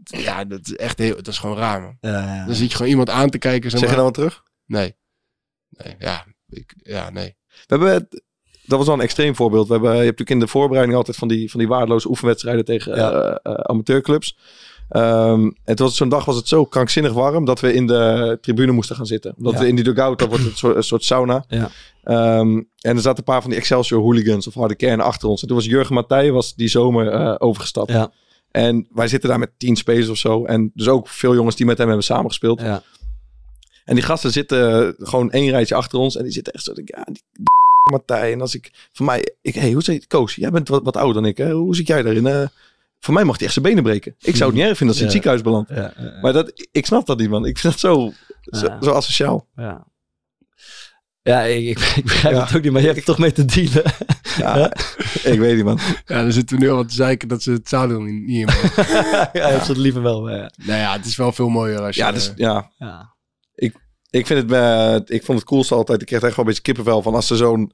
Ja, 0.04 0.44
dat 0.44 0.66
is 0.66 0.76
echt 0.76 0.98
heel, 0.98 1.14
dat 1.16 1.26
is 1.28 1.38
gewoon 1.38 1.56
raar, 1.56 1.80
man. 1.80 1.96
Ja, 2.00 2.34
ja. 2.36 2.46
Dan 2.46 2.54
zit 2.54 2.70
je 2.70 2.76
gewoon 2.76 2.90
iemand 2.90 3.10
aan 3.10 3.30
te 3.30 3.38
kijken. 3.38 3.70
Zeg, 3.70 3.80
Zeg 3.80 3.88
je 3.88 3.94
dan 3.96 4.04
wat 4.04 4.14
terug? 4.14 4.42
Nee. 4.66 4.94
Nee, 5.68 5.94
ja. 5.98 6.26
Ik, 6.48 6.74
ja, 6.76 7.10
nee. 7.10 7.36
We 7.48 7.64
hebben, 7.66 7.92
het- 7.92 8.22
dat 8.66 8.78
was 8.78 8.86
wel 8.86 8.96
een 8.96 9.02
extreem 9.02 9.34
voorbeeld. 9.36 9.66
We 9.66 9.72
hebben, 9.72 9.90
je 9.90 9.96
hebt 9.96 10.10
natuurlijk 10.18 10.30
in 10.40 10.46
de 10.46 10.52
voorbereiding 10.52 10.96
altijd 10.98 11.16
van 11.16 11.28
die, 11.28 11.50
van 11.50 11.60
die 11.60 11.68
waardeloze 11.68 12.08
oefenwedstrijden 12.08 12.64
tegen 12.64 12.96
Ja. 12.96 13.10
eh, 13.12 13.36
eh, 13.52 13.54
amateurclubs. 13.60 14.38
Ehm, 14.92 15.42
en 15.42 15.54
het 15.64 15.78
was 15.78 15.96
zo'n 15.96 16.08
dag 16.08 16.24
was 16.24 16.36
het 16.36 16.48
zo 16.48 16.64
krankzinnig 16.64 17.12
warm 17.12 17.44
dat 17.44 17.60
we 17.60 17.72
in 17.72 17.86
de 17.86 18.38
tribune 18.40 18.72
moesten 18.72 18.96
gaan 18.96 19.06
zitten. 19.06 19.34
Omdat 19.36 19.52
Ja. 19.52 19.58
we 19.60 19.68
in 19.68 19.74
die 19.74 19.84
dugout, 19.84 20.18
dat 20.18 20.28
wordt 20.28 20.44
het 20.44 20.56
soort, 20.58 20.76
een 20.76 20.82
soort 20.82 21.04
sauna. 21.04 21.44
Ja. 21.48 21.70
Ehm, 22.04 22.56
en 22.80 22.96
er 22.96 23.00
zaten 23.00 23.18
een 23.18 23.24
paar 23.24 23.40
van 23.40 23.50
die 23.50 23.58
Excelsior 23.58 24.00
hooligans 24.02 24.46
of 24.46 24.54
harde 24.54 24.74
kern 24.74 25.00
achter 25.00 25.28
ons. 25.28 25.42
En 25.42 25.48
toen 25.48 25.56
was 25.56 25.66
Jurgen 25.66 25.94
Matthij 25.94 26.32
was 26.32 26.54
die 26.54 26.68
zomer 26.68 27.08
eh, 27.08 27.34
overgestapt. 27.38 27.90
Ja. 27.92 28.12
En 28.50 28.88
wij 28.92 29.08
zitten 29.08 29.28
daar 29.28 29.38
met 29.38 29.50
tien 29.58 29.76
spelers 29.76 30.08
of 30.08 30.16
zo. 30.16 30.44
En 30.44 30.70
dus 30.74 30.88
ook 30.88 31.08
veel 31.08 31.34
jongens 31.34 31.56
die 31.56 31.66
met 31.66 31.78
hem 31.78 31.86
hebben 31.86 32.04
samengespeeld. 32.04 32.60
Ja. 32.60 32.82
En 33.84 33.94
die 33.94 34.04
gasten 34.04 34.30
zitten 34.32 34.94
gewoon 34.98 35.30
één 35.30 35.50
rijtje 35.50 35.74
achter 35.74 35.98
ons. 35.98 36.16
En 36.16 36.22
die 36.22 36.32
zitten 36.32 36.52
echt 36.52 36.64
zo. 36.64 36.72
Ja, 36.84 37.04
die 37.04 37.22
Martijn. 37.90 38.32
En 38.32 38.40
als 38.40 38.54
ik 38.54 38.70
van 38.92 39.06
mij. 39.06 39.34
Ik, 39.42 39.54
hey, 39.54 39.72
hoe 39.72 39.82
zit 39.82 40.06
Koos? 40.06 40.34
Jij 40.34 40.50
bent 40.50 40.68
wat, 40.68 40.82
wat 40.82 40.96
ouder 40.96 41.14
dan 41.22 41.30
ik. 41.30 41.36
Hè? 41.36 41.52
Hoe 41.52 41.76
zit 41.76 41.86
jij 41.86 42.02
daarin? 42.02 42.26
Eh, 42.26 42.46
voor 43.04 43.14
mij 43.14 43.24
mag 43.24 43.36
hij 43.36 43.44
echt 43.44 43.54
zijn 43.54 43.64
benen 43.66 43.82
breken. 43.82 44.14
Ik 44.18 44.36
zou 44.36 44.50
het 44.50 44.58
niet 44.58 44.68
erg 44.68 44.76
vinden 44.76 44.96
als 44.96 45.04
hij 45.04 45.12
in 45.12 45.12
het 45.12 45.12
ziekenhuis 45.12 45.42
belandt. 45.42 45.70
Ja, 45.70 45.92
ja, 46.04 46.18
Maar 46.20 46.32
dat, 46.32 46.66
ik 46.72 46.86
snap 46.86 47.06
dat 47.06 47.18
niet, 47.18 47.28
man. 47.30 47.46
Ik 47.46 47.58
vind 47.58 47.72
dat 47.72 47.80
zo, 47.82 48.12
zo, 48.40 48.66
Ja. 48.66 48.78
zo 48.82 48.90
asociaal. 48.92 49.48
ja. 49.56 49.86
Ja, 51.22 51.40
ik, 51.42 51.66
ik, 51.78 51.78
ik 51.96 52.02
begrijp 52.04 52.34
Ja. 52.34 52.44
het 52.44 52.56
ook 52.56 52.62
niet, 52.62 52.72
maar 52.72 52.80
je 52.80 52.86
hebt 52.86 52.98
er 52.98 53.04
toch 53.04 53.18
mee 53.18 53.32
te 53.32 53.44
dealen. 53.44 53.82
Ja, 54.36 54.72
ik 55.22 55.38
weet 55.38 55.54
niet, 55.56 55.64
man. 55.64 55.78
Ja, 56.06 56.22
dan 56.22 56.32
zitten 56.32 56.56
we 56.58 56.62
nu 56.64 56.70
al 56.70 56.76
wat 56.76 56.88
te 56.88 56.94
zeiken 56.94 57.28
dat 57.28 57.42
ze 57.42 57.50
het 57.52 57.68
zadel 57.68 58.00
niet, 58.00 58.26
niet 58.26 58.38
in 58.38 58.44
mogen. 58.44 58.84
ja, 59.40 59.48
ik 59.48 59.56
zou 59.58 59.66
het 59.68 59.76
liever 59.76 60.02
wel. 60.02 60.22
maar 60.22 60.36
Ja. 60.36 60.50
nou 60.56 60.78
ja, 60.80 60.92
het 60.92 61.06
is 61.06 61.16
wel 61.16 61.32
veel 61.32 61.48
mooier 61.48 61.80
als 61.80 61.94
je... 61.96 62.02
Ja, 62.02 62.12
dus, 62.12 62.32
ja, 62.36 62.70
Ja. 62.78 63.14
ik 64.10 64.26
vind 64.26 64.42
het, 64.42 64.52
eh, 64.52 65.16
ik 65.16 65.24
vond 65.24 65.38
het 65.38 65.48
coolste 65.48 65.74
altijd. 65.74 66.00
Ik 66.00 66.06
kreeg 66.06 66.22
echt 66.22 66.30
wel 66.36 66.38
een 66.44 66.46
beetje 66.50 66.62
kippenvel 66.62 67.02
van 67.02 67.14
als 67.14 67.30
er 67.30 67.36
zo'n. 67.36 67.72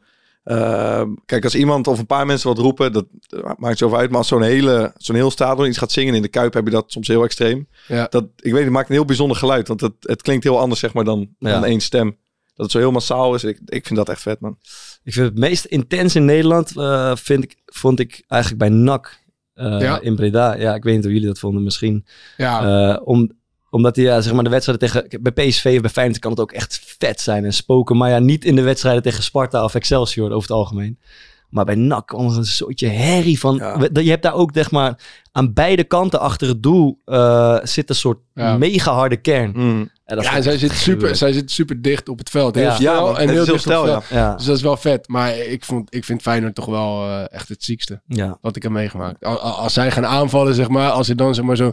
Eh, 0.49 1.03
kijk, 1.27 1.45
als 1.45 1.55
iemand 1.55 1.87
of 1.87 1.99
een 1.99 2.07
paar 2.07 2.27
mensen 2.27 2.49
wat 2.49 2.59
roepen, 2.59 2.93
dat 2.93 3.07
eh, 3.29 3.51
maakt 3.57 3.79
zoveel 3.79 3.99
uit. 3.99 4.09
Maar 4.11 4.19
als 4.19 4.29
zo'n 4.29 4.43
hele, 4.43 4.93
zo'n 4.97 5.15
heel 5.17 5.31
stadion 5.31 5.67
iets 5.69 5.79
gaat 5.79 5.93
zingen 5.93 6.15
in 6.15 6.23
de 6.23 6.29
kuip, 6.29 6.55
heb 6.55 6.65
je 6.65 6.71
dat 6.71 6.93
soms 6.93 7.09
heel 7.09 7.25
extreem. 7.25 7.69
Ja. 7.89 8.07
Dat, 8.11 8.25
ik 8.37 8.53
weet, 8.53 8.63
het 8.65 8.73
maakt 8.73 8.89
een 8.89 8.95
heel 8.95 9.05
bijzonder 9.05 9.37
geluid, 9.37 9.69
want 9.69 9.81
het, 9.81 9.93
het 10.01 10.23
klinkt 10.23 10.45
heel 10.45 10.59
anders, 10.59 10.81
zeg 10.81 10.93
maar, 10.93 11.05
dan, 11.05 11.29
Ja. 11.39 11.53
dan 11.53 11.65
één 11.65 11.81
stem. 11.81 12.17
Dat 12.55 12.67
het 12.67 12.71
zo 12.71 12.79
heel 12.79 12.91
massaal 12.93 13.35
is. 13.35 13.45
Ik, 13.45 13.59
ik 13.65 13.87
vind 13.87 13.99
dat 13.99 14.09
echt 14.09 14.23
vet, 14.23 14.41
man. 14.41 14.59
Ik 15.05 15.13
vind 15.13 15.27
het 15.27 15.39
meest 15.39 15.65
intens 15.65 16.15
in 16.15 16.25
Nederland, 16.25 16.77
eh, 16.77 17.17
vind 17.17 17.45
ik, 17.45 17.57
vond 17.67 18.01
ik 18.01 18.25
eigenlijk 18.27 18.61
bij 18.63 18.71
NAC 18.79 19.19
eh, 19.55 19.81
Ja. 19.81 20.01
in 20.01 20.17
Breda. 20.17 20.55
Ja, 20.57 20.75
ik 20.75 20.83
weet 20.83 20.95
niet 20.95 21.05
hoe 21.05 21.13
jullie 21.13 21.29
dat 21.29 21.39
vonden 21.39 21.63
misschien. 21.63 22.07
ja, 22.37 22.63
Eh, 22.95 23.01
om, 23.05 23.31
omdat 23.71 23.95
die, 23.95 24.05
ja, 24.05 24.21
zeg 24.21 24.33
maar 24.33 24.45
de 24.45 24.51
wedstrijden 24.51 24.89
tegen... 24.91 25.23
Bij 25.23 25.33
PSV 25.33 25.73
of 25.75 25.81
bij 25.81 25.91
Feyenoord 25.91 26.19
kan 26.19 26.31
het 26.31 26.41
ook 26.41 26.53
echt 26.53 26.81
vet 26.99 27.21
zijn 27.21 27.45
en 27.45 27.53
spoken. 27.53 27.97
Maar 27.97 28.11
ja, 28.11 28.19
niet 28.19 28.45
in 28.45 28.57
de 28.57 28.63
wedstrijden 28.63 29.03
tegen 29.03 29.23
Sparta 29.23 29.65
of 29.65 29.75
Excelsior 29.75 30.27
over 30.27 30.41
het 30.49 30.51
algemeen. 30.51 30.99
Maar 31.49 31.65
bij 31.65 31.75
NAC 31.75 32.07
kwam 32.07 32.27
er 32.31 32.37
een 32.37 32.45
soortje 32.45 32.89
herrie 32.89 33.39
van... 33.41 33.57
Ja. 33.57 33.89
Je 34.03 34.11
hebt 34.11 34.23
daar 34.23 34.35
ook, 34.35 34.51
zeg 34.55 34.71
maar, 34.71 34.99
aan 35.33 35.53
beide 35.53 35.85
kanten 35.85 36.21
achter 36.21 36.49
het 36.49 36.63
doel... 36.63 36.99
eh, 37.05 37.59
zit 37.63 37.89
een 37.89 37.95
soort 37.95 38.19
Ja. 38.35 38.57
mega 38.57 38.93
harde 38.93 39.17
kern. 39.17 39.53
Mm. 39.55 39.91
En 40.09 40.17
dat 40.17 40.25
ja, 40.25 40.35
en 40.37 40.43
zij 40.43 40.59
zit, 40.59 40.73
super, 40.73 41.17
zij 41.17 41.33
zit 41.33 41.51
super 41.51 41.83
dicht 41.83 42.09
op 42.09 42.19
het 42.19 42.31
veld. 42.31 42.55
Heel 42.55 42.65
Ja. 42.65 42.75
snel 42.75 42.95
Ja, 42.95 43.01
man, 43.01 43.19
en 43.19 43.29
heel 43.29 43.45
dicht 43.45 43.49
op 43.49 43.55
het 43.55 43.63
veld. 43.91 44.05
Ja, 44.11 44.35
Dus 44.35 44.45
dat 44.45 44.57
is 44.57 44.63
wel 44.63 44.77
vet. 44.77 45.09
Maar 45.09 45.37
ik, 45.39 45.65
vond, 45.65 45.95
ik 45.95 46.05
vind 46.05 46.23
Feyenoord 46.23 46.55
toch 46.55 46.67
wel 46.67 47.05
eh, 47.07 47.25
echt 47.33 47.49
het 47.49 47.65
ziekste 47.65 48.01
ja. 48.07 48.39
wat 48.41 48.57
ik 48.57 48.63
heb 48.63 48.73
meegemaakt. 48.73 49.25
Al- 49.25 49.39
al- 49.39 49.53
Als, 49.59 49.73
zij 49.73 49.91
gaan 49.91 50.07
aanvallen, 50.07 50.55
zeg 50.55 50.69
maar, 50.69 50.91
als 50.91 51.09
er 51.09 51.17
dan 51.17 51.35
zeg 51.35 51.45
maar 51.45 51.57
zo, 51.57 51.71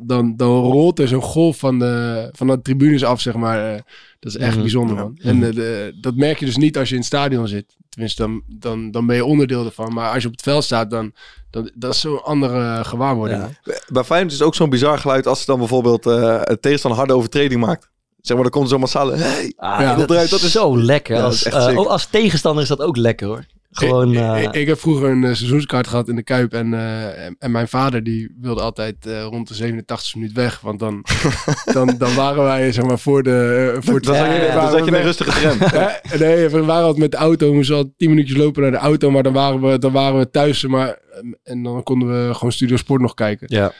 dan, 0.00 0.36
dan 0.36 0.48
rolt 0.60 0.98
er 0.98 1.08
zo'n 1.08 1.22
golf 1.22 1.58
van 1.58 1.78
de, 1.78 2.28
van 2.32 2.46
de 2.46 2.62
tribunes 2.62 3.04
af, 3.04 3.20
zeg 3.20 3.34
maar. 3.34 3.74
eh, 3.74 3.80
dat 4.20 4.32
is 4.34 4.38
echt 4.38 4.52
Mhm. 4.52 4.60
bijzonder, 4.60 4.96
man. 4.96 5.18
En 5.22 5.42
eh, 5.44 5.54
de, 5.54 5.96
dat 6.00 6.14
merk 6.14 6.38
je 6.38 6.44
dus 6.46 6.56
niet 6.56 6.78
als 6.78 6.88
je 6.88 6.94
in 6.94 7.00
het 7.00 7.08
stadion 7.10 7.48
zit. 7.48 7.76
Tenminste, 7.88 8.22
dan, 8.22 8.42
dan, 8.46 8.90
dan 8.90 9.06
ben 9.06 9.16
je 9.16 9.24
onderdeel 9.24 9.64
ervan. 9.64 9.92
Maar 9.92 10.12
als 10.12 10.22
je 10.22 10.28
op 10.28 10.34
het 10.34 10.42
veld 10.42 10.64
staat, 10.64 10.90
dan, 10.90 11.12
dan 11.50 11.70
dat 11.74 11.94
is 11.94 12.00
zo'n 12.00 12.22
andere 12.24 12.84
gewaarwording. 12.84 13.42
Ja. 13.64 13.74
Bij 13.88 14.04
Feyenoord 14.04 14.32
is 14.32 14.38
het 14.38 14.46
ook 14.46 14.54
zo'n 14.54 14.70
bizar 14.70 14.98
geluid 14.98 15.26
als 15.26 15.38
ze 15.40 15.46
dan 15.46 15.58
bijvoorbeeld 15.58 16.06
eh 16.06 16.40
het 16.44 16.62
tegenstander 16.62 16.98
harde 17.00 17.14
overtreding 17.14 17.60
maakt. 17.60 17.88
Zeg 18.20 18.34
maar, 18.36 18.42
dan 18.42 18.52
komt 18.52 18.64
er 18.64 18.70
zo'n 18.70 18.80
massale... 18.80 19.16
Hey, 19.16 19.52
Ah, 19.56 19.80
Ja, 19.80 19.94
dat, 19.94 20.08
dat 20.08 20.40
is 20.42 20.52
zo 20.52 20.78
lekker. 20.82 21.16
Ja, 21.16 21.22
als, 21.22 21.42
eh, 21.42 21.78
ook 21.78 21.86
als 21.86 22.06
tegenstander 22.06 22.62
is 22.62 22.68
dat 22.68 22.80
ook 22.80 22.96
lekker 22.96 23.26
hoor. 23.26 23.44
Gewoon... 23.70 24.12
Ik, 24.12 24.18
eh, 24.18 24.42
ik, 24.42 24.54
ik 24.54 24.66
heb 24.66 24.78
vroeger 24.78 25.08
een 25.08 25.24
eh, 25.24 25.34
seizoenskaart 25.34 25.86
gehad 25.86 26.08
in 26.08 26.16
de 26.16 26.22
Kuip. 26.22 26.52
En, 26.52 26.74
eh, 26.74 27.24
en, 27.24 27.36
en 27.38 27.50
mijn 27.50 27.68
vader 27.68 28.02
die 28.02 28.36
wilde 28.40 28.60
altijd 28.60 28.96
rond 29.30 29.48
de 29.48 29.54
87 29.54 30.14
minuut 30.14 30.32
weg. 30.32 30.60
Want 30.60 30.78
dan, 30.78 31.04
dan, 31.72 31.94
dan 31.98 32.14
waren 32.14 32.42
wij 32.42 32.72
zeg 32.72 32.84
maar 32.84 32.98
voor 32.98 33.22
de... 33.22 33.76
voor 33.80 33.94
het 33.94 34.04
dan 34.04 34.14
zat 34.14 34.26
je, 34.26 34.50
dan 34.52 34.70
zat 34.70 34.86
in 34.86 34.94
een 34.94 35.02
rustige 35.02 35.40
tram. 35.40 35.58
Nee, 36.20 36.48
we 36.48 36.64
waren 36.64 36.82
altijd 36.82 37.02
met 37.02 37.10
de 37.10 37.16
auto. 37.16 37.48
We 37.48 37.54
moesten 37.54 37.76
al 37.76 37.92
10 37.96 38.08
minuutjes 38.08 38.36
lopen 38.36 38.62
naar 38.62 38.70
de 38.70 38.76
auto. 38.76 39.10
Maar 39.10 39.22
dan 39.22 39.32
waren 39.32 39.60
we, 39.60 39.78
dan 39.78 39.92
waren 39.92 40.18
we 40.18 40.30
thuis. 40.30 40.66
Maar, 40.66 40.98
en 41.42 41.62
dan 41.62 41.82
konden 41.82 42.08
we 42.08 42.34
gewoon 42.34 42.52
Studio 42.52 42.76
Sport 42.76 43.00
nog 43.00 43.14
kijken. 43.14 43.46
ja. 43.50 43.72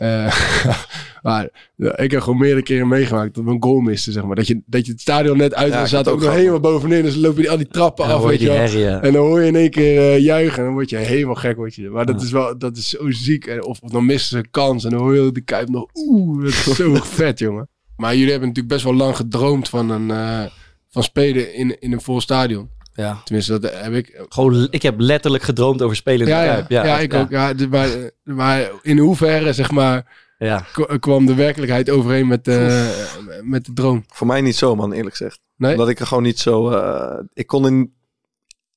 Eh, 0.00 0.34
maar 1.22 1.48
ja, 1.76 1.96
ik 1.96 2.10
heb 2.10 2.20
gewoon 2.20 2.38
meerdere 2.38 2.62
keren 2.62 2.88
meegemaakt 2.88 3.34
dat 3.34 3.44
we 3.44 3.50
een 3.50 3.62
goal 3.62 3.80
misten, 3.80 4.12
zeg 4.12 4.24
maar. 4.24 4.36
Dat 4.36 4.46
je, 4.46 4.62
dat 4.66 4.86
je 4.86 4.92
het 4.92 5.00
stadion 5.00 5.36
net 5.36 5.54
uit 5.54 5.72
Ja, 5.72 5.80
en 5.80 5.86
staat 5.86 6.08
ook 6.08 6.20
nog 6.20 6.32
helemaal 6.32 6.60
bovenin. 6.60 7.02
Dus 7.02 7.12
dan 7.12 7.22
loop 7.22 7.36
je 7.36 7.40
die, 7.40 7.50
al 7.50 7.56
die 7.56 7.68
trappen 7.68 8.04
af, 8.04 8.22
weet 8.22 8.40
je 8.40 8.50
herrie, 8.50 8.78
ja. 8.78 9.02
En 9.02 9.12
dan 9.12 9.26
hoor 9.26 9.40
je 9.40 9.46
in 9.46 9.56
één 9.56 9.70
keer 9.70 10.12
eh, 10.12 10.18
juichen 10.18 10.58
en 10.58 10.64
dan 10.64 10.72
word 10.72 10.90
je 10.90 10.96
helemaal 10.96 11.34
gek, 11.34 11.56
word 11.56 11.74
je. 11.74 11.88
Maar 11.90 12.06
dat 12.06 12.22
is 12.22 12.30
wel, 12.30 12.58
dat 12.58 12.76
is 12.76 12.88
zo 12.88 13.10
ziek. 13.10 13.46
En 13.46 13.64
Of, 13.64 13.80
of 13.80 13.90
dan 13.90 14.06
missen 14.06 14.28
ze 14.28 14.36
een 14.36 14.50
kans 14.50 14.84
en 14.84 14.90
dan 14.90 15.00
hoor 15.00 15.14
je 15.14 15.32
de 15.32 15.40
kuip 15.40 15.68
nog, 15.68 15.86
oeh, 15.94 16.44
dat 16.44 16.48
is 16.48 16.76
zo 16.76 16.94
vet, 17.20 17.38
jongen. 17.38 17.68
Maar 17.96 18.14
jullie 18.14 18.30
hebben 18.30 18.48
natuurlijk 18.48 18.74
best 18.74 18.84
wel 18.84 18.94
lang 18.94 19.16
gedroomd 19.16 19.68
van 19.68 19.90
een, 19.90 20.10
eh, 20.10 20.50
van 20.90 21.02
spelen 21.02 21.54
in, 21.54 21.80
in 21.80 21.92
een 21.92 22.00
vol 22.00 22.20
stadion. 22.20 22.68
Ja. 23.00 23.20
Tenminste, 23.24 23.58
dat 23.58 23.72
heb 23.74 23.92
ik. 23.92 24.24
Gewoon, 24.28 24.66
ik 24.70 24.82
heb 24.82 24.94
letterlijk 25.00 25.42
gedroomd 25.42 25.82
over 25.82 25.96
spelen 25.96 26.20
in 26.20 26.24
de 26.24 26.30
Ja, 26.30 26.42
ja, 26.42 26.52
Kuip. 26.54 26.70
ja, 26.70 26.98
ik 26.98 27.14
ook. 27.14 27.30
Ja, 27.30 27.54
de- 27.54 27.68
maar, 27.68 27.88
maar 28.22 28.70
in 28.82 28.98
hoeverre, 28.98 29.52
zeg 29.52 29.70
maar, 29.70 30.26
Ja. 30.38 30.66
k- 30.72 30.96
kwam 31.00 31.26
de 31.26 31.34
werkelijkheid 31.34 31.90
overeen 31.90 32.26
met, 32.26 32.44
de 32.44 33.40
met 33.42 33.64
de 33.64 33.72
droom? 33.72 34.04
Voor 34.08 34.26
mij 34.26 34.40
niet 34.40 34.56
zo, 34.56 34.76
man, 34.76 34.92
eerlijk 34.92 35.16
gezegd. 35.16 35.40
Nee? 35.56 35.72
Omdat 35.72 35.88
ik 35.88 36.00
er 36.00 36.06
gewoon 36.06 36.22
niet 36.22 36.38
zo... 36.38 36.70
eh, 36.70 37.18
ik 37.32 37.46
kon 37.46 37.66
in... 37.66 37.94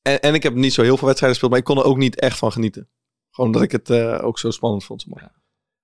En, 0.01 0.21
en 0.21 0.33
ik 0.33 0.43
heb 0.43 0.53
niet 0.55 0.73
zo 0.73 0.81
heel 0.81 0.97
veel 0.97 1.07
wedstrijden 1.07 1.39
gespeeld, 1.39 1.51
maar 1.51 1.59
ik 1.59 1.65
kon 1.75 1.77
er 1.77 1.89
ook 1.91 1.97
niet 1.97 2.19
echt 2.19 2.37
van 2.37 2.51
genieten. 2.51 2.87
Gewoon 3.31 3.51
dat 3.51 3.61
ik 3.61 3.71
het 3.71 3.89
eh, 3.89 4.19
ook 4.23 4.39
zo 4.39 4.51
spannend 4.51 4.83
vond. 4.83 5.01
Zeg 5.01 5.13
maar. 5.13 5.31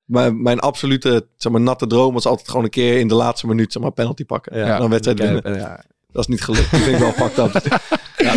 Maar 0.06 0.36
mijn 0.36 0.60
absolute 0.60 1.28
zeg 1.36 1.52
maar, 1.52 1.62
natte 1.62 1.88
droom 1.88 2.14
was 2.14 2.26
altijd 2.26 2.48
gewoon 2.50 2.64
een 2.64 2.70
keer 2.70 3.00
in 3.00 3.08
de 3.08 3.16
laatste 3.16 3.48
minuut 3.48 3.72
zeg 3.72 3.82
maar, 3.82 3.92
penalty 3.92 4.26
pakken. 4.26 4.58
Ja. 4.58 4.74
en 4.74 4.80
dan 4.80 4.90
wedstrijd 4.90 5.20
winnen. 5.20 5.56
ja. 5.58 5.84
Dat 6.12 6.22
is 6.22 6.28
niet 6.28 6.42
gelukt. 6.42 6.72
Dat 6.72 6.80
vind 6.80 6.96
ik 6.96 7.02
wel 7.02 7.12
fucked 7.30 7.38
up. 7.56 7.80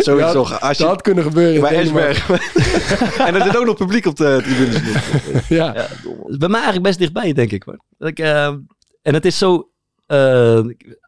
Sowieso. 0.04 0.32
Dat- 0.32 0.50
Als 0.50 0.60
Dat 0.60 0.76
je, 0.78 0.84
had 0.84 1.02
kunnen 1.02 1.24
gebeuren. 1.24 1.54
in 1.54 1.60
bij. 1.60 1.76
Esberg. 1.76 2.30
en 3.26 3.34
er 3.34 3.42
zit 3.42 3.56
ook 3.56 3.64
nog 3.66 3.76
publiek 3.76 4.06
op 4.06 4.16
de 4.16 4.40
tribunes. 4.42 4.80
Ja. 5.48 5.74
Ja. 5.74 5.86
Dat 6.26 6.38
bij 6.38 6.48
mij 6.48 6.60
eigenlijk 6.60 6.82
best 6.82 6.98
dichtbij, 6.98 7.32
denk 7.32 7.50
ik. 7.50 7.62
Hoor. 7.62 7.78
Dat 7.98 8.08
ik 8.08 8.18
eh, 8.18 8.46
en 9.02 9.14
het 9.14 9.24
is 9.24 9.38
zo... 9.38 9.68
eh 10.06 10.60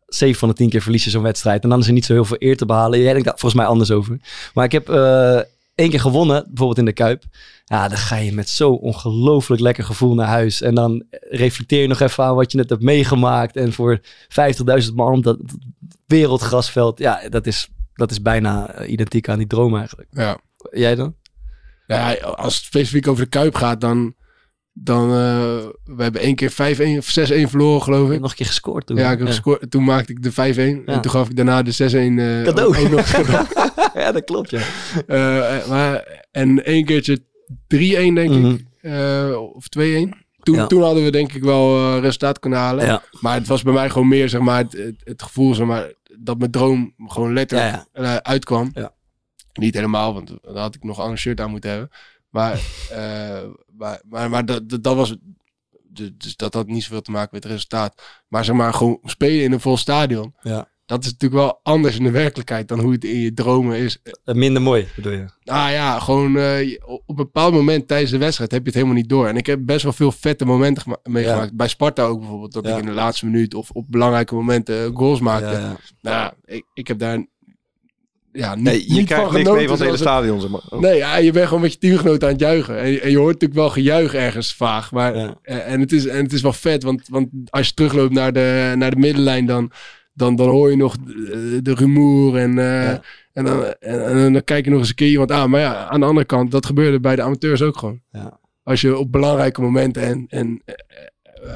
7 0.07 0.39
van 0.39 0.49
de 0.49 0.55
10 0.55 0.69
keer 0.71 0.83
verlies 0.83 1.05
je 1.05 1.11
zo'n 1.11 1.23
wedstrijd. 1.23 1.63
En 1.63 1.69
dan 1.69 1.79
is 1.81 1.87
er 1.87 1.93
niet 1.93 2.05
zo 2.05 2.13
heel 2.13 2.25
veel 2.25 2.37
eer 2.39 2.57
te 2.57 2.67
behalen. 2.67 2.99
Jij 3.01 3.13
denkt 3.13 3.25
daar 3.29 3.39
volgens 3.39 3.61
mij 3.61 3.71
anders 3.71 3.91
over. 3.91 4.19
Maar 4.55 4.65
ik 4.65 4.73
heb 4.73 4.89
eh 4.89 5.39
één 5.75 5.91
keer 5.91 6.01
gewonnen, 6.01 6.45
bijvoorbeeld 6.47 6.79
in 6.79 6.85
de 6.85 6.93
Kuip. 6.93 7.23
Ja, 7.65 7.89
dan 7.89 7.97
ga 7.99 8.17
je 8.17 8.33
met 8.33 8.49
zo 8.49 8.71
ongelooflijk 8.71 9.61
lekker 9.63 9.85
gevoel 9.85 10.15
naar 10.15 10.27
huis. 10.27 10.61
En 10.63 10.75
dan 10.75 11.05
reflecteer 11.31 11.81
je 11.81 11.87
nog 11.89 12.01
even 12.01 12.25
aan 12.25 12.35
wat 12.35 12.53
je 12.53 12.59
net 12.59 12.71
hebt 12.71 12.83
meegemaakt. 12.83 13.57
En 13.57 13.73
voor 13.73 14.01
50.000 14.83 14.95
man 14.95 15.13
op 15.17 15.23
dat 15.23 15.39
wereldgrasveld. 16.07 16.99
Ja, 16.99 17.21
dat 17.29 17.47
is, 17.47 17.69
dat 17.95 18.11
is 18.11 18.23
bijna 18.23 18.71
eh, 18.71 18.91
identiek 18.91 19.29
aan 19.29 19.39
die 19.39 19.47
droom 19.47 19.77
eigenlijk. 19.77 20.09
Ja. 20.13 20.39
Jij 20.71 20.95
dan? 20.95 21.15
Ja, 21.87 22.15
als 22.15 22.55
het 22.57 22.65
specifiek 22.65 23.09
over 23.09 23.23
de 23.25 23.29
Kuip 23.31 23.55
gaat, 23.55 23.81
dan... 23.81 24.15
dan 24.73 25.09
eh, 25.11 25.67
we 25.85 26.03
hebben 26.03 26.21
één 26.21 26.35
keer 26.35 26.53
5-1 26.53 26.55
of 26.99 27.19
6-1 27.19 27.49
verloren, 27.49 27.83
geloof 27.83 28.09
Ik 28.09 28.15
ik. 28.15 28.21
nog 28.21 28.31
een 28.31 28.37
keer 28.37 28.47
gescoord 28.47 28.87
toen. 28.87 28.97
Ja, 28.97 29.11
ik 29.13 29.19
heb 29.19 29.27
gescoord. 29.27 29.71
Toen 29.71 29.85
maakte 29.85 30.13
ik 30.13 30.23
de 30.23 30.33
5-1. 30.83 30.85
En 30.87 31.01
toen 31.01 31.11
gaf 31.11 31.29
ik 31.29 31.37
daarna 31.37 31.63
de 31.63 31.73
6-1 31.73 31.75
eh, 32.19 32.43
Cadeau. 32.45 32.77
ook 32.77 32.91
nog 32.91 33.11
cadeau. 33.11 33.47
ja, 34.05 34.13
dat 34.13 34.25
klopt, 34.25 34.51
ja. 34.51 34.61
Eh, 35.07 35.67
maar, 35.69 36.25
en 36.31 36.65
één 36.65 36.85
keertje 36.85 37.19
3-1, 37.67 38.15
denk 38.15 38.31
Mhm. 38.31 38.47
ik. 38.51 38.65
Eh, 38.81 39.31
of 39.55 39.69
2-1. 39.69 40.13
Toen, 40.43 40.55
Ja. 40.57 40.67
toen 40.67 40.83
hadden 40.83 41.05
we 41.05 41.11
denk 41.11 41.33
ik 41.33 41.43
wel 41.43 41.99
resultaat 42.01 42.39
kunnen 42.39 42.59
halen. 42.59 42.87
Ja. 42.87 43.03
Maar 43.21 43.35
het 43.35 43.47
was 43.47 43.63
bij 43.63 43.73
mij 43.73 43.91
gewoon 43.91 44.09
meer, 44.09 44.29
zeg 44.29 44.41
maar, 44.41 44.59
het, 44.63 44.73
het, 44.73 44.95
het 45.05 45.23
gevoel, 45.23 45.55
zeg 45.55 45.67
maar, 45.67 45.93
dat 46.19 46.39
mijn 46.39 46.51
droom 46.51 46.95
gewoon 46.99 47.33
letterlijk 47.33 47.85
Ja, 47.93 48.03
eh, 48.03 48.17
uitkwam. 48.17 48.71
Ja. 48.75 48.95
Niet 49.53 49.75
helemaal, 49.75 50.15
want 50.15 50.33
dan 50.43 50.57
had 50.57 50.75
ik 50.75 50.85
nog 50.85 50.97
een 50.97 51.03
ander 51.03 51.19
shirt 51.19 51.41
aan 51.41 51.51
moeten 51.51 51.71
hebben. 51.71 51.91
Maar, 52.29 52.53
eh, 52.91 53.43
maar, 53.77 54.01
maar, 54.09 54.31
maar 54.31 54.45
dat, 54.45 54.69
dat, 54.69 54.83
dat 54.83 54.97
was... 54.97 55.17
dus- 55.83 56.11
Dus 56.17 56.37
dat 56.37 56.55
had 56.55 56.67
niet 56.67 56.83
zoveel 56.83 57.03
te 57.03 57.11
maken 57.11 57.29
met 57.33 57.43
het 57.43 57.53
resultaat. 57.53 58.03
Maar 58.29 58.45
zeg 58.45 58.57
maar, 58.57 58.75
gewoon 58.75 58.99
spelen 59.03 59.45
in 59.45 59.53
een 59.53 59.61
vol 59.61 59.77
stadion. 59.77 60.35
Ja. 60.41 60.69
Dat 60.87 61.05
is 61.05 61.11
natuurlijk 61.11 61.41
wel 61.41 61.61
anders 61.63 61.97
in 61.99 62.05
de 62.05 62.11
werkelijkheid 62.11 62.69
dan 62.69 62.81
hoe 62.81 62.93
het 62.93 63.05
in 63.05 63.21
je 63.21 63.33
dromen 63.35 63.77
is. 63.79 63.99
Eh, 64.25 64.35
Minder 64.35 64.63
mooi, 64.63 64.87
bedoel 64.97 65.13
je? 65.13 65.25
Ah 65.45 65.71
ja, 65.71 65.99
gewoon 65.99 66.37
eh, 66.37 66.79
op 66.87 67.03
een 67.07 67.15
bepaald 67.15 67.53
moment 67.55 67.89
tijdens 67.89 68.11
de 68.11 68.19
wedstrijd 68.19 68.51
heb 68.51 68.61
je 68.61 68.67
het 68.67 68.75
helemaal 68.75 68.97
niet 68.97 69.09
door. 69.09 69.27
En 69.29 69.37
ik 69.37 69.47
heb 69.47 69.59
best 69.63 69.83
wel 69.83 69.93
veel 69.93 70.13
vette 70.13 70.45
momenten 70.45 70.83
gema- 70.83 70.99
meegemaakt. 71.03 71.57
Bij 71.57 71.69
Sparta 71.69 72.03
ook 72.05 72.19
bijvoorbeeld. 72.21 72.53
Dat 72.53 72.67
Ja. 72.67 72.73
ik 72.73 72.79
in 72.81 72.87
de 72.87 72.93
laatste 72.93 73.25
minuut 73.27 73.55
of 73.55 73.71
op 73.71 73.85
belangrijke 73.89 74.35
momenten 74.35 74.85
eh, 74.85 74.91
goals 74.97 75.21
maakte. 75.21 75.51
Ja. 75.51 75.77
Nou, 76.01 76.17
ja, 76.17 76.35
ik, 76.45 76.65
ik 76.75 76.89
heb 76.89 76.99
daar 76.99 77.27
ja, 78.33 78.55
niet, 78.55 78.65
Nee, 78.65 78.89
je 78.89 78.93
niet 78.95 79.07
krijgt 79.07 79.25
van 79.25 79.35
niks 79.35 79.51
mee 79.51 79.59
genoten. 79.59 79.69
van 79.69 79.77
het 79.77 79.85
hele 79.87 79.97
stadion. 80.11 80.41
Zeg 80.41 80.51
maar. 80.51 80.61
het- 80.69 80.81
Nee, 80.81 80.97
ja, 80.97 81.17
je 81.17 81.33
bent 81.33 81.47
gewoon 81.47 81.63
met 81.63 81.73
je 81.73 81.79
teamgenoten 81.79 82.27
aan 82.29 82.33
het 82.35 82.43
juichen. 82.43 82.79
En, 82.79 83.01
en 83.03 83.11
je 83.11 83.17
hoort 83.19 83.33
natuurlijk 83.33 83.61
wel 83.61 83.71
gejuich 83.71 84.15
ergens 84.15 84.55
vaag. 84.55 84.93
Maar, 84.93 85.17
Ja. 85.17 85.39
en, 85.43 85.65
en 85.65 85.81
het 85.81 85.93
is, 85.93 86.07
en 86.07 86.23
het 86.23 86.33
is 86.33 86.41
wel 86.43 86.53
vet, 86.53 86.83
want, 86.83 87.09
want 87.09 87.29
als 87.51 87.67
je 87.67 87.75
terugloopt 87.75 88.13
naar 88.13 88.33
de, 88.33 88.73
naar 88.77 88.91
de 88.91 88.97
middenlijn, 88.97 89.47
dan, 89.47 89.71
dan, 90.15 90.37
dan 90.37 90.49
hoor 90.49 90.71
je 90.71 90.77
nog 90.77 90.97
de, 90.97 91.59
de 91.63 91.75
rumoer 91.75 92.37
en... 92.37 92.59
eh, 92.59 92.83
Ja. 92.85 93.01
En 93.33 93.45
dan, 93.45 93.65
en, 93.65 94.05
en 94.07 94.33
dan 94.33 94.45
kijk 94.45 94.65
je 94.65 94.71
nog 94.71 94.81
eens 94.81 94.89
een 94.89 94.95
keer 94.95 95.09
iemand 95.11 95.33
aan. 95.33 95.51
Maar 95.51 95.61
ja, 95.61 95.89
aan 95.89 96.01
de 96.01 96.07
andere 96.07 96.27
kant, 96.27 96.51
dat 96.51 96.67
gebeurde 96.67 97.01
bij 97.01 97.17
de 97.17 97.23
amateurs 97.23 97.63
ook 97.63 97.77
gewoon. 97.79 98.01
Ja. 98.11 98.39
Als 98.63 98.81
je 98.81 98.99
op 98.99 99.13
belangrijke 99.13 99.61
momenten 99.61 100.03
en, 100.03 100.27
en 100.29 100.63
eh, 100.65 100.75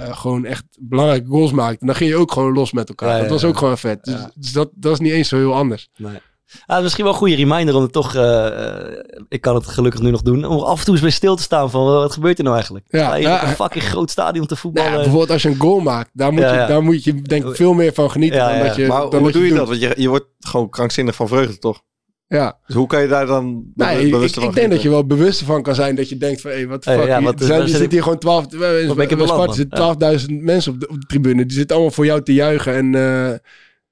eh, 0.06 0.16
gewoon 0.16 0.44
echt 0.44 0.64
belangrijke 0.80 1.26
goals 1.28 1.52
maakt, 1.52 1.86
dan 1.86 1.94
ging 1.94 2.10
je 2.10 2.16
ook 2.16 2.32
gewoon 2.32 2.52
los 2.52 2.72
met 2.72 2.88
elkaar. 2.88 3.14
Ja, 3.14 3.20
dat 3.20 3.30
was 3.30 3.44
ook 3.44 3.56
gewoon 3.56 3.78
vet. 3.78 4.04
Dus, 4.04 4.26
dus 4.34 4.52
dat, 4.52 4.70
dat 4.74 4.92
is 4.92 4.98
niet 4.98 5.12
eens 5.12 5.28
zo 5.28 5.36
heel 5.36 5.54
anders. 5.54 5.88
Nee. 5.96 6.18
Ah, 6.66 6.82
misschien 6.82 7.04
wel 7.04 7.12
een 7.12 7.18
goede 7.18 7.34
reminder 7.34 7.74
om 7.74 7.82
het 7.82 7.92
toch, 7.92 8.14
eh, 8.14 8.46
eh, 8.46 9.04
ik 9.28 9.40
kan 9.40 9.54
het 9.54 9.66
gelukkig 9.66 10.00
nu 10.00 10.10
nog 10.10 10.22
doen, 10.22 10.44
om 10.44 10.58
af 10.58 10.78
en 10.78 10.84
toe 10.84 10.92
eens 10.94 11.02
bij 11.02 11.10
stil 11.12 11.36
te 11.36 11.42
staan 11.42 11.70
van 11.70 11.84
wat 11.84 12.12
gebeurt 12.12 12.36
er 12.38 12.42
nou 12.44 12.56
eigenlijk? 12.56 12.86
Ja, 12.88 13.14
je 13.14 13.22
ja. 13.22 13.42
een 13.48 13.54
fucking 13.54 13.84
groot 13.84 14.10
stadion 14.10 14.46
te 14.46 14.48
Nou 14.54 14.60
voetballen. 14.60 14.90
ja, 14.90 14.96
bijvoorbeeld 14.96 15.30
als 15.30 15.42
je 15.42 15.48
een 15.48 15.58
goal 15.60 15.80
maakt, 15.80 16.10
daar 16.12 16.32
moet, 16.32 16.42
Ja, 16.42 16.52
je, 16.52 16.58
ja. 16.58 16.66
daar 16.66 16.82
moet 16.82 17.04
je 17.04 17.22
denk 17.22 17.44
ik 17.46 17.56
veel 17.56 17.72
meer 17.72 17.92
van 17.92 18.10
genieten 18.10 18.38
Ja, 18.38 18.48
dan 18.48 18.56
ja. 18.58 18.64
dat 18.64 18.76
je 18.76 18.86
Maar 18.86 19.10
dan 19.10 19.20
hoe 19.20 19.32
doe 19.32 19.46
je 19.46 19.54
dat? 19.54 19.68
Want 19.68 19.80
je, 19.80 19.92
je 19.96 20.08
wordt 20.08 20.26
gewoon 20.38 20.68
krankzinnig 20.70 21.14
van 21.14 21.28
vreugde, 21.28 21.58
toch? 21.58 21.80
Ja. 22.26 22.58
Dus 22.66 22.76
hoe 22.76 22.86
kan 22.86 23.00
je 23.00 23.08
daar 23.08 23.26
dan 23.26 23.62
be- 23.74 23.84
Nee, 23.84 24.06
ik, 24.08 24.36
ik 24.36 24.54
denk 24.54 24.70
dat 24.70 24.82
je 24.82 24.88
wel 24.88 25.06
bewust 25.06 25.42
van 25.42 25.62
kan 25.62 25.74
zijn 25.74 25.94
dat 25.94 26.08
je 26.08 26.16
denkt 26.16 26.40
van, 26.40 26.50
hé, 26.50 26.66
wat 26.66 26.84
de 26.84 26.90
Hey, 26.90 26.98
fuck, 26.98 27.08
ja, 27.08 27.22
wat- 27.22 27.40
er 27.40 27.46
zijn, 27.46 27.60
er 27.60 27.68
zit 27.68 27.76
zitten 27.76 27.84
ik- 27.86 27.92
hier 27.92 28.02
gewoon 28.02 28.18
12, 28.18 28.48
bij, 28.48 28.58
ben 28.58 28.80
ik 28.80 28.88
in 28.88 28.96
bij 28.96 29.06
beland, 29.06 29.28
Sparta 29.28 29.46
man? 29.46 29.54
zitten 29.54 29.78
12.000 29.78 30.42
mensen 30.44 30.72
op 30.72 30.80
de, 30.80 30.88
op 30.88 31.00
de 31.00 31.06
tribune, 31.06 31.46
die 31.46 31.56
zitten 31.56 31.76
allemaal 31.76 31.94
voor 31.94 32.04
jou 32.06 32.22
te 32.22 32.32
juichen 32.34 32.74
en 32.74 32.94
eh, 32.94 33.34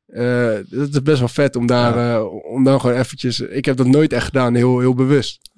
eh, 0.06 0.54
dat 0.68 0.88
is 0.88 1.02
best 1.02 1.18
wel 1.18 1.28
vet 1.28 1.56
om 1.56 1.66
daar, 1.66 2.14
eh, 2.14 2.24
om 2.44 2.64
dan 2.64 2.80
gewoon 2.80 2.96
eventjes, 2.96 3.40
ik 3.40 3.64
heb 3.64 3.76
dat 3.76 3.86
nooit 3.86 4.12
echt 4.12 4.24
gedaan, 4.24 4.54
heel, 4.54 4.78
heel 4.78 4.94
bewust. 4.94 5.50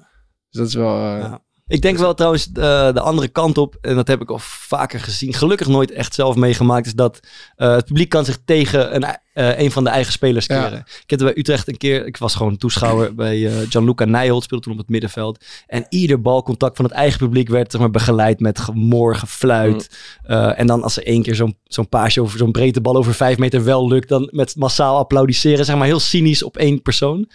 Dus 0.50 0.60
dat 0.60 0.66
is 0.66 0.74
wel, 0.74 0.96
eh, 0.96 1.18
Ja. 1.20 1.42
Ik 1.68 1.82
denk 1.82 1.98
wel 1.98 2.14
trouwens 2.14 2.46
eh, 2.46 2.52
de 2.92 3.00
andere 3.00 3.28
kant 3.28 3.58
op, 3.58 3.76
en 3.80 3.94
dat 3.94 4.08
heb 4.08 4.20
ik 4.20 4.30
al 4.30 4.38
vaker 4.38 5.00
gezien, 5.00 5.34
gelukkig 5.34 5.66
nooit 5.66 5.90
echt 5.90 6.14
zelf 6.14 6.36
meegemaakt, 6.36 6.86
is 6.86 6.94
dat 6.94 7.20
eh, 7.56 7.74
het 7.74 7.84
publiek 7.84 8.08
kan 8.08 8.24
zich 8.24 8.38
tegen 8.44 8.94
een, 8.94 9.04
eh, 9.32 9.58
een 9.58 9.70
van 9.70 9.84
de 9.84 9.90
eigen 9.90 10.12
spelers 10.12 10.46
Ja. 10.46 10.62
keren. 10.62 10.78
Ik 10.78 11.10
heb 11.10 11.18
er 11.20 11.24
bij 11.26 11.38
Utrecht 11.38 11.68
een 11.68 11.76
keer, 11.76 12.06
ik 12.06 12.16
was 12.16 12.34
gewoon 12.34 12.56
toeschouwer 12.56 13.14
bij 13.24 13.50
Gianluca 13.68 14.04
Nijholt, 14.04 14.42
speelde 14.42 14.64
toen 14.64 14.72
op 14.72 14.78
het 14.78 14.88
middenveld. 14.88 15.44
En 15.66 15.86
ieder 15.88 16.20
balcontact 16.20 16.76
van 16.76 16.84
het 16.84 16.94
eigen 16.94 17.18
publiek 17.18 17.48
werd 17.48 17.70
zeg 17.70 17.80
maar, 17.80 17.90
begeleid 17.90 18.40
met 18.40 18.58
gemor, 18.58 19.16
gefluit. 19.16 19.90
Eh, 20.22 20.58
en 20.58 20.66
dan 20.66 20.82
als 20.82 20.96
er 20.96 21.06
één 21.06 21.22
keer 21.22 21.34
zo'n 21.34 21.56
zo'n 21.64 21.88
paasje 21.88 22.20
over 22.20 22.38
zo'n 22.38 22.52
breedte 22.52 22.80
bal 22.80 22.96
over 22.96 23.14
vijf 23.14 23.38
meter 23.38 23.64
wel 23.64 23.88
lukt, 23.88 24.08
dan 24.08 24.28
met 24.32 24.56
massaal 24.56 24.96
applaudisseren, 24.96 25.64
zeg 25.64 25.76
maar 25.76 25.86
heel 25.86 26.00
cynisch 26.00 26.42
op 26.42 26.56
één 26.56 26.82
persoon. 26.82 27.28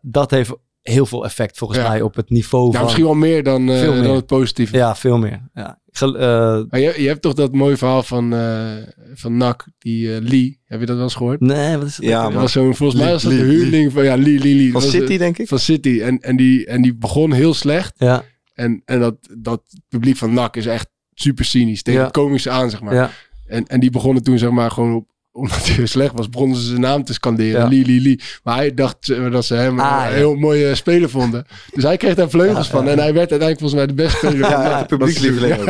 Dat 0.00 0.30
heeft 0.30 0.52
heel 0.88 1.06
veel 1.06 1.24
effect 1.24 1.58
volgens 1.58 1.78
Ja. 1.78 1.88
mij 1.88 2.02
op 2.02 2.14
het 2.14 2.30
niveau 2.30 2.62
nou, 2.64 2.74
van... 2.74 2.82
misschien 2.84 3.04
wel 3.04 3.14
meer 3.14 3.42
dan, 3.42 3.70
eh, 3.70 3.78
Veel 3.78 3.92
meer. 3.94 4.02
dan 4.02 4.14
het 4.16 4.26
positieve. 4.26 4.76
Ja, 4.76 4.96
veel 4.96 5.18
meer. 5.18 5.48
Ja. 5.54 5.80
Gel- 5.90 6.18
eh, 6.18 6.62
Maar 6.70 6.80
je, 6.80 6.94
je 7.02 7.08
hebt 7.08 7.22
toch 7.22 7.34
dat 7.34 7.52
mooie 7.54 7.76
verhaal 7.76 8.02
van, 8.02 8.34
eh 8.34 8.72
van 9.14 9.36
Nak, 9.36 9.66
die 9.78 10.14
eh, 10.14 10.20
Lee, 10.22 10.60
heb 10.64 10.80
je 10.80 10.86
dat 10.86 10.94
wel 10.96 11.04
eens 11.04 11.14
gehoord? 11.14 11.40
nee, 11.40 11.76
wat 11.76 11.86
is 11.86 11.96
het? 11.96 12.04
Ja, 12.06 12.22
Dat 12.22 12.32
man. 12.32 12.40
was 12.42 12.52
zo'n, 12.52 12.74
volgens 12.74 13.00
mij 13.00 13.12
was 13.12 13.22
dat 13.22 13.32
de 13.32 13.38
Lee. 13.38 13.46
huurling 13.46 13.92
van, 13.92 14.04
ja, 14.04 14.16
Lee, 14.16 14.38
Lee, 14.38 14.54
Lee. 14.54 14.72
Van 14.72 14.80
Dat 14.80 14.90
City, 14.90 15.18
denk 15.18 15.38
ik? 15.38 15.48
Van 15.48 15.58
City. 15.58 16.00
En, 16.00 16.18
en, 16.18 16.36
die, 16.36 16.66
en 16.66 16.82
die 16.82 16.96
begon 16.96 17.32
heel 17.32 17.54
slecht. 17.54 17.92
Ja, 17.96 18.24
En, 18.54 18.82
en 18.84 19.00
dat, 19.00 19.16
dat 19.38 19.62
publiek 19.88 20.16
van 20.16 20.34
NAC 20.34 20.56
is 20.56 20.66
echt 20.66 20.88
super 21.14 21.44
cynisch. 21.44 21.82
Tegen 21.82 22.00
Ja. 22.00 22.06
het 22.06 22.14
komische 22.16 22.50
aan, 22.50 22.70
zeg 22.70 22.80
maar. 22.82 22.94
ja. 22.94 23.10
En, 23.46 23.66
en 23.66 23.80
die 23.80 23.90
begonnen 23.90 24.22
toen, 24.22 24.38
zeg 24.38 24.50
maar, 24.50 24.70
gewoon 24.70 24.94
op, 24.94 25.08
omdat 25.38 25.66
hij 25.66 25.86
slecht 25.86 26.12
was, 26.16 26.28
begonnen 26.28 26.56
ze 26.56 26.66
zijn 26.66 26.80
naam 26.80 27.04
te 27.04 27.12
scanderen. 27.12 27.60
Ja. 27.60 27.68
Lee, 27.68 27.84
Lee, 27.86 28.00
Lee. 28.00 28.20
Maar 28.42 28.56
hij 28.56 28.74
dacht 28.74 29.08
eh, 29.10 29.30
dat 29.30 29.44
ze 29.44 29.54
hem 29.54 29.80
Ah, 29.80 29.86
ja. 29.86 30.08
een 30.08 30.14
heel 30.14 30.34
mooie 30.34 30.74
speler 30.74 31.10
vonden. 31.10 31.46
Dus 31.74 31.82
hij 31.84 31.96
kreeg 31.96 32.14
daar 32.14 32.30
vleugels 32.30 32.66
Ja, 32.66 32.72
van. 32.72 32.84
ja. 32.84 32.90
En 32.90 32.98
hij 32.98 33.12
werd 33.14 33.30
uiteindelijk 33.30 33.58
volgens 33.58 33.74
mij 33.80 33.86
de 33.86 33.94
beste 34.02 34.16
speler. 34.26 34.50
Ja, 34.50 34.70
van 34.70 34.78
de 34.80 34.86
publiekslieveling 34.96 35.64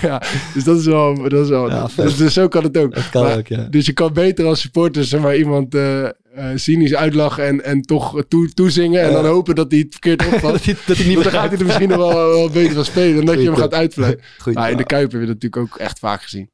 Ja. 0.00 0.22
Dus 0.54 0.64
dat 0.64 0.78
is 0.78 0.84
wel... 0.86 1.28
Dat 1.28 1.42
is 1.44 1.48
wel 1.48 1.70
Ja, 1.70 1.88
dus, 1.96 2.16
dus 2.16 2.32
zo 2.32 2.48
kan 2.48 2.62
het 2.62 2.76
ook. 2.78 2.94
Dat 2.94 3.10
kan 3.10 3.22
Maar- 3.24 3.36
ook, 3.38 3.46
ja. 3.46 3.62
Dus 3.70 3.86
je 3.86 3.92
kan 3.92 4.12
beter 4.12 4.46
als 4.46 4.60
supporter 4.60 5.04
zeg 5.04 5.20
maar, 5.20 5.36
iemand 5.36 5.74
eh, 5.74 6.04
eh, 6.04 6.10
cynisch 6.54 6.94
uitlachen 6.94 7.46
en, 7.46 7.64
en 7.64 7.82
toch 7.82 8.22
toe, 8.28 8.48
toezingen. 8.54 9.02
En 9.02 9.12
dan 9.12 9.26
hopen 9.26 9.54
dat 9.54 9.70
hij 9.70 9.80
het 9.80 9.88
verkeerd 9.90 10.26
opvalt. 10.32 10.52
dat 10.52 10.64
hij, 10.64 10.76
dat 10.86 10.96
hij 10.96 11.06
niet 11.06 11.22
Dan 11.22 11.32
gaat 11.32 11.50
hij 11.50 11.58
er 11.58 11.64
misschien 11.64 11.88
nog 11.88 11.98
wel, 12.12 12.28
wel 12.28 12.50
beter 12.50 12.74
van 12.74 12.84
spelen 12.84 13.16
dan 13.16 13.24
dat 13.24 13.34
je 13.42 13.44
hem 13.50 13.56
gaat 13.56 13.74
uitvleien. 13.74 14.20
Maar 14.52 14.70
in 14.70 14.76
de 14.76 14.82
tip. 14.82 14.86
Kuip 14.88 15.10
heb 15.12 15.20
je 15.20 15.26
dat 15.26 15.34
natuurlijk 15.40 15.56
ook 15.72 15.76
echt 15.78 15.98
vaak 15.98 16.22
gezien. 16.22 16.50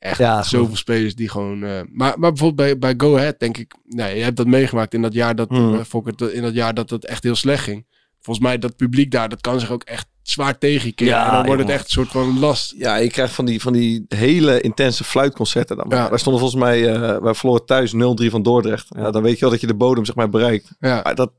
Echt 0.00 0.18
Ja, 0.18 0.42
zoveel 0.42 0.66
goed. 0.66 0.78
spelers 0.78 1.14
die 1.14 1.28
gewoon... 1.28 1.62
eh, 1.64 1.80
maar, 1.90 2.18
maar 2.18 2.32
bijvoorbeeld 2.32 2.56
bij, 2.56 2.78
bij 2.78 3.06
Go 3.08 3.16
Ahead 3.16 3.38
denk 3.38 3.56
ik... 3.56 3.74
Nee, 3.84 4.16
je 4.16 4.22
hebt 4.22 4.36
dat 4.36 4.46
meegemaakt 4.46 4.94
in 4.94 5.02
dat 5.02 5.12
jaar 5.12 5.34
dat, 5.34 5.48
Hmm. 5.48 5.74
eh, 5.74 5.80
Fokker, 5.84 6.32
in 6.34 6.42
dat, 6.42 6.54
jaar 6.54 6.74
dat 6.74 6.90
het 6.90 7.04
echt 7.06 7.22
heel 7.22 7.34
slecht 7.34 7.64
ging. 7.64 7.86
Volgens 8.20 8.46
mij 8.46 8.58
dat 8.58 8.76
publiek 8.76 9.10
daar, 9.10 9.28
dat 9.28 9.40
kan 9.40 9.60
zich 9.60 9.70
ook 9.70 9.82
echt 9.82 10.06
zwaar 10.22 10.58
tegenkeren. 10.58 11.12
Ja, 11.12 11.26
en 11.26 11.32
dan 11.34 11.46
wordt 11.46 11.60
het 11.62 11.70
echt 11.70 11.84
een 11.84 11.90
soort 11.90 12.08
van 12.08 12.38
last. 12.38 12.74
Ja, 12.76 12.96
je 12.96 13.08
krijgt 13.10 13.34
van 13.34 13.44
die, 13.44 13.60
van 13.60 13.72
die 13.72 14.04
hele 14.08 14.60
intense 14.60 15.04
fluitconcerten. 15.04 15.76
Dan. 15.76 15.86
Ja. 15.88 16.08
Wij 16.08 16.18
stonden 16.18 16.40
volgens 16.40 16.62
mij, 16.62 16.92
eh 16.94 17.18
wij 17.22 17.34
verloren 17.34 17.64
thuis 17.66 17.92
0-3 17.94 17.96
van 18.30 18.42
Dordrecht. 18.42 18.86
Ja. 18.96 19.10
dan 19.10 19.22
weet 19.22 19.34
je 19.34 19.40
wel 19.40 19.50
dat 19.50 19.60
je 19.60 19.66
de 19.66 19.74
bodem 19.74 20.04
zeg 20.04 20.14
maar 20.14 20.28
bereikt. 20.30 20.68
Ja. 20.80 21.00
Maar 21.04 21.14
dat, 21.14 21.32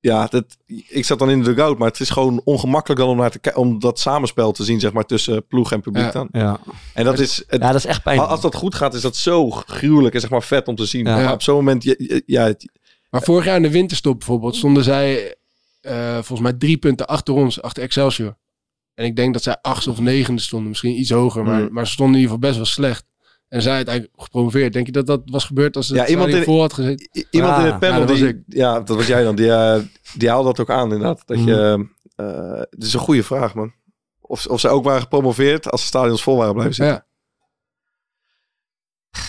ja, 0.00 0.26
dat, 0.26 0.56
ik 0.88 1.04
zat 1.04 1.18
dan 1.18 1.30
in 1.30 1.38
de 1.42 1.54
dugout, 1.54 1.78
maar 1.78 1.88
het 1.88 2.00
is 2.00 2.10
gewoon 2.10 2.40
ongemakkelijk 2.44 3.00
dan 3.00 3.08
om, 3.10 3.16
naar 3.16 3.30
te, 3.30 3.54
om 3.54 3.78
dat 3.78 3.98
samenspel 4.00 4.52
te 4.52 4.64
zien 4.64 4.80
zeg 4.80 4.92
maar, 4.92 5.04
tussen 5.06 5.46
ploeg 5.46 5.72
en 5.72 5.80
publiek 5.80 6.04
Ja. 6.04 6.10
dan. 6.10 6.28
Ja. 6.32 6.60
En 6.94 7.04
dat 7.04 7.18
is, 7.18 7.36
het, 7.46 7.60
ja, 7.62 7.66
dat 7.66 7.74
is 7.74 7.86
echt 7.86 8.02
pijnlijk. 8.02 8.30
als 8.30 8.40
dat 8.40 8.54
goed 8.54 8.74
gaat, 8.74 8.94
is 8.94 9.00
dat 9.02 9.16
zo 9.16 9.50
gruwelijk 9.50 10.14
en 10.14 10.20
zeg 10.20 10.30
maar 10.30 10.42
vet 10.42 10.68
om 10.68 10.74
te 10.74 10.84
zien. 10.86 11.06
Ja. 11.06 11.16
Maar 11.16 11.32
op 11.32 11.42
zo'n 11.42 11.54
moment, 11.54 11.82
ja, 11.84 11.94
ja, 11.98 12.20
ja, 12.26 12.44
het- 12.44 12.70
Maar 13.10 13.22
vorig 13.22 13.44
jaar 13.44 13.56
in 13.56 13.62
de 13.62 13.70
winterstop 13.70 14.18
bijvoorbeeld 14.18 14.56
stonden 14.56 14.84
zij 14.84 15.34
eh, 15.80 16.12
volgens 16.14 16.40
mij 16.40 16.52
drie 16.52 16.76
punten 16.76 17.06
achter 17.06 17.34
ons, 17.34 17.62
achter 17.62 17.82
Excelsior. 17.82 18.36
En 18.94 19.04
ik 19.04 19.16
denk 19.16 19.32
dat 19.32 19.42
zij 19.42 19.56
achtste 19.62 19.90
of 19.90 20.00
negende 20.00 20.40
stonden, 20.40 20.68
misschien 20.68 20.98
iets 21.00 21.10
hoger, 21.10 21.44
maar, 21.44 21.60
Mm. 21.62 21.68
maar 21.72 21.86
ze 21.86 21.92
stonden 21.92 22.14
in 22.16 22.20
ieder 22.20 22.34
geval 22.36 22.50
best 22.50 22.56
wel 22.62 22.72
slecht. 22.74 23.04
En 23.48 23.62
zij 23.62 23.74
uiteindelijk 23.74 24.14
gepromoveerd. 24.22 24.72
Denk 24.72 24.86
je 24.86 24.92
dat 24.92 25.06
dat 25.06 25.22
was 25.24 25.44
gebeurd 25.44 25.76
als 25.76 25.88
het 25.88 25.96
Ja, 25.96 26.06
iemand 26.06 26.30
in- 26.32 26.42
vol 26.42 26.60
had 26.60 26.72
gezeten? 26.72 27.08
Iemand 27.30 27.52
Ah, 27.54 27.60
in 27.60 27.66
het 27.66 27.78
panel, 27.78 27.94
ja, 27.94 28.00
dat 28.00 28.08
was 28.08 28.18
die, 28.18 28.28
ik. 28.28 28.36
ja, 28.46 28.80
dat 28.80 28.96
was 28.96 29.06
jij 29.06 29.22
dan, 29.22 29.36
die, 29.36 29.50
eh, 29.52 29.80
die 30.16 30.28
haalde 30.28 30.44
dat 30.48 30.60
ook 30.60 30.70
aan 30.70 30.82
inderdaad. 30.92 31.22
Dat 31.26 31.36
Mhm. 31.36 31.48
je, 31.48 31.86
eh, 32.16 32.60
het 32.70 32.82
is 32.84 32.94
een 32.94 33.00
goede 33.00 33.22
vraag 33.22 33.54
man. 33.54 33.72
Of, 34.20 34.46
of 34.46 34.60
ze 34.60 34.68
ook 34.68 34.84
waren 34.84 35.00
gepromoveerd 35.02 35.70
als 35.70 35.80
de 35.80 35.86
stadions 35.86 36.22
vol 36.22 36.36
waren 36.36 36.52
blijven 36.54 36.74
zitten. 36.74 36.94
Ja. 36.94 37.06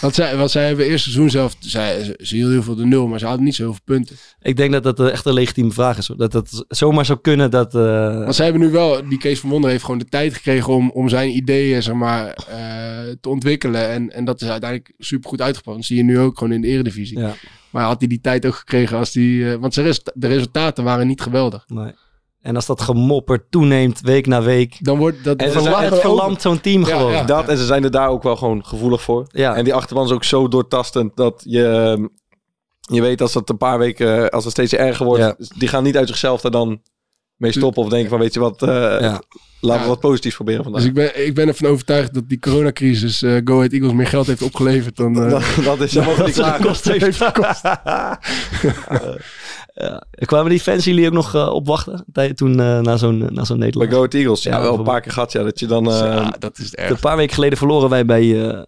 Want 0.02 0.15
zij, 0.15 0.38
want 0.38 0.52
zij 0.52 0.68
hebben 0.68 0.86
eerst 0.86 1.04
seizoen 1.04 1.30
zelf, 1.30 1.56
zij, 1.60 2.04
ze, 2.04 2.36
hielden 2.36 2.54
heel 2.54 2.63
veel 2.63 2.76
de 2.76 2.86
nul, 2.86 3.08
maar 3.08 3.20
ze 3.20 3.26
hadden 3.26 3.46
niet 3.46 3.56
zoveel 3.56 3.82
punten. 3.86 4.15
Ik 4.42 4.58
denk 4.58 4.72
dat 4.72 4.84
dat 4.84 5.00
echt 5.00 5.26
een 5.26 5.34
legitieme 5.34 5.72
vraag 5.72 5.98
is. 5.98 6.08
hoor. 6.08 6.18
Dat 6.18 6.34
het 6.34 6.65
zomaar 6.68 7.06
zou 7.06 7.20
kunnen 7.22 7.52
dat... 7.52 7.76
eh, 7.76 8.18
Want 8.18 8.36
zij 8.36 8.46
hebben 8.46 8.63
nu 8.63 8.72
wel, 8.72 9.10
die 9.10 9.18
Kees 9.18 9.39
van 9.39 9.50
Wonder 9.50 9.70
heeft 9.70 9.84
gewoon 9.84 10.00
de 10.00 10.06
tijd 10.10 10.34
gekregen 10.34 10.74
om, 10.74 10.89
om 10.92 11.10
zijn 11.10 11.36
ideeën 11.36 11.84
zeg 11.84 11.94
maar, 11.96 12.28
eh, 12.28 13.13
te 13.22 13.30
ontwikkelen. 13.30 13.89
En, 13.89 14.10
en 14.13 14.26
dat 14.26 14.42
is 14.42 14.48
uiteindelijk 14.50 14.94
super 14.98 15.30
goed 15.30 15.42
uitgepakt. 15.42 15.78
Dat 15.78 15.86
zie 15.86 15.98
je 15.98 16.04
nu 16.04 16.20
ook 16.20 16.38
gewoon 16.38 16.54
in 16.54 16.62
de 16.62 16.68
eredivisie. 16.68 17.20
ja, 17.20 17.34
Maar 17.70 17.84
had 17.86 18.00
hij 18.00 18.08
die 18.08 18.22
tijd 18.22 18.46
ook 18.46 18.56
gekregen 18.56 18.98
als 18.98 19.12
die... 19.12 19.52
eh, 19.52 19.56
want 19.60 19.74
zijn 19.74 19.86
res- 19.86 20.02
de 20.13 20.28
resultaten 20.28 20.84
waren 20.84 21.08
niet 21.08 21.22
geweldig. 21.22 21.63
nee. 21.68 21.94
En 22.41 22.56
als 22.56 22.65
dat 22.65 22.82
gemopper 22.82 23.49
toeneemt 23.49 24.02
week 24.02 24.28
na 24.28 24.41
week... 24.41 24.78
Dan 24.80 24.97
wordt 24.97 25.23
dat... 25.23 25.38
En 25.38 25.52
Het 25.84 25.99
verlamt 25.99 26.41
zo'n 26.41 26.62
team 26.62 26.86
Ja, 26.86 26.97
gewoon. 26.97 27.12
ja. 27.12 27.23
Dat 27.23 27.47
en 27.47 27.58
ze 27.58 27.65
zijn 27.65 27.84
er 27.84 27.91
daar 27.91 28.10
ook 28.10 28.23
wel 28.23 28.36
gewoon 28.36 28.65
gevoelig 28.65 29.02
voor. 29.02 29.25
Ja. 29.32 29.56
En 29.56 29.63
die 29.63 29.73
achterban 29.73 30.06
is 30.06 30.12
ook 30.12 30.23
zo 30.23 30.47
doortastend 30.47 31.15
dat 31.15 31.43
je, 31.45 32.10
je 32.80 33.02
weet 33.02 33.21
als 33.21 33.34
het 33.34 33.49
een 33.49 33.58
paar 33.58 33.78
weken, 33.78 34.30
als 34.30 34.43
het 34.43 34.54
steeds 34.54 34.73
erger 34.73 35.06
wordt, 35.06 35.21
Ja. 35.23 35.36
die 35.58 35.67
gaan 35.67 35.84
niet 35.84 35.97
uit 35.97 36.08
zichzelf 36.08 36.43
er 36.43 36.52
dan 36.52 36.82
mee 37.36 37.52
stoppen 37.52 37.84
of 37.84 37.89
denken 37.89 38.10
van 38.10 38.19
weet 38.19 38.34
je 38.34 38.39
wat, 38.39 38.62
eh, 38.62 38.69
Ja. 38.99 39.21
Laten 39.62 39.78
Ja. 39.82 39.82
we 39.84 39.88
wat 39.93 40.00
positiefs 40.00 40.36
proberen 40.36 40.63
vandaag. 40.63 40.82
Dus 40.82 40.89
ik 40.89 40.95
ben, 40.95 41.26
ik 41.26 41.34
ben 41.34 41.48
ervan 41.48 41.69
overtuigd 41.69 42.13
dat 42.13 42.30
die 42.30 42.39
coronacrisis 42.39 43.22
eh 43.22 43.38
Go 43.43 43.56
Ahead 43.58 43.72
Eagles 43.72 43.93
meer 43.93 44.08
geld 44.08 44.28
heeft 44.28 44.41
opgeleverd 44.41 44.95
dan... 44.95 45.15
eh, 45.24 45.30
dat, 45.30 45.43
dat 45.63 45.80
is, 45.80 45.91
Dat 45.93 46.26
niet 46.26 46.36
gekost 46.56 46.84
heeft. 46.86 47.17
ja. 49.74 50.04
Kwamen 50.12 50.50
die 50.50 50.60
fans 50.60 50.84
jullie 50.86 51.08
ook 51.08 51.13
nog 51.13 51.36
eh, 51.36 51.54
opwachten? 51.54 52.06
Toen 52.36 52.60
eh, 52.60 52.80
na 52.80 52.98
zo'n 52.98 53.28
na 53.34 53.43
zo'n 53.43 53.60
nederlaag? 53.60 53.89
Go 53.89 53.95
Ahead 53.98 54.13
Eagles, 54.13 54.43
ja, 54.43 54.56
Ja, 54.56 54.62
wel 54.62 54.78
een 54.78 54.84
paar 54.84 55.02
keer 55.02 55.12
gehad, 55.12 55.32
ja, 55.32 55.43
dat 55.43 55.60
je 55.60 55.65
dan... 55.67 55.91
eh, 55.91 55.98
ja, 56.00 56.36
dat 56.39 56.58
is 56.58 56.65
het 56.65 56.76
erg. 56.76 56.89
Een 56.89 57.00
paar 57.00 57.17
weken 57.17 57.34
geleden 57.34 57.58
verloren 57.58 57.89
wij 57.89 58.06
bij 58.06 58.48
eh, 58.50 58.62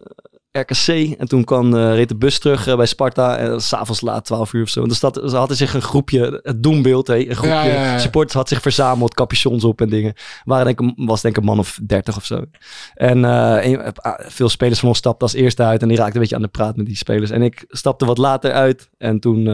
RKC. 0.52 1.14
En 1.18 1.28
toen 1.28 1.44
kwam, 1.44 1.74
eh, 1.74 1.94
reed 1.94 2.08
de 2.08 2.16
bus 2.16 2.38
terug 2.38 2.66
eh, 2.66 2.76
bij 2.76 2.86
Sparta. 2.86 3.36
En 3.36 3.44
dat 3.44 3.54
was 3.54 3.68
's 3.68 3.72
avonds 3.72 4.00
laat, 4.00 4.24
12 4.24 4.52
uur 4.52 4.62
of 4.62 4.68
zo. 4.68 4.82
En 4.82 4.88
dus 4.88 5.00
dat, 5.00 5.20
ze 5.26 5.36
hadden 5.36 5.56
zich 5.56 5.74
een 5.74 5.82
groepje, 5.82 6.40
het 6.42 6.62
doembeeld, 6.62 7.08
een 7.08 7.34
groepje 7.34 7.48
Ja, 7.48 7.64
ja, 7.64 7.84
ja. 7.84 7.98
supporters 7.98 8.34
had 8.34 8.48
zich 8.48 8.60
verzameld, 8.60 9.14
capuchons 9.14 9.64
op 9.64 9.80
en 9.80 9.88
dingen. 9.88 10.14
Waren 10.44 10.64
denk 10.64 10.80
ik, 10.80 11.06
was 11.06 11.22
denk 11.22 11.36
ik 11.36 11.40
een 11.42 11.48
man 11.48 11.58
of 11.58 11.78
30 11.82 12.16
of 12.16 12.24
zo. 12.24 12.44
En 12.94 13.24
eh, 13.24 13.88
veel 14.18 14.48
spelers 14.48 14.78
van 14.78 14.88
ons 14.88 14.98
stapten 14.98 15.26
als 15.26 15.36
eerste 15.36 15.62
uit. 15.62 15.82
En 15.82 15.88
die 15.88 15.96
raakten 15.96 16.14
een 16.14 16.20
beetje 16.20 16.36
aan 16.36 16.42
de 16.42 16.48
praat 16.48 16.76
met 16.76 16.86
die 16.86 16.96
spelers. 16.96 17.30
En 17.30 17.42
ik 17.42 17.64
stapte 17.68 18.04
wat 18.04 18.18
later 18.18 18.52
uit. 18.52 18.90
En 18.98 19.20
toen, 19.20 19.44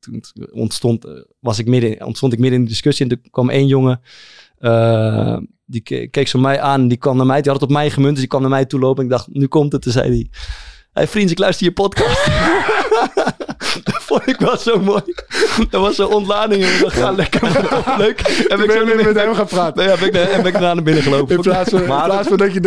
toen 0.00 0.22
ontstond, 0.52 1.06
was 1.40 1.58
ik 1.58 1.66
midden, 1.66 2.04
ontstond 2.04 2.32
ik 2.32 2.38
midden 2.38 2.58
in 2.58 2.64
de 2.64 2.70
discussie. 2.70 3.08
En 3.08 3.16
toen 3.16 3.30
kwam 3.30 3.50
één 3.50 3.66
jongen. 3.66 4.00
Eh, 4.62 5.36
die 5.64 5.80
ke- 5.80 6.06
keek 6.10 6.28
zo 6.28 6.38
mij 6.38 6.60
aan. 6.60 6.88
Die 6.88 6.98
kwam 6.98 7.16
naar 7.16 7.26
mij. 7.26 7.40
Die 7.42 7.50
had 7.52 7.60
het 7.60 7.70
op 7.70 7.76
mij 7.76 7.90
gemunt. 7.90 8.10
Dus 8.10 8.20
die 8.20 8.28
kwam 8.28 8.40
naar 8.40 8.50
mij 8.50 8.64
toe 8.64 8.80
lopen. 8.80 8.98
En 8.98 9.04
ik 9.04 9.10
dacht, 9.10 9.28
nu 9.30 9.46
komt 9.46 9.72
het. 9.72 9.82
Toen 9.82 9.92
zei 9.92 10.08
hij. 10.08 10.30
Hey 10.92 11.08
vriend, 11.08 11.30
ik 11.30 11.38
luister 11.38 11.66
je 11.66 11.72
podcast. 11.72 12.26
vond 14.12 14.28
ik 14.28 14.36
wel 14.38 14.56
zo 14.58 14.80
mooi. 14.80 15.02
Dat 15.70 15.80
was 15.80 15.96
zo'n 15.96 16.12
ontlading. 16.12 16.62
En 16.64 16.90
ga 16.90 17.10
lekker. 17.12 17.40
Leuk. 17.98 18.20
En 18.48 18.60
Ik 18.60 18.66
ben 18.66 19.04
met 19.04 19.16
hem 19.16 19.34
gaan 19.34 19.46
praten. 19.46 19.76
Nee, 19.84 19.88
ja, 19.94 19.98
ben 20.00 20.08
ik, 20.08 20.14
en 20.14 20.36
ben 20.36 20.46
ik 20.46 20.52
daarna 20.52 20.74
naar 20.74 20.82
binnen 20.82 21.02
gelopen. 21.02 21.34
In 21.36 21.40
plaats 21.42 21.70
van, 21.70 21.78
in 21.80 21.86
plaats 21.86 22.28
van 22.28 22.36
dat 22.36 22.52
je 22.52 22.60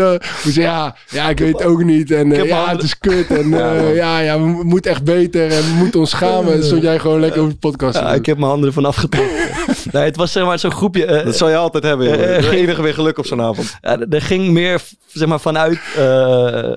zeggen, 0.44 0.62
ja, 0.64 0.96
ja, 1.10 1.30
ik 1.30 1.40
weet 1.40 1.54
het 1.58 1.64
ook 1.68 1.84
niet. 1.84 2.12
En 2.12 2.32
eh, 2.32 2.44
ja, 2.46 2.70
het 2.70 2.84
is 2.84 2.98
kut. 2.98 3.28
En 3.28 3.50
Ja, 3.50 3.76
eh, 3.76 3.96
ja, 3.96 4.20
ja, 4.20 4.40
we 4.40 4.46
mo- 4.46 4.64
moeten 4.64 4.92
echt 4.92 5.04
beter. 5.04 5.52
En 5.52 5.62
we 5.62 5.74
moeten 5.78 6.00
ons 6.00 6.10
schamen. 6.10 6.54
En 6.54 6.64
stond 6.64 6.82
jij 6.82 7.00
gewoon 7.00 7.20
lekker 7.20 7.40
over 7.42 7.54
de 7.54 7.60
podcast. 7.60 7.96
Ja, 7.98 8.14
ik 8.14 8.26
heb 8.26 8.38
mijn 8.38 8.50
handen 8.50 8.68
ervan 8.68 8.86
afgetrokken. 8.86 9.36
nee, 9.92 10.04
het 10.04 10.16
was 10.18 10.32
zeg 10.32 10.46
maar 10.46 10.60
zo'n 10.60 10.72
groepje. 10.72 11.06
eh, 11.06 11.26
Dat 11.26 11.36
zal 11.38 11.50
je 11.50 11.56
altijd 11.56 11.84
hebben, 11.84 12.20
eh, 12.38 12.52
enige 12.52 12.82
weer 12.82 12.94
geluk 12.94 13.18
op 13.18 13.26
zo'n 13.26 13.42
avond. 13.42 13.78
Ja, 13.82 13.98
er 14.10 14.22
ging 14.22 14.50
meer 14.50 14.82
zeg 15.08 15.28
maar, 15.28 15.40
vanuit 15.40 15.80
eh, 15.98 16.04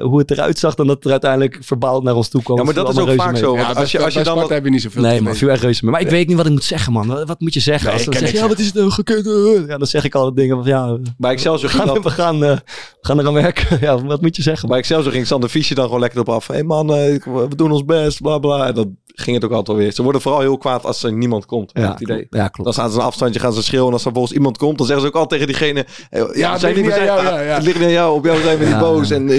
hoe 0.00 0.18
het 0.18 0.30
eruit 0.30 0.58
zag 0.58 0.74
dan 0.74 0.86
dat 0.86 1.04
er 1.04 1.10
uiteindelijk 1.10 1.58
verbaal 1.60 2.00
naar 2.00 2.14
ons 2.14 2.28
toe 2.28 2.42
kwam. 2.42 2.56
Ja, 2.56 2.62
maar 2.64 2.74
dat 2.74 2.88
is 2.88 2.98
ook 2.98 3.12
vaak 3.14 3.36
zo. 3.36 3.56
Want 3.56 3.76
als 3.76 3.92
je, 3.92 4.04
als 4.04 4.14
je 4.14 4.22
dan 4.22 4.46
heb 4.58 4.66
je 4.66 4.70
niet 4.70 4.82
zoveel 4.82 5.02
Nee, 5.02 5.28
echt 5.48 5.62
reuze 5.62 5.84
mee. 5.84 5.92
Maar 5.92 6.00
ik 6.00 6.08
weet 6.10 6.28
niet 6.28 6.36
wat 6.36 6.46
ik 6.46 6.52
moet 6.52 6.64
zeggen, 6.64 6.92
man. 6.92 7.06
Wat, 7.06 7.28
wat 7.28 7.40
moet 7.40 7.54
je 7.54 7.60
zeggen? 7.60 7.86
Nee, 7.94 8.06
Als 8.06 8.20
ik 8.20 8.26
ja, 8.28 8.48
wat 8.48 8.58
is 8.58 8.66
het 8.66 8.74
nou 8.74 8.90
gekund? 8.90 9.26
eh. 9.26 9.66
Ja, 9.68 9.78
dan 9.78 9.86
zeg 9.86 10.04
ik 10.04 10.14
altijd 10.14 10.36
dingen 10.36 10.56
van, 10.56 10.66
ja, 10.66 10.98
Bij 11.16 11.32
Excelsior 11.32 11.70
we 11.70 11.76
ging 11.76 11.82
gaan, 11.90 11.94
dat. 11.94 12.04
we 12.04 12.10
gaan, 12.10 12.44
eh, 12.44 12.50
we 12.50 12.60
gaan 13.00 13.18
eraan 13.20 13.32
werken. 13.34 13.78
Ja, 13.86 14.02
wat 14.04 14.20
moet 14.20 14.36
je 14.36 14.42
zeggen? 14.42 14.68
Bij 14.68 14.78
Excelsior 14.78 15.12
ging 15.12 15.26
Sander 15.26 15.48
Fiesje 15.48 15.74
dan 15.74 15.84
gewoon 15.84 16.00
lekker 16.00 16.20
op 16.20 16.28
af. 16.28 16.46
Hé 16.46 16.54
hey 16.54 16.62
man, 16.64 16.94
eh, 16.94 17.22
we 17.24 17.56
doen 17.56 17.70
ons 17.72 17.84
best, 17.84 18.20
bla 18.22 18.38
bla. 18.38 18.66
En 18.66 18.74
dan 18.74 18.96
ging 19.06 19.36
het 19.36 19.44
ook 19.44 19.52
altijd 19.52 19.78
weer. 19.78 19.92
Ze 19.92 20.02
worden 20.02 20.20
vooral 20.20 20.40
heel 20.40 20.58
kwaad 20.58 20.84
als 20.84 21.02
er 21.02 21.12
niemand 21.12 21.46
komt. 21.46 21.70
ik 21.70 21.78
Ja, 21.82 21.90
het 21.90 22.00
idee. 22.00 22.16
klopt. 22.16 22.34
Ja, 22.34 22.48
klopt. 22.48 22.64
Dan 22.74 22.82
gaan 22.84 22.92
ze 22.92 22.98
een 22.98 23.04
afstandje 23.04 23.40
gaan 23.40 23.52
ze 23.52 23.62
schreeuwen. 23.62 23.86
En 23.88 23.92
als 23.94 24.04
er 24.04 24.12
volgens 24.12 24.32
iemand 24.34 24.56
komt, 24.58 24.78
dan 24.78 24.86
zeggen 24.86 25.04
ze 25.06 25.10
ook 25.14 25.20
altijd 25.22 25.40
tegen 25.40 25.58
diegene... 25.58 25.86
eh, 26.10 26.20
Ja, 26.20 26.28
Ja, 26.34 26.50
het 26.52 26.60
zijn 26.60 26.74
ligt 26.74 26.86
niet, 26.86 26.96
aan 26.96 27.04
jou, 27.04 27.22
ja, 27.24 27.40
ja. 27.40 27.54
Het 27.54 27.62
ligt 27.62 27.82
aan 27.82 27.90
jou. 27.90 28.14
Op 28.16 28.24
jou 28.24 28.40
zijn 28.42 28.58
we 28.58 28.64
niet 28.66 28.78
boos. 28.78 29.08
ja. 29.08 29.14
En 29.16 29.28
eh, 29.28 29.34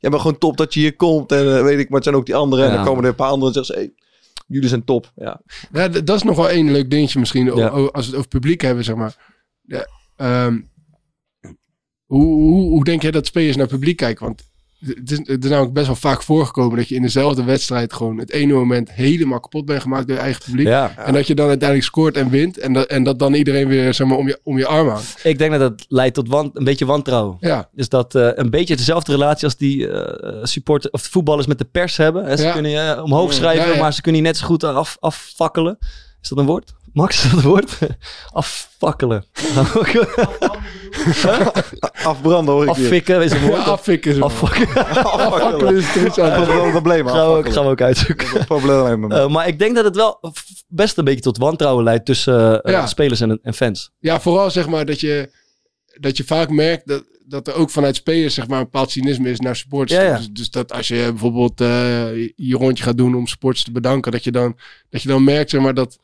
jij 0.00 0.10
bent 0.10 0.20
gewoon 0.22 0.38
top 0.38 0.56
dat 0.56 0.74
je 0.74 0.80
hier 0.80 0.96
komt. 0.96 1.32
En 1.32 1.56
eh, 1.56 1.62
weet 1.62 1.78
ik, 1.78 1.86
maar 1.88 1.94
het 1.94 2.04
zijn 2.04 2.16
ook 2.16 2.26
die 2.26 2.34
anderen. 2.34 2.66
En 2.68 2.74
dan 2.74 2.84
komen 2.84 3.02
er 3.02 3.08
een 3.08 3.14
paar 3.14 3.28
anderen 3.30 3.54
en 3.54 3.64
zeggen 3.64 3.74
ze... 3.74 3.80
Hey, 3.80 4.10
jullie 4.52 4.68
zijn 4.68 4.84
top. 4.84 5.12
Ja. 5.16 5.40
Ja, 5.72 5.88
dat 5.88 6.16
is 6.16 6.22
nog 6.22 6.36
wel 6.36 6.50
één 6.50 6.72
leuk 6.72 6.90
dingetje 6.90 7.18
misschien. 7.18 7.44
Ja. 7.44 7.66
Als 7.68 7.90
we 8.04 8.10
het 8.10 8.14
over 8.14 8.28
publiek 8.28 8.60
hebben, 8.60 8.84
zeg 8.84 8.96
maar. 8.96 9.16
Ja, 9.62 9.86
ehm, 10.16 10.60
hoe, 12.04 12.24
hoe, 12.24 12.68
hoe 12.70 12.84
denk 12.84 13.02
jij 13.02 13.10
dat 13.10 13.26
spelers 13.26 13.56
naar 13.56 13.66
publiek 13.66 13.96
kijken? 13.96 14.24
Want 14.26 14.51
het 14.86 15.10
is, 15.10 15.18
het 15.18 15.44
is 15.44 15.50
namelijk 15.50 15.72
best 15.74 15.86
wel 15.86 15.96
vaak 15.96 16.22
voorgekomen 16.22 16.76
dat 16.76 16.88
je 16.88 16.94
in 16.94 17.02
dezelfde 17.02 17.44
wedstrijd 17.44 17.92
gewoon 17.92 18.18
het 18.18 18.30
ene 18.30 18.52
moment 18.52 18.90
helemaal 18.92 19.40
kapot 19.40 19.64
bent 19.64 19.82
gemaakt 19.82 20.06
door 20.06 20.16
je 20.16 20.22
eigen 20.22 20.42
publiek. 20.44 20.66
Ja, 20.66 20.94
En 20.96 21.12
dat 21.12 21.26
je 21.26 21.34
dan 21.34 21.48
uiteindelijk 21.48 21.88
scoort 21.88 22.16
en 22.16 22.30
wint. 22.30 22.58
En 22.58 22.72
dat, 22.72 22.86
en 22.86 23.02
dat 23.02 23.18
dan 23.18 23.34
iedereen 23.34 23.68
weer 23.68 23.94
zeg 23.94 24.06
maar, 24.06 24.16
om, 24.18 24.26
je, 24.28 24.40
om 24.42 24.58
je 24.58 24.66
arm 24.66 24.88
houdt. 24.88 25.20
ik 25.22 25.38
denk 25.38 25.50
dat 25.50 25.60
dat 25.60 25.84
leidt 25.88 26.14
tot 26.14 26.28
wan- 26.28 26.50
een 26.54 26.64
beetje 26.64 26.86
wantrouwen. 26.86 27.36
Ja, 27.40 27.68
Dus 27.72 27.88
dat 27.88 28.14
eh, 28.14 28.28
een 28.34 28.50
beetje 28.50 28.76
dezelfde 28.76 29.12
relatie 29.12 29.44
als 29.44 29.56
die 29.56 29.88
eh 29.88 30.38
supporter 30.44 30.90
of 30.90 31.02
voetballers 31.02 31.46
met 31.46 31.58
de 31.58 31.64
pers 31.72 31.96
hebben. 31.96 32.24
Hè, 32.24 32.36
Ze 32.36 32.42
Ja. 32.44 32.52
kunnen 32.52 32.70
je 32.70 32.78
eh, 32.78 33.04
omhoog 33.04 33.32
schrijven, 33.32 33.66
Ja, 33.68 33.74
ja. 33.74 33.80
maar 33.80 33.92
ze 33.92 34.00
kunnen 34.00 34.20
je 34.20 34.26
net 34.26 34.36
zo 34.36 34.46
goed 34.46 34.64
af, 34.64 34.96
affakkelen. 35.00 35.78
Is 36.22 36.28
dat 36.28 36.38
een 36.38 36.46
woord? 36.46 36.72
Max, 36.92 37.16
is 37.24 37.30
dat 37.30 37.42
woord? 37.42 37.78
affakkelen. 38.32 39.24
Afbranden 42.04 42.54
hoor 42.54 42.62
ik. 42.62 42.68
Affikken 42.68 43.22
is 43.22 43.32
een 43.32 43.40
ja 43.40 43.46
woord. 43.46 43.60
affikken. 43.66 44.22
Affakkelen. 44.22 45.76
Is 45.76 45.84
het 45.94 46.14
Dat 46.14 46.48
is 46.48 46.54
een 46.54 46.70
probleem. 46.70 47.06
gaan, 47.06 47.42
we 47.42 47.52
gaan 47.52 47.64
we 47.64 47.70
ook 47.70 47.80
uitzoeken. 47.80 48.24
Dat 48.26 48.34
is 48.34 48.40
een 48.40 48.46
probleem. 48.46 49.12
Eh, 49.12 49.28
maar 49.28 49.48
ik 49.48 49.58
denk 49.58 49.74
dat 49.74 49.84
het 49.84 49.96
wel 49.96 50.18
best 50.68 50.98
een 50.98 51.04
beetje 51.04 51.20
tot 51.20 51.38
wantrouwen 51.38 51.84
leidt 51.84 52.04
tussen 52.06 52.62
eh, 52.62 52.72
Ja. 52.72 52.86
spelers 52.86 53.20
en, 53.20 53.38
en 53.42 53.54
fans. 53.54 53.90
Ja, 53.98 54.20
vooral 54.20 54.50
zeg 54.50 54.68
maar 54.68 54.86
dat 54.86 55.00
je, 55.00 55.30
dat 56.00 56.16
je 56.16 56.24
vaak 56.24 56.48
merkt 56.50 56.86
dat, 56.88 57.04
dat 57.26 57.48
er 57.48 57.54
ook 57.54 57.70
vanuit 57.70 57.96
spelers 57.96 58.34
zeg 58.34 58.46
maar, 58.48 58.58
een 58.58 58.64
bepaald 58.64 58.90
cynisme 58.90 59.30
is 59.30 59.40
naar 59.40 59.56
supporters. 59.56 60.00
Ja, 60.00 60.06
ja. 60.06 60.16
Dus, 60.16 60.28
dus 60.30 60.50
dat 60.50 60.72
als 60.72 60.88
je 60.88 61.04
bijvoorbeeld 61.10 61.60
eh, 61.60 62.14
je 62.36 62.56
rondje 62.56 62.84
gaat 62.84 62.96
doen 62.96 63.14
om 63.14 63.26
supporters 63.26 63.64
te 63.64 63.72
bedanken, 63.72 64.12
dat 64.12 64.24
je 64.24 64.32
dan, 64.32 64.58
dat 64.90 65.02
je 65.02 65.08
dan 65.08 65.24
merkt 65.24 65.50
zeg 65.50 65.60
maar, 65.60 65.74
dat, 65.74 65.98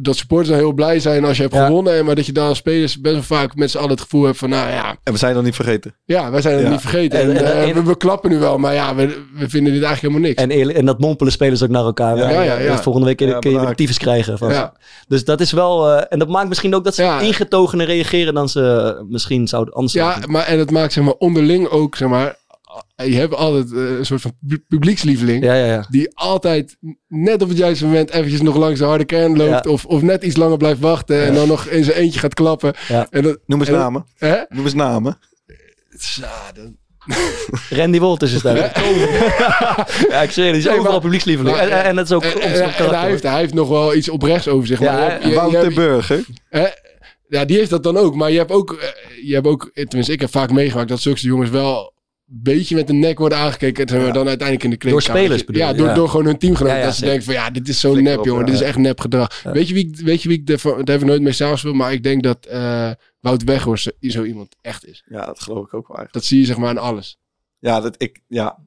dat 0.00 0.16
supporters 0.16 0.48
dan 0.48 0.58
heel 0.58 0.72
blij 0.72 1.00
zijn 1.00 1.24
als 1.24 1.36
je 1.36 1.42
hebt 1.42 1.54
Ja. 1.54 1.66
gewonnen. 1.66 1.94
en 1.98 2.04
Maar 2.04 2.14
dat 2.14 2.26
je 2.26 2.32
dan 2.32 2.46
als 2.48 2.58
spelers 2.58 3.00
best 3.00 3.14
wel 3.14 3.22
vaak 3.22 3.54
met 3.56 3.70
z'n 3.70 3.76
allen 3.78 3.90
het 3.90 4.00
gevoel 4.00 4.24
hebt 4.24 4.38
van, 4.38 4.48
nou 4.48 4.70
ja, 4.70 4.96
En 5.02 5.12
we 5.12 5.18
zijn 5.18 5.34
dan 5.34 5.44
niet 5.44 5.54
vergeten. 5.54 5.94
ja 6.04 6.30
wij 6.30 6.40
zijn 6.40 6.60
Ja. 6.60 6.68
niet 6.70 6.80
vergeten. 6.80 7.18
En- 7.20 7.30
En, 7.30 7.36
en- 7.36 7.44
eh, 7.52 7.68
en- 7.68 7.74
we, 7.74 7.82
we 7.82 7.96
klappen 7.96 8.30
nu 8.30 8.38
wel, 8.38 8.58
maar 8.58 8.74
ja, 8.74 8.94
we, 8.94 9.06
we 9.34 9.48
vinden 9.48 9.72
dit 9.72 9.82
eigenlijk 9.82 10.00
helemaal 10.00 10.20
niks. 10.20 10.42
En, 10.42 10.50
eerlijk, 10.50 10.78
en 10.78 10.84
dat 10.86 10.98
mompelen 11.00 11.32
spelers 11.32 11.62
ook 11.62 11.68
naar 11.68 11.84
elkaar. 11.84 12.16
Ja, 12.16 12.30
Ja, 12.30 12.42
ja, 12.42 12.58
ja. 12.58 12.82
Volgende 12.82 13.06
week 13.06 13.16
kun 13.16 13.26
je, 13.26 13.32
Ja, 13.32 13.38
kun 13.38 13.50
je 13.50 13.60
weer 13.60 13.74
tyfus 13.74 13.98
krijgen. 13.98 14.38
Van. 14.38 14.50
ja. 14.50 14.72
Dus 15.08 15.24
dat 15.24 15.40
is 15.40 15.52
wel... 15.52 15.90
eh, 15.90 16.02
en 16.08 16.18
dat 16.18 16.28
maakt 16.28 16.48
misschien 16.48 16.74
ook 16.74 16.84
dat 16.84 16.94
ze 16.94 17.02
Ja. 17.02 17.20
ingetogener 17.20 17.86
reageren 17.86 18.34
dan 18.34 18.48
ze 18.48 19.04
misschien 19.08 19.48
zouden 19.48 19.74
anders 19.74 19.92
Ja, 19.92 20.18
maar 20.26 20.44
en 20.44 20.58
het 20.58 20.70
maakt 20.70 20.92
zeg 20.92 21.04
maar 21.04 21.14
onderling 21.14 21.68
ook, 21.68 21.96
zeg 21.96 22.08
maar, 22.08 22.36
je 22.96 23.14
hebt 23.14 23.34
altijd 23.34 23.72
eh, 23.72 23.78
een 23.98 24.06
soort 24.06 24.20
van 24.20 24.32
pu- 24.48 24.64
publiekslieveling. 24.68 25.44
Ja, 25.44 25.54
ja, 25.54 25.66
ja. 25.66 25.86
Die 25.90 26.16
altijd 26.16 26.76
net 27.08 27.42
op 27.42 27.48
het 27.48 27.58
juiste 27.58 27.84
moment 27.84 28.10
eventjes 28.10 28.42
nog 28.42 28.56
langs 28.56 28.78
de 28.78 28.84
harde 28.84 29.04
kern 29.04 29.36
loopt. 29.36 29.64
Ja. 29.64 29.70
Of, 29.70 29.84
of 29.84 30.02
net 30.02 30.22
iets 30.24 30.36
langer 30.36 30.56
blijft 30.56 30.80
wachten. 30.80 31.24
En 31.24 31.34
dan 31.34 31.48
nog 31.48 31.66
in 31.66 31.84
zijn 31.84 31.96
eentje 31.96 32.20
gaat 32.20 32.34
klappen. 32.34 32.74
Ja. 32.88 33.06
En 33.10 33.22
dat, 33.22 33.38
Noem 33.46 33.58
eens 33.58 33.68
en 33.68 33.74
dat- 33.74 33.82
namen. 33.82 34.06
Hè? 34.18 34.36
Noem 34.48 34.64
eens 34.64 34.74
namen. 34.74 35.18
Ja, 36.20 36.52
dan- 36.54 36.76
Randy 37.70 37.98
Wolters 37.98 38.32
is 38.32 38.42
daar. 38.42 38.56
ja, 40.10 40.22
ik 40.22 40.30
zeg 40.30 40.50
die 40.52 40.60
is 40.60 40.68
overal 40.68 41.00
publiekslieveling. 41.00 41.56
En, 41.56 41.84
en, 41.84 41.96
dat 41.96 42.04
is 42.04 42.12
ook 42.12 42.22
en, 42.24 42.40
en- 42.40 42.90
hij, 42.94 43.08
heeft, 43.08 43.22
hij 43.22 43.38
heeft 43.38 43.54
nog 43.54 43.68
wel 43.68 43.94
iets 43.94 44.08
oprechts 44.08 44.48
over 44.48 44.66
zich. 44.66 44.78
Ja, 44.80 44.92
maar 44.92 45.10
hij- 45.10 45.20
je- 45.22 45.28
je 45.28 45.34
Wouter 45.34 45.62
hebt- 45.62 45.74
Burger. 45.74 46.24
hè? 46.48 46.66
ja, 47.28 47.44
die 47.44 47.56
heeft 47.56 47.70
dat 47.70 47.82
dan 47.82 47.96
ook. 47.96 48.14
Maar 48.14 48.30
je 48.30 48.38
hebt 48.38 48.50
ook, 48.50 48.72
eh, 48.72 48.88
je 49.26 49.34
hebt 49.34 49.46
ook, 49.46 49.70
tenminste 49.74 50.12
ik 50.12 50.20
heb 50.20 50.30
vaak 50.30 50.50
meegemaakt 50.50 50.88
dat 50.88 51.00
zulke 51.00 51.20
jongens 51.20 51.50
wel 51.50 51.93
beetje 52.26 52.74
met 52.74 52.86
de 52.86 52.92
nek 52.92 53.18
worden 53.18 53.38
aangekeken. 53.38 53.86
En 53.86 54.12
dan 54.12 54.26
uiteindelijk 54.28 54.64
in 54.64 54.70
de 54.70 54.76
kleedkamer. 54.76 54.90
Door 54.90 55.22
spelers 55.22 55.44
bedoel 55.44 55.62
Ja, 55.62 55.72
door, 55.72 55.86
Ja. 55.86 55.94
door 55.94 56.08
gewoon 56.08 56.26
hun 56.26 56.38
teamgenoten. 56.38 56.76
Ja, 56.76 56.80
ja, 56.82 56.86
dat 56.88 56.96
ze 56.96 57.04
denken 57.04 57.24
van 57.24 57.34
ja, 57.34 57.50
dit 57.50 57.68
is 57.68 57.80
zo 57.80 57.90
Flikker 57.92 58.10
nep 58.10 58.20
op, 58.20 58.26
jongen. 58.26 58.40
ja. 58.40 58.46
Dit 58.50 58.54
is 58.60 58.66
echt 58.66 58.78
nep 58.78 59.00
gedrag. 59.00 59.42
Ja. 59.42 59.52
Weet 59.52 59.68
je 59.68 59.74
wie, 59.74 59.86
ik- 59.88 59.96
weet 59.96 60.22
je 60.22 60.28
wie 60.28 60.40
ik, 60.40 60.48
ervan- 60.50 60.76
daar 60.84 60.94
heb 60.94 61.00
ik 61.00 61.06
nooit 61.06 61.22
mee 61.22 61.32
samenspeeld. 61.32 61.74
Maar 61.74 61.92
ik 61.92 62.02
denk 62.02 62.22
dat 62.22 62.46
eh 62.46 62.90
Wout 63.20 63.44
Weghorst 63.44 63.92
zo 64.00 64.22
iemand 64.24 64.56
echt 64.60 64.86
is. 64.86 65.04
Ja, 65.08 65.26
dat 65.26 65.40
geloof 65.40 65.66
ik 65.66 65.74
ook 65.74 65.88
wel 65.88 65.96
eigenlijk. 65.96 66.12
Dat 66.12 66.24
zie 66.24 66.38
je 66.38 66.44
zeg 66.44 66.56
maar 66.56 66.68
aan 66.68 66.78
alles. 66.78 67.18
Ja, 67.58 67.80
dat 67.80 67.94
ik, 68.02 68.20
ja. 68.28 68.58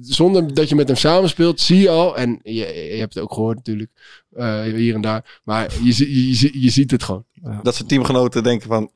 Zonder 0.00 0.54
dat 0.54 0.68
je 0.68 0.74
met 0.74 0.88
hem 0.88 0.96
samenspeelt, 0.96 1.60
zie 1.60 1.80
je 1.80 1.88
al. 1.88 2.16
En 2.16 2.40
je, 2.42 2.52
je 2.54 2.96
hebt 2.98 3.14
het 3.14 3.22
ook 3.22 3.32
gehoord 3.32 3.56
natuurlijk. 3.56 3.90
eh, 4.30 4.62
hier 4.62 4.94
en 4.94 5.00
daar. 5.00 5.40
Maar 5.44 5.72
je, 5.82 5.94
je, 5.98 6.38
je, 6.40 6.60
je 6.62 6.70
ziet 6.70 6.90
het 6.90 7.02
gewoon. 7.02 7.24
Dat 7.62 7.74
zijn 7.74 7.88
teamgenoten 7.88 8.42
denken 8.42 8.68
van, 8.68 8.90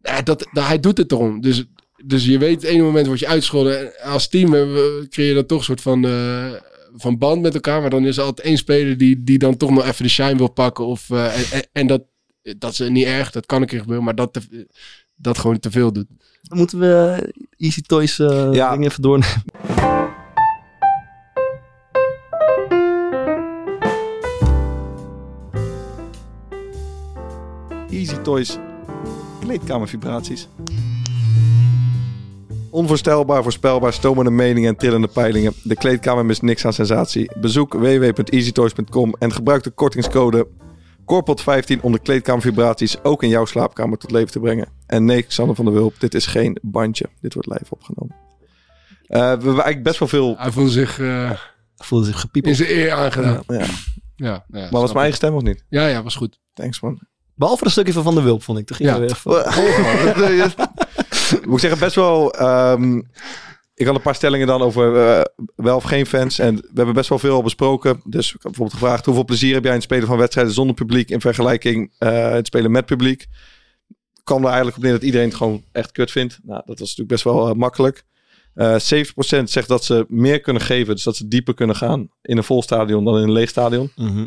Ja, 0.00 0.22
dat, 0.22 0.46
dat, 0.52 0.66
hij 0.66 0.80
doet 0.80 0.98
het 0.98 1.12
erom. 1.12 1.40
Dus, 1.40 1.64
dus 2.04 2.24
je 2.24 2.38
weet, 2.38 2.62
het 2.62 2.70
ene 2.70 2.82
moment 2.82 3.06
word 3.06 3.18
je 3.18 3.26
uitgescholden. 3.28 3.78
En 4.00 4.10
als 4.10 4.28
team 4.28 4.50
creëer 5.08 5.28
je 5.28 5.34
dan 5.34 5.46
toch 5.46 5.58
een 5.58 5.64
soort 5.64 5.80
van, 5.80 6.04
eh, 6.04 6.52
van 6.96 7.18
band 7.18 7.42
met 7.42 7.54
elkaar. 7.54 7.80
Maar 7.80 7.90
dan 7.90 8.06
is 8.06 8.16
er 8.16 8.22
altijd 8.24 8.46
één 8.46 8.56
speler 8.56 8.96
die, 8.98 9.22
die 9.22 9.38
dan 9.38 9.56
toch 9.56 9.70
nog 9.70 9.86
even 9.86 10.02
de 10.02 10.08
shine 10.10 10.36
wil 10.36 10.50
pakken. 10.52 10.86
Of, 10.86 11.10
eh, 11.10 11.32
en, 11.72 11.86
dat, 11.86 12.02
dat 12.58 12.72
is 12.72 12.88
niet 12.88 13.06
erg, 13.06 13.30
dat 13.30 13.46
kan 13.46 13.60
een 13.60 13.66
keer 13.66 13.80
gebeuren. 13.80 14.04
Maar 14.04 14.14
dat, 14.14 14.32
te- 14.32 14.66
dat 15.14 15.38
gewoon 15.38 15.58
te 15.58 15.70
veel 15.70 15.92
doet. 15.92 16.06
Dan 16.42 16.58
moeten 16.58 16.78
we 16.78 17.32
Easy 17.56 17.80
Toys 17.80 18.18
eh 18.18 18.48
Ja. 18.52 18.70
ding 18.70 18.84
even 18.84 19.02
door. 19.02 19.24
Easy 27.90 28.16
Toys 28.22 28.58
kleedkamervibraties. 29.40 30.48
Onvoorstelbaar, 32.72 33.42
voorspelbaar, 33.42 33.92
stomende 33.92 34.30
meningen 34.30 34.68
en 34.68 34.76
trillende 34.76 35.08
peilingen. 35.08 35.52
De 35.62 35.76
kleedkamer 35.76 36.26
mist 36.26 36.42
niks 36.42 36.64
aan 36.64 36.72
sensatie. 36.72 37.30
Bezoek 37.40 37.72
www.easytoys.com 37.72 39.14
en 39.18 39.32
gebruik 39.32 39.62
de 39.62 39.70
kortingscode 39.70 40.48
KORPOT15 41.00 41.80
om 41.80 41.92
de 41.92 41.98
kleedkamervibraties 42.02 43.02
ook 43.04 43.22
in 43.22 43.28
jouw 43.28 43.44
slaapkamer 43.44 43.98
tot 43.98 44.10
leven 44.10 44.30
te 44.30 44.40
brengen. 44.40 44.68
En 44.86 45.04
nee, 45.04 45.22
Xander 45.22 45.56
van 45.56 45.64
der 45.64 45.74
Wulp, 45.74 46.00
dit 46.00 46.14
is 46.14 46.26
geen 46.26 46.58
bandje. 46.62 47.06
Dit 47.20 47.34
wordt 47.34 47.48
live 47.48 47.64
opgenomen. 47.68 48.16
Eh, 49.06 49.18
we 49.20 49.26
hebben 49.26 49.46
eigenlijk 49.52 49.82
best 49.82 49.98
wel 49.98 50.08
veel... 50.08 50.34
Hij 50.38 50.50
voelde 50.50 50.70
zich 50.70 50.98
eh, 51.00 51.30
Voelde 51.76 52.04
zich 52.04 52.14
in 52.14 52.20
gepiepeld. 52.20 52.56
zijn 52.56 52.70
eer 52.70 52.92
aangedaan. 52.92 53.42
Ja, 53.46 53.64
Ja, 54.16 54.44
ja, 54.48 54.60
maar 54.60 54.70
was 54.70 54.86
mijn 54.92 54.96
eigen 54.96 55.16
stem 55.16 55.34
of 55.34 55.42
niet? 55.42 55.64
Ja, 55.68 55.86
ja, 55.86 56.02
was 56.02 56.14
goed. 56.16 56.40
Thanks 56.52 56.80
man. 56.80 57.00
Behalve 57.34 57.62
dat 57.62 57.72
stukje 57.72 57.92
van 57.92 58.02
Van 58.02 58.14
der 58.14 58.24
Wulp, 58.24 58.42
vond 58.42 58.58
ik. 58.58 58.66
Toen 58.66 58.76
ging 58.76 58.88
Ja. 58.88 58.98
weer 58.98 59.22
even- 61.36 61.42
ik 61.44 61.50
moet 61.50 61.60
zeggen, 61.60 61.78
best 61.80 61.94
wel. 61.94 62.32
ehm, 62.34 63.00
ik 63.74 63.86
had 63.86 63.94
een 63.96 64.02
paar 64.02 64.14
stellingen 64.14 64.46
dan 64.46 64.62
over 64.62 64.96
eh, 65.08 65.22
wel 65.56 65.76
of 65.76 65.84
geen 65.84 66.06
fans. 66.06 66.38
En 66.38 66.54
we 66.56 66.70
hebben 66.74 66.94
best 66.94 67.08
wel 67.08 67.18
veel 67.18 67.34
al 67.34 67.42
besproken. 67.42 68.00
Dus 68.04 68.26
ik 68.26 68.32
heb 68.32 68.42
bijvoorbeeld 68.42 68.78
gevraagd: 68.78 69.04
hoeveel 69.04 69.24
plezier 69.24 69.52
heb 69.54 69.62
jij 69.62 69.70
in 69.72 69.78
het 69.78 69.86
spelen 69.86 70.06
van 70.06 70.18
wedstrijden 70.18 70.52
zonder 70.52 70.74
publiek 70.74 71.10
in 71.10 71.20
vergelijking 71.20 71.92
eh 71.98 72.30
het 72.30 72.46
spelen 72.46 72.70
met 72.70 72.86
publiek? 72.86 73.26
Kwam 74.24 74.40
er 74.40 74.46
eigenlijk 74.46 74.76
op 74.76 74.82
neer 74.82 74.92
dat 74.92 75.02
iedereen 75.02 75.26
het 75.28 75.36
gewoon 75.36 75.64
echt 75.72 75.92
kut 75.92 76.10
vindt. 76.10 76.38
Nou, 76.42 76.62
dat 76.66 76.78
was 76.78 76.96
natuurlijk 76.96 77.08
best 77.08 77.24
wel 77.24 77.48
eh, 77.48 77.54
makkelijk. 77.54 78.04
Eh 78.54 78.76
70% 78.78 79.42
zegt 79.44 79.68
dat 79.68 79.84
ze 79.84 80.04
meer 80.08 80.40
kunnen 80.40 80.62
geven, 80.62 80.94
dus 80.94 81.04
dat 81.04 81.16
ze 81.16 81.28
dieper 81.28 81.54
kunnen 81.54 81.76
gaan 81.76 82.08
in 82.22 82.36
een 82.36 82.44
vol 82.44 82.62
stadion 82.62 83.04
dan 83.04 83.16
in 83.16 83.22
een 83.22 83.32
leeg 83.32 83.48
stadion. 83.48 83.92
Mhm. 83.96 84.26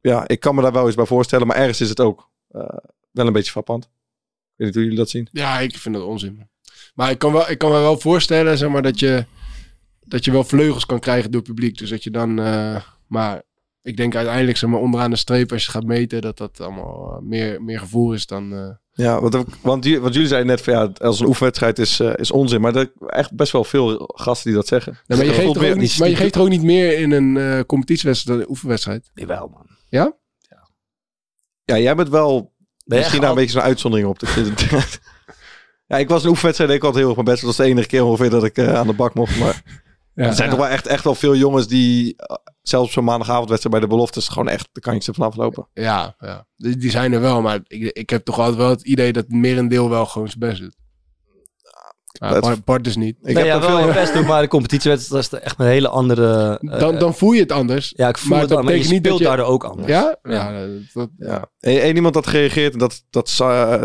Ja, 0.00 0.28
ik 0.28 0.40
kan 0.40 0.54
me 0.54 0.62
daar 0.62 0.72
wel 0.72 0.86
eens 0.86 0.94
bij 0.94 1.06
voorstellen, 1.06 1.46
maar 1.46 1.56
ergens 1.56 1.80
is 1.80 1.88
het 1.88 2.00
ook 2.00 2.30
wel 3.10 3.26
een 3.26 3.32
beetje 3.32 3.50
frappant. 3.50 3.90
Weet 4.64 4.74
niet 4.74 4.74
hoe 4.74 4.82
jullie 4.82 4.98
dat 4.98 5.10
zien. 5.10 5.28
Ja, 5.32 5.58
ik 5.60 5.76
vind 5.76 5.94
dat 5.94 6.04
onzin. 6.04 6.48
Maar 6.94 7.10
ik 7.10 7.18
kan, 7.18 7.32
wel, 7.32 7.50
ik 7.50 7.58
kan 7.58 7.70
me 7.70 7.78
wel 7.78 7.98
voorstellen, 8.00 8.58
zeg 8.58 8.68
maar, 8.68 8.82
dat 8.82 8.98
je, 8.98 9.24
dat 10.00 10.24
je 10.24 10.30
wel 10.30 10.44
vleugels 10.44 10.86
kan 10.86 11.00
krijgen 11.00 11.30
door 11.30 11.40
het 11.40 11.48
publiek. 11.50 11.78
Dus 11.78 11.90
dat 11.90 12.04
je 12.04 12.10
dan, 12.10 12.38
eh, 12.40 12.82
maar 13.06 13.42
ik 13.82 13.96
denk 13.96 14.14
uiteindelijk, 14.14 14.56
zeg 14.58 14.70
maar, 14.70 14.80
onderaan 14.80 15.10
de 15.10 15.16
streep, 15.16 15.52
als 15.52 15.64
je 15.64 15.70
gaat 15.70 15.84
meten, 15.84 16.20
dat 16.20 16.38
dat 16.38 16.60
allemaal 16.60 17.12
eh, 17.16 17.22
meer, 17.22 17.62
meer 17.62 17.78
gevoel 17.78 18.12
is 18.12 18.26
dan... 18.26 18.52
eh, 18.52 18.68
Ja, 18.92 19.20
want, 19.20 19.44
want, 19.62 19.84
jullie- 19.84 20.00
want 20.00 20.12
jullie 20.14 20.28
zeiden 20.28 20.48
net 20.50 20.60
van 20.62 20.72
ja, 20.74 20.92
als 20.98 21.20
een 21.20 21.26
oefenwedstrijd 21.26 21.78
is, 21.78 22.00
is 22.00 22.30
onzin. 22.30 22.60
Maar 22.60 22.74
er 22.74 22.90
zijn 22.98 23.10
echt 23.10 23.34
best 23.34 23.52
wel 23.52 23.64
veel 23.64 24.10
gasten 24.14 24.46
die 24.50 24.58
dat 24.58 24.68
zeggen. 24.68 24.92
Nee, 25.06 25.18
maar, 25.18 25.26
je 25.26 25.32
geeft 25.32 25.56
er 25.56 25.70
ook 25.70 25.76
niet, 25.76 25.98
maar 25.98 26.08
je 26.08 26.16
geeft 26.16 26.34
er 26.34 26.40
ook 26.40 26.48
niet 26.48 26.62
meer 26.62 26.98
in 26.98 27.10
een 27.10 27.36
eh, 27.36 27.60
competitiewedstrijd 27.66 28.36
dan 28.38 28.46
een 28.46 28.50
oefenwedstrijd. 28.52 29.10
Jawel, 29.14 29.48
man. 29.48 29.66
Ja? 29.88 30.20
Ja, 31.64 31.78
jij 31.78 31.94
bent 31.94 32.08
wel 32.08 32.51
Misschien 32.98 33.20
daar 33.20 33.30
een 33.30 33.36
beetje 33.36 33.52
zo'n 33.52 33.62
uitzondering 33.62 34.08
op. 34.08 34.18
Ja, 35.86 35.98
ik 35.98 36.08
was 36.08 36.22
een 36.22 36.28
oefenwedstrijd, 36.30 36.70
ik 36.70 36.84
altijd 36.84 37.04
heel 37.04 37.06
erg 37.06 37.14
mijn 37.14 37.28
best. 37.28 37.40
Dat 37.46 37.56
was 37.56 37.66
de 37.66 37.72
enige 37.72 37.88
keer 37.88 38.04
ongeveer 38.04 38.30
dat 38.30 38.44
ik 38.44 38.56
eh, 38.56 38.74
aan 38.74 38.86
de 38.86 38.92
bak 38.92 39.14
mocht. 39.14 39.38
Maar 39.38 39.62
Ja, 40.14 40.24
er 40.24 40.34
zijn 40.34 40.48
ja. 40.48 40.54
toch 40.54 40.64
wel 40.64 40.72
echt, 40.72 40.86
echt 40.86 41.04
wel 41.04 41.14
veel 41.14 41.36
jongens 41.36 41.68
die, 41.68 42.14
eh, 42.16 42.36
zelfs 42.62 42.86
op 42.86 42.92
zo'n 42.92 43.04
maandagavondwedstrijd 43.04 43.74
bij 43.74 43.84
de 43.84 43.94
beloftes, 43.94 44.28
gewoon 44.28 44.48
echt 44.48 44.68
de 44.72 44.80
kantjes 44.80 45.06
ervan 45.06 45.26
aflopen. 45.26 45.68
Ja, 45.72 46.14
ja. 46.18 46.46
Die, 46.56 46.76
die 46.76 46.90
zijn 46.90 47.12
er 47.12 47.20
wel, 47.20 47.42
maar 47.42 47.60
ik, 47.66 47.92
ik 47.92 48.10
heb 48.10 48.24
toch 48.24 48.38
altijd 48.38 48.56
wel 48.56 48.68
het 48.68 48.82
idee 48.82 49.12
dat 49.12 49.24
het 49.24 49.32
merendeel 49.32 49.90
wel 49.90 50.06
gewoon 50.06 50.28
zijn 50.28 50.38
best 50.40 50.60
doet. 50.60 50.76
Ja, 52.30 52.40
Bart, 52.40 52.64
Bart 52.64 52.84
dus 52.84 52.96
niet. 52.96 53.16
Ik 53.22 53.34
nee, 53.34 53.34
heb 53.34 53.44
ja, 53.46 53.60
wel 53.68 53.82
veel... 53.82 53.92
best 53.92 54.12
doen, 54.14 54.26
maar 54.26 54.42
de 54.42 54.48
competitiewedstrijd 54.48 55.32
is 55.32 55.38
echt 55.38 55.58
een 55.58 55.66
hele 55.66 55.88
andere... 55.88 56.58
eh, 56.62 56.78
Dan, 56.78 56.98
dan 56.98 57.14
voel 57.14 57.32
je 57.32 57.40
het 57.40 57.52
anders. 57.52 57.92
ja, 57.96 58.08
ik 58.08 58.18
voel 58.18 58.30
maar 58.30 58.40
het 58.40 58.48
dat 58.48 58.58
wel, 58.58 58.66
maar 58.66 58.76
je 58.76 58.84
speelt 58.84 59.04
dat 59.04 59.18
je- 59.18 59.24
daardoor 59.24 59.46
ook 59.46 59.64
anders. 59.64 59.88
Ja? 59.88 60.16
Ja. 60.22 60.32
Ja, 60.52 60.66
dat, 60.66 60.68
dat- 60.92 61.10
Ja. 61.18 61.44
Eén 61.60 61.80
één 61.80 61.94
iemand 61.96 62.14
had 62.14 62.26
gereageerd, 62.26 62.72
en 62.72 62.78
dat, 62.78 63.04
dat, 63.10 63.36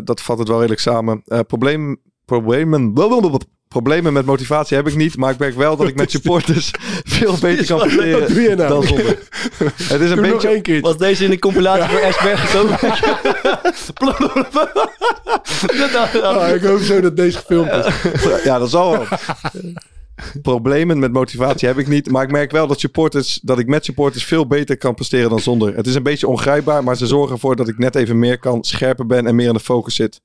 dat 0.03 0.21
vat 0.21 0.37
het 0.37 0.47
wel 0.47 0.57
redelijk 0.57 0.81
samen. 0.81 1.21
Eh, 1.25 1.39
probleem, 1.47 2.01
problemen, 2.25 2.93
problemen 3.67 4.13
met 4.13 4.25
motivatie 4.25 4.77
heb 4.77 4.87
ik 4.87 4.95
niet, 4.95 5.17
maar 5.17 5.31
ik 5.31 5.39
merk 5.39 5.55
wel 5.55 5.75
dat 5.75 5.87
ik 5.87 5.95
met 5.95 6.11
supporters 6.17 6.71
veel 7.03 7.37
beter 7.41 7.65
kan 7.65 7.77
presteren 7.79 8.57
nou? 8.57 8.69
dan 8.69 8.83
zonder. 8.83 9.19
Het 9.93 10.01
is 10.01 10.09
een 10.09 10.15
Doe 10.15 10.27
nog 10.27 10.41
beetje... 10.41 10.81
Was 10.81 10.97
deze 10.97 11.23
in 11.23 11.29
de 11.29 11.39
compilatie 11.39 11.89
voor 11.89 11.99
Esberg 11.99 12.51
gekomen? 12.51 12.79
Ah, 16.23 16.55
ik 16.55 16.61
hoop 16.61 16.79
zo 16.79 17.01
dat 17.01 17.15
deze 17.15 17.37
gefilmd 17.37 17.71
is. 17.71 18.43
Ja, 18.43 18.59
dat 18.59 18.69
zal 18.69 18.91
wel. 18.91 19.05
Problemen 20.41 20.99
met 20.99 21.11
motivatie 21.11 21.67
heb 21.67 21.77
ik 21.77 21.87
niet. 21.87 22.11
Maar 22.11 22.23
ik 22.23 22.31
merk 22.31 22.51
wel 22.51 22.67
dat, 22.67 22.79
supporters, 22.79 23.39
dat 23.43 23.59
ik 23.59 23.67
met 23.67 23.85
supporters 23.85 24.23
veel 24.23 24.47
beter 24.47 24.77
kan 24.77 24.93
presteren 24.93 25.29
dan 25.29 25.39
zonder. 25.39 25.75
Het 25.75 25.87
is 25.87 25.95
een 25.95 26.03
beetje 26.03 26.27
ongrijpbaar, 26.27 26.83
maar 26.83 26.97
ze 26.97 27.07
zorgen 27.07 27.33
ervoor 27.33 27.55
dat 27.55 27.67
ik 27.67 27.77
net 27.77 27.95
even 27.95 28.19
meer 28.19 28.39
kan, 28.39 28.63
scherper 28.63 29.05
ben 29.05 29.27
en 29.27 29.35
meer 29.35 29.47
in 29.47 29.53
de 29.53 29.59
focus 29.59 29.95
zit. 29.95 30.21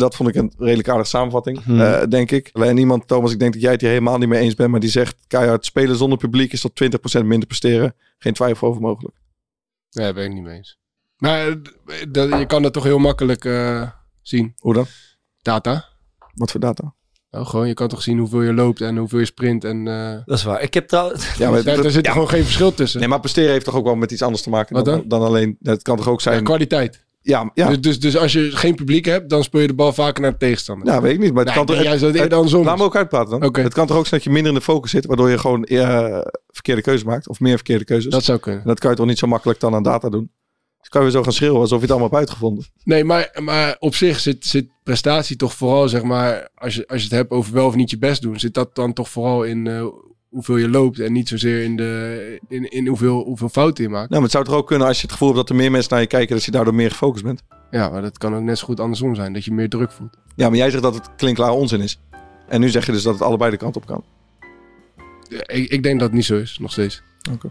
Dat 0.00 0.14
vond 0.16 0.28
ik 0.28 0.34
een 0.34 0.52
redelijk 0.58 0.88
aardige 0.88 1.08
samenvatting, 1.08 1.64
Hmm. 1.64 1.80
eh, 1.80 2.02
denk 2.08 2.30
ik. 2.30 2.50
Alleen 2.52 2.76
iemand, 2.76 3.08
Thomas, 3.08 3.32
ik 3.32 3.38
denk 3.38 3.52
dat 3.52 3.62
jij 3.62 3.70
het 3.72 3.80
hier 3.80 3.90
helemaal 3.90 4.18
niet 4.18 4.28
mee 4.28 4.40
eens 4.40 4.54
bent. 4.54 4.70
Maar 4.70 4.80
die 4.80 4.90
zegt, 4.90 5.16
keihard 5.26 5.64
spelen 5.64 5.96
zonder 5.96 6.18
publiek 6.18 6.52
is 6.52 6.60
tot 6.60 6.74
20% 6.74 7.26
minder 7.26 7.46
presteren. 7.48 7.94
Geen 8.18 8.32
twijfel 8.32 8.68
over 8.68 8.80
mogelijk. 8.80 9.16
Nee, 9.90 10.04
daar 10.04 10.14
ben 10.14 10.24
ik 10.24 10.32
niet 10.32 10.42
mee 10.42 10.56
eens. 10.56 10.78
Maar 11.16 11.48
eh, 11.48 11.54
dat, 12.08 12.38
je 12.38 12.46
kan 12.46 12.62
dat 12.62 12.72
toch 12.72 12.84
heel 12.84 12.98
makkelijk 12.98 13.44
eh, 13.44 13.88
zien. 14.22 14.54
Hoe 14.58 14.74
dan? 14.74 14.86
Data. 15.42 15.88
Wat 16.34 16.50
voor 16.50 16.60
data? 16.60 16.94
Nou, 17.30 17.46
gewoon, 17.46 17.68
je 17.68 17.74
kan 17.74 17.88
toch 17.88 18.02
zien 18.02 18.18
hoeveel 18.18 18.42
je 18.42 18.52
loopt 18.52 18.80
en 18.80 18.96
hoeveel 18.96 19.18
je 19.18 19.24
sprint. 19.24 19.64
En, 19.64 19.88
eh, 19.88 20.18
Dat 20.24 20.38
is 20.38 20.44
waar. 20.44 20.62
Ik 20.62 20.74
heb 20.74 20.88
trouwens... 20.88 21.34
Ja, 21.38 21.50
maar, 21.50 21.62
daar, 21.62 21.82
daar 21.82 21.90
zit 21.90 22.04
ja, 22.06 22.12
gewoon 22.12 22.28
geen 22.28 22.44
verschil 22.44 22.74
tussen. 22.74 23.00
nee, 23.00 23.08
maar 23.08 23.20
presteren 23.20 23.50
heeft 23.50 23.64
toch 23.64 23.74
ook 23.74 23.84
wel 23.84 23.94
met 23.94 24.10
iets 24.10 24.22
anders 24.22 24.42
te 24.42 24.50
maken 24.50 24.74
dan, 24.74 24.84
dan? 24.84 25.02
dan 25.08 25.22
alleen... 25.22 25.56
Het 25.62 25.82
kan 25.82 25.96
toch 25.96 26.08
ook 26.08 26.20
Ja, 26.20 26.30
zijn... 26.32 26.44
kwaliteit. 26.44 27.04
Ja, 27.22 27.50
ja, 27.54 27.66
Dus, 27.68 27.80
dus, 27.80 28.00
dus 28.00 28.16
als 28.16 28.32
je 28.32 28.50
geen 28.50 28.74
publiek 28.74 29.04
hebt, 29.04 29.30
dan 29.30 29.44
speel 29.44 29.60
je 29.60 29.66
de 29.66 29.74
bal 29.74 29.92
vaker 29.92 30.22
naar 30.22 30.30
de 30.30 30.36
tegenstander. 30.36 30.86
ja, 30.88 31.00
weet 31.00 31.12
ik 31.12 31.18
niet. 31.18 31.32
Maar 31.32 31.44
het 31.44 31.46
Nee, 31.46 31.56
kan 31.56 31.66
toch... 31.66 31.76
nee, 31.76 31.84
juist 31.84 32.00
dat 32.00 32.14
het 32.14 32.32
andersom 32.32 32.64
Laat 32.64 32.78
me 32.78 32.84
ook 32.84 32.96
uitpraten 32.96 33.40
dan. 33.40 33.62
Het 33.62 33.74
kan 33.74 33.86
toch 33.86 33.96
ook 33.96 34.06
zijn 34.06 34.20
dat 34.20 34.24
je 34.24 34.30
minder 34.30 34.52
in 34.52 34.58
de 34.58 34.64
focus 34.64 34.90
zit, 34.90 35.06
waardoor 35.06 35.30
je 35.30 35.38
gewoon 35.38 35.64
eh, 35.64 36.18
verkeerde 36.48 36.82
keuzes 36.82 37.04
maakt. 37.04 37.28
Of 37.28 37.40
meer 37.40 37.54
verkeerde 37.54 37.84
keuzes. 37.84 38.12
Dat 38.12 38.24
zou 38.24 38.38
kunnen. 38.38 38.60
En 38.62 38.66
dat 38.68 38.78
kan 38.80 38.90
je 38.90 38.96
toch 38.96 39.06
niet 39.06 39.18
zo 39.18 39.26
makkelijk 39.26 39.60
dan 39.60 39.74
aan 39.74 39.82
data 39.82 40.08
doen. 40.08 40.30
Dus 40.78 40.88
kan 40.88 41.00
je 41.00 41.06
weer 41.06 41.16
zo 41.16 41.22
gaan 41.22 41.32
schreeuwen 41.32 41.60
alsof 41.60 41.76
je 41.76 41.82
het 41.82 41.90
allemaal 41.90 42.08
hebt 42.10 42.20
uitgevonden. 42.20 42.64
Nee, 42.84 43.04
maar, 43.04 43.38
maar 43.42 43.76
op 43.78 43.94
zich 43.94 44.20
zit, 44.20 44.44
zit 44.46 44.68
prestatie 44.82 45.36
toch 45.36 45.54
vooral, 45.54 45.88
zeg 45.88 46.02
maar, 46.02 46.48
als 46.54 46.74
je, 46.74 46.86
als 46.88 46.98
je 46.98 47.04
het 47.08 47.16
hebt 47.16 47.30
over 47.30 47.52
wel 47.54 47.66
of 47.66 47.74
niet 47.74 47.90
je 47.90 47.98
best 47.98 48.22
doen, 48.22 48.38
zit 48.40 48.54
dat 48.54 48.74
dan 48.74 48.92
toch 48.92 49.08
vooral 49.08 49.42
in 49.44 49.66
eh, 49.66 49.84
hoeveel 50.30 50.56
je 50.56 50.68
loopt 50.68 50.98
en 51.00 51.12
niet 51.12 51.28
zozeer 51.28 51.62
in, 51.62 51.76
de, 51.76 52.40
in, 52.48 52.70
in 52.70 52.86
hoeveel, 52.86 53.22
hoeveel 53.24 53.48
fouten 53.48 53.84
je 53.84 53.90
maakt. 53.90 54.08
Nou, 54.10 54.12
maar 54.22 54.22
het 54.22 54.30
zou 54.32 54.44
toch 54.44 54.54
ook 54.54 54.66
kunnen 54.66 54.86
als 54.86 54.96
je 54.96 55.02
het 55.02 55.12
gevoel 55.12 55.28
hebt 55.28 55.40
dat 55.40 55.50
er 55.50 55.56
meer 55.62 55.70
mensen 55.70 55.90
naar 55.92 56.00
je 56.00 56.06
kijken, 56.06 56.34
dat 56.34 56.44
je 56.44 56.50
daardoor 56.50 56.74
meer 56.74 56.90
gefocust 56.90 57.24
bent. 57.24 57.42
Ja, 57.70 57.88
maar 57.88 58.02
dat 58.02 58.18
kan 58.18 58.34
ook 58.34 58.42
net 58.42 58.58
zo 58.58 58.64
goed 58.64 58.80
andersom 58.80 59.14
zijn, 59.14 59.32
dat 59.32 59.44
je 59.44 59.52
meer 59.52 59.68
druk 59.68 59.92
voelt. 59.92 60.16
Ja, 60.36 60.48
maar 60.48 60.58
jij 60.58 60.70
zegt 60.70 60.82
dat 60.82 60.94
het 60.94 61.08
klinkklare 61.16 61.52
onzin 61.52 61.80
is. 61.80 62.00
En 62.48 62.60
nu 62.60 62.68
zeg 62.68 62.86
je 62.86 62.92
dus 62.92 63.02
dat 63.02 63.12
het 63.12 63.22
allebei 63.22 63.50
de 63.50 63.56
kant 63.56 63.76
op 63.76 63.86
kan. 63.86 64.04
Ja, 65.28 65.46
Ik, 65.46 65.70
ik 65.70 65.82
denk 65.82 65.98
dat 65.98 66.08
het 66.08 66.16
niet 66.16 66.24
zo 66.26 66.36
is, 66.36 66.58
nog 66.60 66.72
steeds. 66.72 67.02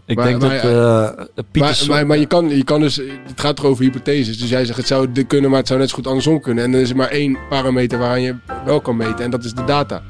Ik 0.06 0.16
Maar- 0.16 0.26
denk 0.26 0.40
maar 0.40 0.62
dat 0.62 0.64
eh 0.64 1.44
Pieter 1.50 1.70
Maar, 1.78 1.96
maar, 1.96 2.06
maar 2.06 2.18
je, 2.18 2.26
kan, 2.26 2.48
je 2.48 2.64
kan 2.64 2.80
dus, 2.80 2.96
het 2.96 3.40
gaat 3.40 3.56
toch 3.56 3.64
over 3.64 3.84
hypotheses. 3.84 4.38
Dus 4.38 4.48
jij 4.48 4.64
zegt 4.64 4.78
het 4.78 4.86
zou 4.86 5.12
dit 5.12 5.26
kunnen, 5.26 5.50
maar 5.50 5.58
het 5.58 5.68
zou 5.68 5.80
net 5.80 5.88
zo 5.88 5.94
goed 5.94 6.06
andersom 6.06 6.40
kunnen. 6.40 6.64
En 6.64 6.72
dan 6.72 6.80
is 6.80 6.90
er 6.90 6.96
maar 6.96 7.08
één 7.08 7.38
parameter 7.48 7.98
waaraan 7.98 8.22
je 8.22 8.36
wel 8.64 8.80
kan 8.80 8.96
meten 8.96 9.24
en 9.24 9.30
dat 9.30 9.44
is 9.44 9.54
de 9.54 9.64
data. 9.64 10.02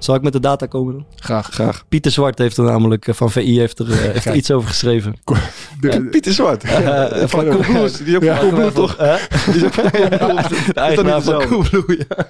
Zal 0.00 0.14
ik 0.14 0.22
met 0.22 0.32
de 0.32 0.40
data 0.40 0.66
komen 0.66 0.92
dan? 0.94 1.06
Graag. 1.16 1.46
Graag. 1.50 1.88
Pieter 1.88 2.10
Zwart 2.10 2.38
heeft 2.38 2.56
er 2.56 2.64
namelijk 2.64 3.08
eh, 3.08 3.14
van 3.14 3.30
VI 3.30 3.58
heeft 3.58 3.78
er, 3.78 3.90
eh, 3.90 3.96
heeft 3.98 4.24
er 4.26 4.34
iets 4.34 4.50
over 4.50 4.68
geschreven. 4.68 5.14
De- 5.80 6.08
Pieter 6.10 6.32
Zwart. 6.32 6.64
Eh, 6.64 7.26
van 7.26 7.48
Coolblues. 7.48 7.96
Die 7.96 8.16
ook 8.16 8.22
Ja. 8.22 8.36
van 8.36 8.48
Coolblues 8.48 8.72
toch? 8.74 8.96
Hè? 8.96 9.16
Die 9.52 9.54
is 9.54 9.64
ook 9.64 9.72
van. 9.72 9.90
De 10.66 10.72
eigenaar 10.74 11.22
van? 11.22 11.46
Coolblue, 11.46 11.84
ja. 12.08 12.26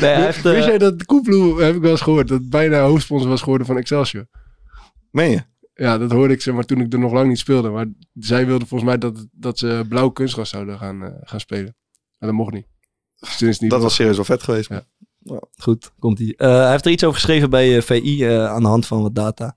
Nee, 0.00 0.10
hij 0.10 0.24
heeft... 0.24 0.42
Wist 0.42 0.66
jij 0.66 0.78
dat 0.78 1.04
Koeploe, 1.04 1.62
heb 1.62 1.74
ik 1.74 1.80
wel 1.82 1.90
eens 1.90 2.00
gehoord, 2.00 2.28
dat 2.28 2.48
bijna 2.48 2.80
hoofdsponsor 2.80 3.28
was 3.28 3.40
geworden 3.42 3.66
van 3.66 3.76
Excelsior? 3.76 4.26
Meen 5.10 5.30
je? 5.30 5.42
Ja, 5.74 5.98
dat 5.98 6.10
hoorde 6.10 6.34
ik 6.34 6.42
zeg 6.42 6.54
maar 6.54 6.64
toen 6.64 6.80
ik 6.80 6.92
er 6.92 6.98
nog 6.98 7.12
lang 7.12 7.28
niet 7.28 7.38
speelde. 7.38 7.68
Maar 7.70 7.86
zij 8.14 8.46
wilden 8.46 8.68
volgens 8.68 8.90
mij 8.90 8.98
dat, 8.98 9.26
dat 9.32 9.58
ze 9.58 9.84
blauw 9.88 10.08
kunstgras 10.08 10.48
zouden 10.50 10.78
gaan, 10.78 11.18
gaan 11.22 11.40
spelen. 11.40 11.76
Maar 12.18 12.28
dat 12.28 12.38
mocht 12.38 12.52
niet. 12.52 12.66
Dus 13.38 13.58
niet 13.58 13.70
Dat 13.70 13.82
was 13.82 13.94
serieus 13.94 14.16
wel 14.16 14.24
vet 14.24 14.42
geweest. 14.42 14.68
Ja. 14.68 14.82
Goed, 15.56 15.90
komt 15.98 16.18
hij. 16.18 16.34
hij 16.36 16.70
heeft 16.70 16.84
er 16.86 16.90
iets 16.92 17.04
over 17.04 17.14
geschreven 17.16 17.50
bij 17.50 17.76
eh, 17.76 17.82
VI 17.82 18.24
eh, 18.24 18.46
aan 18.46 18.62
de 18.62 18.68
hand 18.68 18.86
van 18.86 19.02
wat 19.02 19.14
data. 19.14 19.56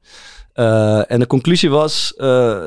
Eh, 0.53 1.11
en 1.11 1.19
de 1.19 1.28
conclusie 1.28 1.69
was: 1.69 2.13
eh, 2.15 2.65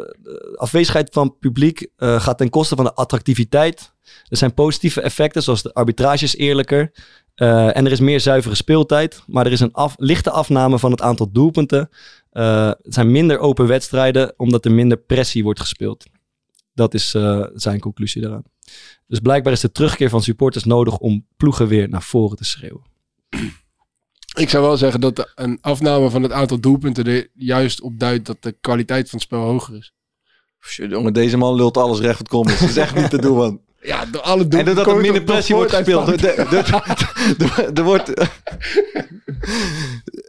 afwezigheid 0.57 1.09
van 1.12 1.38
publiek 1.38 1.86
eh, 1.96 2.20
gaat 2.20 2.38
ten 2.38 2.50
koste 2.50 2.76
van 2.76 2.84
de 2.84 2.94
attractiviteit. 2.94 3.92
Er 4.28 4.36
zijn 4.36 4.55
positieve 4.55 5.00
effecten, 5.00 5.42
zoals 5.42 5.62
de 5.62 5.72
arbitrage 5.74 6.24
is 6.24 6.36
eerlijker. 6.36 6.92
eh, 7.34 7.76
en 7.76 7.86
er 7.86 7.92
is 7.92 8.00
meer 8.00 8.20
zuivere 8.20 8.55
speeltijd. 8.55 9.22
Maar 9.26 9.46
er 9.46 9.52
is 9.52 9.61
een 9.61 9.72
lichte 9.96 10.30
afname 10.30 10.78
van 10.78 10.90
het 10.90 11.00
aantal 11.02 11.30
doelpunten. 11.32 11.88
Eh, 12.30 12.66
het 12.66 12.94
zijn 12.94 13.11
minder 13.11 13.38
open 13.38 13.66
wedstrijden, 13.66 14.34
omdat 14.36 14.64
er 14.64 14.72
minder 14.72 14.98
pressie 14.98 15.42
wordt 15.42 15.61
gespeeld. 15.61 16.05
Dat 16.74 16.94
is 16.94 17.14
eh, 17.14 17.44
zijn 17.55 17.80
conclusie 17.80 18.22
daaraan. 18.22 18.44
Dus 19.07 19.18
blijkbaar 19.18 19.52
is 19.52 19.61
de 19.61 19.72
terugkeer 19.72 20.09
van 20.09 20.22
supporters 20.22 20.64
nodig 20.64 20.98
om 20.98 21.26
ploegen 21.36 21.66
weer 21.68 21.88
naar 21.88 22.02
voren 22.02 22.36
te 22.36 22.44
schreeuwen. 22.44 22.82
Ik 24.37 24.49
zou 24.51 24.62
wel 24.64 24.76
zeggen 24.76 25.01
dat 25.01 25.32
een 25.35 25.59
afname 25.61 26.11
van 26.11 26.22
het 26.22 26.32
aantal 26.32 26.61
doelpunten 26.61 27.05
er 27.07 27.28
juist 27.35 27.80
op 27.80 27.99
duidt 27.99 28.26
dat 28.26 28.37
de 28.41 28.57
kwaliteit 28.61 29.11
van 29.11 29.18
het 29.18 29.26
spel 29.28 29.41
hoger 29.41 29.76
is. 29.76 29.93
Jongen, 30.76 31.12
deze 31.12 31.37
man 31.37 31.55
lult 31.55 31.76
alles 31.76 32.01
recht 32.01 32.18
wat 32.18 32.28
komt. 32.28 32.49
Dat 32.49 32.68
is 32.68 32.76
echt 32.76 32.95
niet 32.95 33.11
te 33.11 33.18
doen, 33.20 33.37
man. 33.37 33.61
Ja, 33.80 34.05
door 34.07 34.20
alle 34.22 34.43
En 34.43 34.49
doelpunten. 34.49 34.64
doordat 34.64 34.85
er 34.87 34.91
komen 34.91 35.03
minder 35.03 35.22
pressie 35.22 35.55
wordt 35.55 35.72
gespeeld. 35.72 36.22
Er- 36.22 36.39
er- 36.39 36.55
er- 37.39 37.70
Er 37.78 37.82
wordt... 37.85 38.12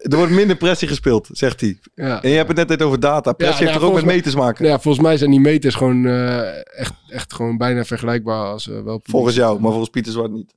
Er 0.02 0.18
wordt 0.18 0.32
minder 0.32 0.56
pressie 0.56 0.88
gespeeld, 0.88 1.30
zegt 1.32 1.62
hij. 1.62 1.80
Ja. 1.96 2.22
En 2.24 2.30
je 2.30 2.36
hebt 2.36 2.48
het 2.48 2.58
net 2.58 2.68
net 2.68 2.82
over 2.82 3.00
data. 3.00 3.34
Pressie 3.34 3.66
Ja, 3.66 3.70
heeft 3.72 3.80
nou, 3.82 3.92
er 3.92 4.00
ook 4.00 4.06
met 4.06 4.16
meters 4.16 4.36
maken. 4.36 4.66
Ja, 4.66 4.80
volgens 4.80 5.04
mij 5.04 5.18
zijn 5.18 5.32
die 5.32 5.40
meters 5.40 5.76
gewoon 5.76 6.06
eh, 6.06 6.80
echt, 6.80 6.94
echt 7.08 7.34
gewoon 7.34 7.58
bijna 7.58 7.84
vergelijkbaar 7.86 8.46
als 8.46 8.70
eh, 8.70 8.82
wel. 8.82 9.00
Volgens 9.04 9.36
jou, 9.36 9.60
maar 9.60 9.70
volgens 9.70 9.90
Pieter 9.90 10.12
Zwart 10.12 10.32
niet. 10.32 10.54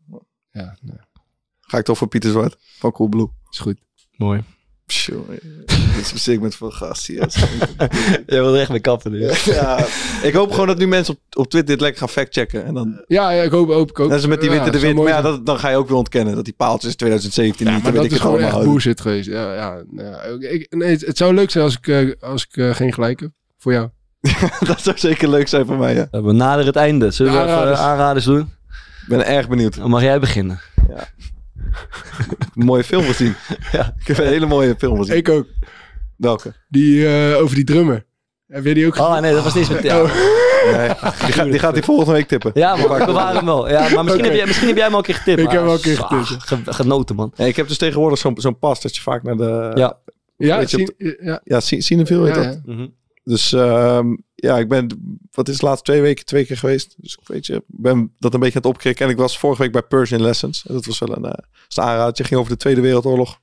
Ja, 0.50 0.76
nee, 0.80 0.96
Ga 1.70 1.78
ik 1.78 1.84
toch 1.84 1.98
voor 1.98 2.08
Pieter 2.08 2.30
Zwart 2.30 2.56
van 2.78 2.92
Coolblue. 2.92 3.28
is 3.50 3.58
goed. 3.58 3.76
Mooi. 4.16 4.42
Tjonge, 4.86 5.38
Dit 5.66 6.00
is 6.00 6.12
een 6.12 6.18
segment 6.18 6.54
van 6.54 6.72
gast. 6.72 7.06
Yes. 7.06 7.34
Jij 8.26 8.40
wil 8.42 8.54
er 8.54 8.60
echt 8.60 8.70
mee 8.70 8.80
kappen 8.80 9.10
nu. 9.12 9.18
ja, 9.44 9.86
ik 10.22 10.32
hoop 10.34 10.50
gewoon 10.50 10.66
dat 10.66 10.78
nu 10.78 10.86
mensen 10.86 11.14
op, 11.14 11.20
op 11.38 11.50
Twitter 11.50 11.70
dit 11.70 11.80
lekker 11.80 11.98
gaan 11.98 12.08
factchecken. 12.08 12.64
En 12.64 12.74
dan, 12.74 13.04
Ja, 13.06 13.30
ja 13.30 13.42
ik 13.42 13.50
hoop, 13.50 13.68
hoop 13.68 13.90
ik 13.90 14.00
ook. 14.00 14.08
net 14.08 14.16
als 14.16 14.26
met 14.26 14.40
die 14.40 14.50
Ja, 14.50 14.54
witte 14.56 14.70
de 14.70 14.78
wit. 14.86 14.94
Maar 14.96 15.06
ja, 15.06 15.20
dat, 15.20 15.46
dan 15.46 15.58
ga 15.58 15.68
je 15.68 15.76
ook 15.76 15.88
weer 15.88 15.96
ontkennen 15.96 16.34
dat 16.34 16.44
die 16.44 16.54
paaltjes 16.56 16.96
2017 16.96 17.66
Ja, 17.66 17.74
niet. 17.74 17.82
maar 17.82 17.92
dat 17.92 18.04
is 18.04 18.18
gewoon 18.18 18.40
echt 18.40 18.58
bullshit 18.58 19.00
geweest. 19.00 19.28
Ja, 19.28 19.54
ja, 19.54 19.82
ja. 19.96 20.22
Ik, 20.22 20.66
nee, 20.74 20.90
het, 20.90 21.00
het 21.06 21.16
zou 21.16 21.34
leuk 21.34 21.50
zijn 21.50 21.64
als 21.64 21.76
ik, 21.76 21.86
eh, 21.88 22.12
als 22.20 22.46
ik 22.50 22.56
eh, 22.56 22.74
geen 22.74 22.92
gelijk 22.92 23.20
heb. 23.20 23.30
Voor 23.58 23.72
jou. 23.72 23.88
dat 24.66 24.80
zou 24.82 24.98
zeker 24.98 25.28
leuk 25.28 25.48
zijn 25.48 25.66
voor 25.66 25.76
mij, 25.78 25.94
ja. 25.94 26.08
We 26.22 26.32
naderen 26.32 26.66
het 26.66 26.76
einde. 26.76 27.10
Zullen 27.10 27.32
we 27.32 27.38
even 27.40 27.78
aanraders. 27.78 28.24
doen? 28.24 28.40
Ik 28.40 29.08
ben 29.08 29.26
erg 29.26 29.48
benieuwd. 29.48 29.74
Dan 29.76 29.90
mag 29.90 30.02
jij 30.02 30.20
beginnen. 30.20 30.60
Een 30.88 30.94
mooie 32.54 32.84
film 32.84 33.02
gezien. 33.04 33.34
Ja. 33.72 33.94
Ik 34.00 34.06
heb 34.06 34.18
een 34.18 34.26
hele 34.26 34.46
mooie 34.46 34.74
film 34.78 34.98
gezien. 34.98 35.16
Ik 35.16 35.28
ook. 35.28 35.46
Welke? 36.16 36.52
Die 36.68 37.06
eh, 37.08 37.42
over 37.42 37.54
die 37.54 37.64
drummer. 37.64 38.06
Heb 38.46 38.64
jij 38.64 38.74
die 38.74 38.86
ook 38.86 38.96
gezien? 38.96 39.10
Oh 39.12 39.18
nee, 39.20 39.32
dat 39.32 39.44
was 39.44 39.54
niet 39.54 39.70
met... 39.70 39.82
Ja, 39.82 40.02
Oh. 40.02 40.76
Nee, 40.76 40.88
die, 40.88 41.32
gaat, 41.32 41.44
die 41.50 41.58
gaat 41.58 41.74
die 41.74 41.82
volgende 41.82 42.12
week 42.12 42.28
tippen. 42.28 42.50
ja 42.54 42.76
man, 42.76 42.98
we 43.06 43.12
waren 43.12 43.36
hem 43.36 43.44
wel. 43.44 43.68
Ja, 43.68 43.88
maar 43.94 44.04
misschien, 44.04 44.24
heb 44.24 44.34
jij, 44.34 44.46
misschien 44.46 44.66
heb 44.66 44.76
jij 44.76 44.84
hem 44.84 44.92
al 44.94 44.98
een 44.98 45.04
keer 45.04 45.14
getipt. 45.14 45.38
Ik 45.38 45.44
maar- 45.44 45.52
heb 45.54 45.62
hem 45.62 45.70
al 45.70 45.76
een 45.76 45.82
keer 45.82 45.96
getipt. 45.96 46.42
ge- 46.42 46.72
genoten 46.72 47.16
man. 47.16 47.32
Nee, 47.36 47.48
ik 47.48 47.56
heb 47.56 47.68
dus 47.68 47.78
tegenwoordig 47.78 48.18
zo'n 48.18 48.40
zo'n 48.40 48.58
pas 48.58 48.80
dat 48.80 48.96
je 48.96 49.02
vaak 49.02 49.22
naar 49.22 49.36
de... 49.36 49.70
Ja. 49.74 49.98
Ja, 50.36 50.56
je 50.56 50.62
op 50.62 50.68
zien- 50.68 50.94
ja, 51.20 51.40
Ja, 51.44 51.60
Cine- 51.60 51.82
Cineville 51.82 52.26
heet 52.26 52.34
ja, 52.34 52.42
dat. 52.42 52.60
ja. 52.66 52.72
Mhm. 52.74 52.86
Dus 53.28 53.52
ehm, 53.52 54.16
ja, 54.34 54.58
ik 54.58 54.68
ben, 54.68 55.18
wat 55.30 55.48
is 55.48 55.58
de 55.58 55.66
laatste 55.66 55.84
twee 55.84 56.00
weken, 56.00 56.24
twee 56.24 56.44
keer 56.46 56.56
geweest. 56.56 56.94
Dus 56.96 57.18
ik 57.20 57.28
weet 57.28 57.46
je, 57.46 57.62
ben 57.66 58.14
dat 58.18 58.34
een 58.34 58.40
beetje 58.40 58.54
aan 58.54 58.62
het 58.62 58.70
opkrikken. 58.70 59.04
En 59.06 59.10
ik 59.10 59.18
was 59.18 59.38
vorige 59.38 59.62
week 59.62 59.72
bij 59.72 59.82
Persian 59.82 60.22
Lessons. 60.22 60.66
En 60.66 60.74
dat 60.74 60.86
was 60.86 60.98
wel 60.98 61.16
een, 61.16 61.22
dat 61.22 61.44
een 61.74 61.82
aanradertje. 61.82 62.24
ging 62.24 62.40
over 62.40 62.52
de 62.52 62.58
Tweede 62.58 62.80
Wereldoorlog. 62.80 63.38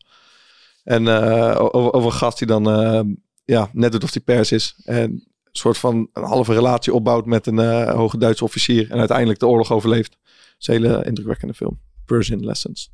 En 0.84 1.08
eh, 1.08 1.56
over, 1.60 1.94
over 1.94 2.06
een 2.12 2.18
gast 2.18 2.38
die 2.38 2.48
dan 2.48 2.70
eh, 2.70 3.02
ja, 3.46 3.70
net 3.74 3.92
doet 3.92 4.04
of 4.04 4.12
die 4.12 4.22
pers 4.22 4.52
is. 4.52 4.76
En 4.84 5.24
soort 5.52 5.78
van 5.78 6.10
een 6.14 6.24
halve 6.24 6.54
relatie 6.54 6.94
opbouwt 6.94 7.26
met 7.26 7.48
een 7.48 7.60
eh, 7.60 7.94
hoge 7.94 8.18
Duitse 8.18 8.44
officier. 8.44 8.92
En 8.92 9.00
uiteindelijk 9.00 9.40
de 9.40 9.48
oorlog 9.48 9.72
overleeft. 9.72 10.12
Het 10.12 10.56
is 10.60 10.68
een 10.68 10.74
hele 10.74 11.06
indrukwekkende 11.06 11.54
film. 11.54 11.80
Persian 12.06 12.46
Lessons. 12.46 12.92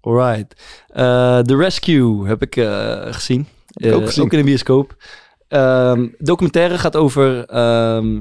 Alright. 0.00 0.62
The 1.46 1.56
Rescue 1.56 2.26
heb 2.26 2.42
ik 2.42 2.54
gezien. 3.14 3.46
ik 3.72 3.92
ook 3.92 4.06
gezien. 4.06 4.30
in 4.30 4.38
de 4.38 4.44
bioscoop. 4.44 4.96
Ehm, 5.50 6.08
documentaire 6.18 6.78
gaat 6.78 6.96
over, 6.96 7.44
ehm, 7.46 8.20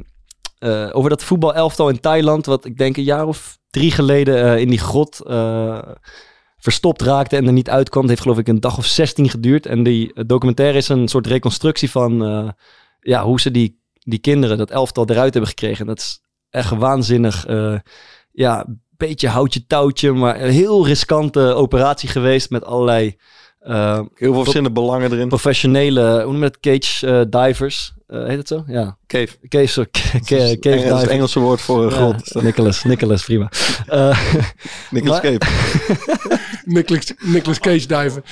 eh, 0.57 0.89
over 0.91 1.09
dat 1.09 1.23
voetbalelftal 1.23 1.89
in 1.89 1.99
Thailand. 1.99 2.45
Wat 2.45 2.65
ik 2.65 2.77
denk 2.77 2.97
een 2.97 3.03
jaar 3.03 3.27
of 3.27 3.57
drie 3.69 3.91
geleden 3.91 4.43
eh, 4.43 4.57
in 4.57 4.69
die 4.69 4.79
grot 4.79 5.25
eh, 5.25 5.79
verstopt 6.57 7.01
raakte 7.01 7.35
en 7.35 7.45
er 7.45 7.53
niet 7.53 7.69
uitkwam. 7.69 8.01
Het 8.01 8.09
heeft 8.09 8.21
geloof 8.21 8.37
ik 8.37 8.47
een 8.47 8.59
dag 8.59 8.77
of 8.77 8.85
16 8.85 9.29
geduurd. 9.29 9.65
En 9.65 9.83
die 9.83 10.25
documentaire 10.25 10.77
is 10.77 10.89
een 10.89 11.07
soort 11.07 11.27
reconstructie 11.27 11.91
van 11.91 12.23
ja, 12.99 13.23
hoe 13.23 13.39
ze 13.39 13.51
die, 13.51 13.81
die 13.93 14.19
kinderen, 14.19 14.57
dat 14.57 14.71
elftal 14.71 15.05
eruit 15.09 15.33
hebben 15.33 15.49
gekregen. 15.49 15.79
En 15.79 15.87
dat 15.87 15.97
is 15.97 16.21
echt 16.49 16.69
waanzinnig. 16.69 17.45
ja, 18.31 18.65
beetje 18.97 19.27
houtje 19.27 19.65
touwtje, 19.65 20.11
maar 20.11 20.41
een 20.41 20.51
heel 20.51 20.85
riskante 20.85 21.39
operatie 21.39 22.09
geweest 22.09 22.49
met 22.49 22.65
allerlei 22.65 23.15
eh, 23.59 23.93
Heel 23.93 24.07
veel 24.15 24.33
verschillende 24.33 24.71
belangen 24.71 25.11
erin. 25.11 25.27
professionele, 25.27 26.21
hoe 26.23 26.31
noem 26.31 26.43
je 26.43 26.49
dat, 26.51 26.59
cage 26.59 27.07
eh, 27.29 27.43
divers. 27.47 27.93
Eh, 28.07 28.25
heet 28.25 28.37
het 28.37 28.47
zo? 28.47 28.63
Ja. 28.67 28.97
Cave. 29.07 29.27
Cave, 29.47 29.65
zo, 29.67 29.81
is 29.81 29.89
cave 30.21 30.45
het 30.51 30.65
Engels- 30.65 31.01
het. 31.01 31.09
Engelse 31.09 31.39
woord 31.39 31.61
voor 31.61 31.93
een 31.93 32.15
Ja. 32.33 32.41
Nicholas, 32.41 32.83
Nicholas, 32.83 33.23
prima. 33.23 33.49
Eh, 33.87 34.19
Nicolas 34.91 35.21
Maar- 35.21 35.37
Cave. 35.37 35.51
Nicolas, 36.65 37.13
Nicolas 37.23 37.59
Cage 37.59 37.87
diven. 37.87 38.23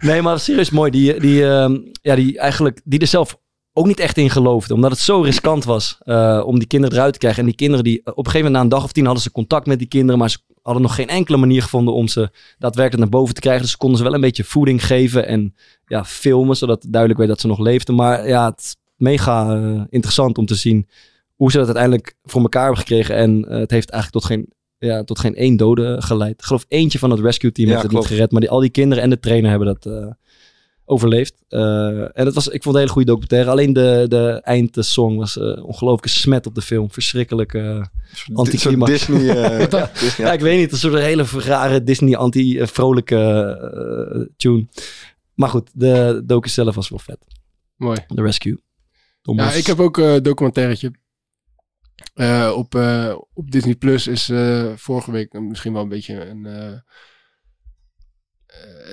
nee, 0.00 0.22
maar 0.22 0.38
serieus 0.40 0.70
mooi. 0.70 0.90
Die, 0.90 1.20
die, 1.20 1.46
ehm, 1.48 1.76
ja, 2.02 2.14
die 2.14 2.38
eigenlijk, 2.38 2.80
die 2.84 2.98
er 3.00 3.06
zelf 3.06 3.36
ook 3.72 3.86
niet 3.86 4.00
echt 4.00 4.16
in 4.16 4.30
geloofde. 4.30 4.74
Omdat 4.74 4.90
het 4.90 5.00
zo 5.00 5.20
riskant 5.20 5.64
was 5.64 5.98
eh, 6.00 6.42
om 6.46 6.58
die 6.58 6.68
kinderen 6.68 6.96
eruit 6.96 7.12
te 7.12 7.18
krijgen. 7.18 7.40
En 7.40 7.46
die 7.48 7.56
kinderen 7.56 7.84
die, 7.84 7.98
op 8.04 8.06
een 8.06 8.14
gegeven 8.24 8.36
moment 8.38 8.54
na 8.54 8.60
een 8.62 8.68
dag 8.68 8.84
of 8.84 8.92
tien 8.92 9.04
hadden 9.04 9.22
ze 9.22 9.30
contact 9.30 9.66
met 9.66 9.78
die 9.78 9.88
kinderen. 9.88 10.18
Maar 10.18 10.30
ze 10.30 10.38
hadden 10.68 10.86
nog 10.86 10.94
geen 10.94 11.08
enkele 11.08 11.36
manier 11.36 11.62
gevonden 11.62 11.94
om 11.94 12.08
ze 12.08 12.30
daadwerkelijk 12.58 13.02
naar 13.02 13.20
boven 13.20 13.34
te 13.34 13.40
krijgen. 13.40 13.62
Dus 13.62 13.70
ze 13.70 13.76
konden 13.76 13.98
ze 13.98 14.04
wel 14.04 14.14
een 14.14 14.20
beetje 14.20 14.44
voeding 14.44 14.86
geven 14.86 15.26
en 15.26 15.54
ja, 15.86 16.04
filmen. 16.04 16.56
Zodat 16.56 16.86
duidelijk 16.88 17.18
werd 17.20 17.30
dat 17.30 17.40
ze 17.40 17.46
nog 17.46 17.58
leefden. 17.58 17.94
Maar 17.94 18.28
ja, 18.28 18.50
het 18.50 18.58
is 18.58 18.76
mega 18.96 19.56
eh, 19.56 19.82
interessant 19.88 20.38
om 20.38 20.46
te 20.46 20.54
zien 20.54 20.88
hoe 21.34 21.50
ze 21.50 21.56
dat 21.56 21.66
uiteindelijk 21.66 22.14
voor 22.22 22.42
elkaar 22.42 22.62
hebben 22.62 22.80
gekregen. 22.80 23.14
En 23.14 23.44
eh, 23.48 23.58
het 23.58 23.70
heeft 23.70 23.90
eigenlijk 23.90 24.24
tot 24.24 24.32
geen, 24.32 24.52
ja, 24.78 25.04
tot 25.04 25.18
geen 25.18 25.34
één 25.34 25.56
dode 25.56 26.02
geleid. 26.02 26.32
Ik 26.32 26.44
geloof 26.44 26.64
eentje 26.68 26.98
van 26.98 27.10
het 27.10 27.20
rescue 27.20 27.52
team 27.52 27.68
Ja, 27.68 27.74
heeft 27.74 27.86
het 27.86 27.96
niet 27.96 28.06
gered. 28.06 28.30
Maar 28.30 28.40
die, 28.40 28.50
al 28.50 28.60
die 28.60 28.70
kinderen 28.70 29.04
en 29.04 29.10
de 29.10 29.20
trainer 29.20 29.50
hebben 29.50 29.68
dat 29.68 29.86
eh, 29.86 30.06
overleefd. 30.88 31.34
Eh, 31.48 32.18
en 32.18 32.26
het 32.26 32.34
was, 32.34 32.48
ik 32.48 32.62
vond 32.62 32.64
het 32.64 32.74
een 32.74 32.80
hele 32.80 32.92
goede 32.92 33.06
documentaire. 33.06 33.50
Alleen 33.50 33.72
de, 33.72 34.04
de 34.08 34.40
eindsong 34.44 35.18
was 35.18 35.38
eh 35.38 35.64
ongelooflijke 35.64 36.08
smet 36.08 36.46
op 36.46 36.54
de 36.54 36.62
film. 36.62 36.90
Verschrikkelijk. 36.90 37.54
eh, 37.54 37.84
Anticlimax. 38.32 38.90
Disney. 38.90 39.24
ja, 39.70 39.90
Disney 40.00 40.26
ja, 40.26 40.32
ik 40.32 40.40
weet 40.40 40.58
niet. 40.58 40.72
Een 40.72 40.78
soort 40.78 40.94
hele 40.94 41.24
rare 41.24 41.82
Disney 41.82 42.16
anti-vrolijke 42.16 44.30
tune. 44.36 44.66
Maar 45.34 45.48
goed, 45.48 45.70
de 45.74 46.22
docu 46.26 46.48
zelf 46.48 46.74
was 46.74 46.88
wel 46.88 46.98
vet. 46.98 47.18
Mooi. 47.76 47.98
The 48.14 48.22
Rescue. 48.22 48.60
Ja, 49.22 49.52
ik 49.52 49.66
heb 49.66 49.80
ook 49.80 49.96
een 49.96 50.22
documentairetje. 50.22 50.92
Eh, 52.14 52.52
op, 52.56 52.74
eh, 52.74 53.16
op 53.34 53.50
Disney 53.50 53.74
Plus 53.74 54.06
is 54.06 54.28
eh, 54.28 54.72
vorige 54.76 55.10
week 55.10 55.32
misschien 55.32 55.72
wel 55.72 55.82
een 55.82 55.88
beetje 55.88 56.28
een, 56.28 56.82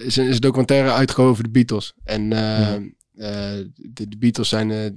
is 0.03 0.15
een, 0.15 0.27
is 0.27 0.35
een 0.35 0.41
documentaire 0.41 0.91
uitgekomen 0.91 1.31
over 1.31 1.43
de 1.43 1.49
Beatles. 1.49 1.93
En 2.03 2.33
eh, 2.33 2.73
eh, 2.75 3.65
de, 3.75 4.07
de 4.07 4.17
Beatles 4.17 4.49
zijn 4.49 4.71
eh, 4.71 4.89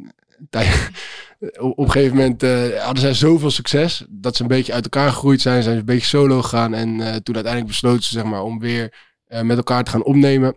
op, 1.59 1.79
een 1.79 1.91
gegeven 1.91 2.17
moment 2.17 2.43
eh, 2.43 2.85
hadden 2.85 3.03
zij 3.03 3.15
zoveel 3.15 3.51
succes 3.51 4.05
dat 4.09 4.37
ze 4.37 4.43
een 4.43 4.49
beetje 4.49 4.73
uit 4.73 4.85
elkaar 4.85 5.09
gegroeid 5.11 5.41
zijn, 5.41 5.63
zijn 5.63 5.75
ze 5.75 5.81
een 5.81 5.87
beetje 5.87 6.07
solo 6.07 6.43
gegaan 6.43 6.75
en 6.75 7.01
eh, 7.01 7.15
toen 7.15 7.35
uiteindelijk 7.35 7.67
besloten 7.67 8.03
ze 8.03 8.13
zeg 8.13 8.25
maar 8.25 8.43
om 8.43 8.59
weer 8.59 8.95
eh, 9.27 9.43
met 9.43 9.57
elkaar 9.57 9.85
te 9.85 9.91
gaan 9.91 10.05
opnemen. 10.05 10.57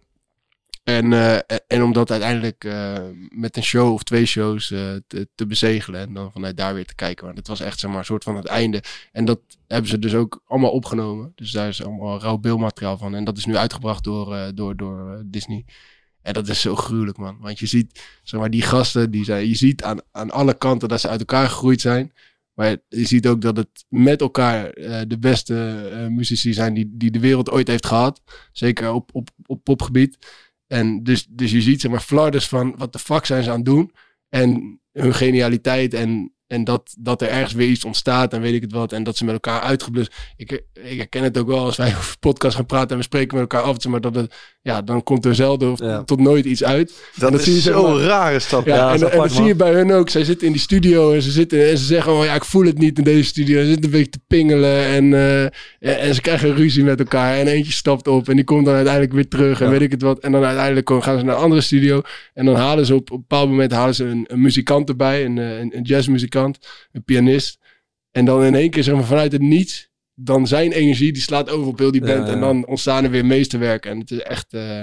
En, 0.84 1.14
eh, 1.14 1.58
en 1.68 1.84
om 1.84 1.94
dat 1.94 2.12
uiteindelijk 2.12 2.64
eh, 2.64 2.98
met 3.30 3.58
een 3.58 3.64
show 3.64 3.94
of 3.94 4.04
twee 4.04 4.26
shows 4.26 4.72
eh, 4.72 4.96
te, 5.08 5.30
te 5.36 5.46
bezegelen. 5.46 6.02
En 6.02 6.14
dan 6.14 6.32
vanuit 6.32 6.58
daar 6.58 6.74
weer 6.74 6.86
te 6.86 6.96
kijken. 6.96 7.26
Maar 7.26 7.36
het 7.36 7.48
was 7.48 7.60
echt 7.60 7.80
zeg 7.80 7.90
maar, 7.90 8.00
een 8.00 8.06
soort 8.06 8.24
van 8.24 8.36
het 8.36 8.46
einde. 8.46 8.84
En 9.12 9.26
dat 9.26 9.40
hebben 9.68 9.90
ze 9.90 10.00
dus 10.00 10.14
ook 10.14 10.42
allemaal 10.46 10.72
opgenomen. 10.72 11.32
Dus 11.36 11.52
daar 11.52 11.68
is 11.68 11.84
allemaal 11.84 12.20
rauw 12.20 12.38
beeldmateriaal 12.38 12.98
van. 12.98 13.16
En 13.16 13.24
dat 13.24 13.38
is 13.38 13.46
nu 13.46 13.56
uitgebracht 13.56 14.04
door, 14.04 14.52
door, 14.56 14.76
door 14.76 15.24
Disney. 15.26 15.66
En 16.22 16.34
dat 16.34 16.48
is 16.48 16.62
zo 16.62 16.76
gruwelijk, 16.76 17.18
man. 17.18 17.38
Want 17.40 17.60
je 17.60 17.66
ziet, 17.66 18.20
zeg 18.24 18.40
maar, 18.40 18.50
die 18.50 18.62
gasten, 18.62 19.12
die 19.12 19.24
zijn, 19.24 19.48
je 19.48 19.56
ziet 19.56 19.84
aan, 19.84 20.00
aan 20.12 20.32
alle 20.32 20.54
kanten 20.54 20.90
dat 20.90 21.02
ze 21.02 21.08
uit 21.08 21.20
elkaar 21.20 21.48
gegroeid 21.48 21.82
zijn. 21.82 22.14
Maar 22.54 22.78
je 22.88 23.06
ziet 23.06 23.28
ook 23.28 23.42
dat 23.42 23.58
het 23.58 23.86
met 23.90 24.22
elkaar 24.22 24.74
de 25.08 25.18
beste 25.20 25.90
eh, 25.92 26.08
muzici 26.08 26.54
zijn 26.54 26.74
die, 26.74 26.92
die 26.94 27.12
de 27.12 27.20
wereld 27.20 27.50
ooit 27.50 27.68
heeft 27.68 27.86
gehad. 27.86 28.22
Zeker 28.52 28.92
op, 28.92 29.10
op, 29.14 29.30
op 29.46 29.64
popgebied. 29.64 30.18
En 30.72 31.04
dus, 31.04 31.26
dus 31.30 31.52
je 31.52 31.62
ziet 31.62 31.82
zeg 31.82 31.92
maar 31.92 32.02
flarders 32.02 32.48
van 32.48 32.74
wat 32.78 32.94
de 32.94 33.00
fuck 33.00 33.26
zijn 33.26 33.44
ze 33.44 33.50
aan 33.50 33.56
het 33.56 33.66
doen. 33.66 33.92
En 34.30 34.80
hun 34.92 35.14
genialiteit 35.14 35.94
en, 35.94 36.34
en 36.52 36.64
dat, 36.64 36.96
dat 37.00 37.22
er 37.22 37.28
ergens 37.30 37.54
weer 37.54 37.68
iets 37.68 37.86
ontstaat 37.86 38.34
en 38.34 38.42
weet 38.42 38.54
ik 38.54 38.62
het 38.62 38.72
wat. 38.72 38.92
En 38.94 39.04
dat 39.04 39.18
ze 39.18 39.26
met 39.26 39.34
elkaar 39.34 39.62
uitgeblust. 39.62 40.14
Ik, 40.38 40.52
ik 40.84 40.98
herken 40.98 41.24
het 41.24 41.38
ook 41.38 41.48
wel 41.48 41.60
als 41.66 41.78
wij 41.78 41.88
over 41.98 42.16
podcast 42.20 42.56
gaan 42.56 42.66
praten 42.66 42.90
en 42.90 42.98
we 42.98 43.04
spreken 43.04 43.38
met 43.38 43.52
elkaar 43.52 43.68
af. 43.68 43.86
Maar 43.88 44.02
dat 44.02 44.16
het, 44.16 44.34
ja, 44.62 44.82
dan 44.82 45.04
komt 45.04 45.26
er 45.26 45.36
zelden 45.36 45.72
of 45.72 45.80
Ja. 45.80 46.04
tot 46.04 46.20
nooit 46.20 46.46
iets 46.46 46.64
uit. 46.64 46.94
Dat, 47.16 47.32
dat 47.32 47.40
is 47.40 47.46
zie 47.46 47.54
je, 47.56 47.62
zo 47.62 47.88
maar- 47.94 48.02
raar 48.02 48.34
is 48.34 48.50
dat. 48.50 48.66
Ja, 48.66 48.76
Ja, 48.76 48.94
en, 48.94 49.00
dat 49.00 49.12
en 49.12 49.18
dat 49.18 49.32
zie 49.32 49.44
je 49.44 49.56
bij 49.56 49.74
hun 49.74 49.92
ook. 49.92 50.10
Zij 50.10 50.24
zitten 50.24 50.48
in 50.48 50.54
die 50.54 50.62
studio 50.62 51.14
en 51.14 51.22
ze, 51.22 51.32
zitten, 51.32 51.70
en 51.70 51.78
ze 51.78 51.86
zeggen: 51.86 52.12
oh, 52.14 52.26
ja, 52.26 52.34
Ik 52.36 52.46
voel 52.46 52.66
het 52.66 52.78
niet 52.78 52.98
in 52.98 53.04
deze 53.04 53.24
studio. 53.24 53.60
Ze 53.62 53.66
zitten 53.68 53.84
een 53.86 53.92
beetje 53.92 54.10
te 54.10 54.20
pingelen. 54.28 54.86
En, 54.86 55.14
eh, 55.14 55.44
en, 55.44 55.52
en 55.80 56.16
ze 56.16 56.22
krijgen 56.22 56.56
ruzie 56.56 56.84
met 56.84 57.00
elkaar. 57.00 57.38
En 57.38 57.48
eentje 57.48 57.72
stapt 57.72 58.08
op 58.08 58.30
en 58.30 58.36
die 58.36 58.46
komt 58.46 58.66
dan 58.66 58.74
uiteindelijk 58.76 59.14
weer 59.14 59.28
terug. 59.28 59.62
En 59.62 59.70
weet 59.70 59.82
ik 59.82 59.92
het 59.92 60.02
wat. 60.02 60.20
En 60.20 60.32
dan 60.32 60.44
uiteindelijk 60.44 60.90
gaan 60.90 61.20
ze 61.20 61.26
naar 61.26 61.36
een 61.36 61.42
andere 61.42 61.62
studio. 61.62 62.02
En 62.34 62.46
dan 62.46 62.56
halen 62.56 62.86
ze 62.86 62.94
op, 62.96 63.02
op 63.02 63.12
een 63.12 63.18
bepaald 63.28 63.50
moment 63.50 63.72
halen 63.72 63.96
ze 63.96 64.04
een, 64.06 64.26
een 64.28 64.42
muzikant 64.42 64.90
erbij. 64.90 65.26
Een, 65.26 65.38
eh, 65.38 65.60
een, 65.60 65.72
een 65.76 65.84
jazzmuzikant, 65.84 66.40
een 66.92 67.04
pianist. 67.04 67.58
En 68.12 68.26
dan 68.26 68.44
in 68.44 68.56
één 68.56 68.70
keer 68.70 68.84
zeg 68.84 68.96
maar, 68.96 69.04
vanuit 69.04 69.32
het 69.32 69.42
niets. 69.42 69.90
Dan 70.14 70.48
zijn 70.48 70.72
energie 70.72 71.12
die 71.14 71.22
slaat 71.22 71.50
over 71.50 71.68
op 71.68 71.78
heel 71.80 71.92
die 71.92 72.02
band. 72.02 72.28
ja. 72.28 72.34
En 72.34 72.40
dan 72.40 72.66
ontstaan 72.68 73.04
er 73.04 73.10
weer 73.12 73.26
meesterwerken. 73.26 73.92
En 73.92 74.00
het 74.00 74.12
is 74.12 74.20
echt. 74.20 74.54
eh, 74.54 74.82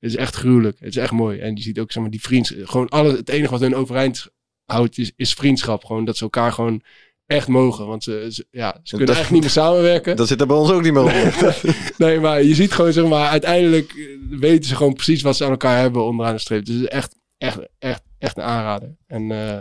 het 0.00 0.10
is 0.10 0.16
echt 0.16 0.34
gruwelijk. 0.34 0.78
Het 0.80 0.88
is 0.88 0.96
echt 0.96 1.12
mooi. 1.12 1.38
En 1.38 1.56
je 1.56 1.62
ziet 1.62 1.78
ook, 1.78 1.92
zeg 1.92 2.02
maar, 2.02 2.10
die 2.10 2.20
vriends... 2.20 2.54
Gewoon 2.62 2.88
alles, 2.88 3.12
het 3.12 3.28
enige 3.28 3.50
wat 3.50 3.60
hun 3.60 3.74
overeind 3.74 4.26
houdt 4.64 4.98
is, 4.98 5.12
is 5.16 5.32
vriendschap. 5.32 5.84
Gewoon 5.84 6.04
dat 6.04 6.16
ze 6.16 6.22
elkaar 6.22 6.52
gewoon 6.52 6.82
echt 7.26 7.48
mogen. 7.48 7.86
Want 7.86 8.02
ze, 8.04 8.26
ze- 8.30 8.46
ja, 8.50 8.80
ze 8.82 8.96
kunnen 8.96 9.14
eigenlijk 9.14 9.30
niet 9.44 9.54
meer 9.54 9.64
samenwerken. 9.64 10.16
Dat 10.16 10.28
zit 10.28 10.40
er 10.40 10.46
bij 10.46 10.56
ons 10.56 10.70
ook 10.70 10.82
niet 10.82 10.92
meer 10.92 11.02
op. 11.02 11.54
Nee, 11.98 12.20
maar 12.20 12.42
je 12.42 12.54
ziet 12.54 12.72
gewoon, 12.72 12.92
zeg 12.92 13.06
maar, 13.06 13.28
uiteindelijk 13.28 13.94
weten 14.30 14.64
ze 14.68 14.76
gewoon 14.76 14.94
precies 14.94 15.22
wat 15.22 15.36
ze 15.36 15.44
aan 15.44 15.50
elkaar 15.50 15.78
hebben 15.80 16.04
onderaan 16.04 16.34
de 16.34 16.40
streep. 16.40 16.64
Dus 16.64 16.74
het 16.74 16.84
is 16.84 16.88
echt, 16.90 17.14
echt, 17.38 17.58
echt, 17.78 18.02
echt 18.18 18.36
een 18.36 18.42
aanrader. 18.44 18.96
En 19.06 19.30
eh, 19.30 19.58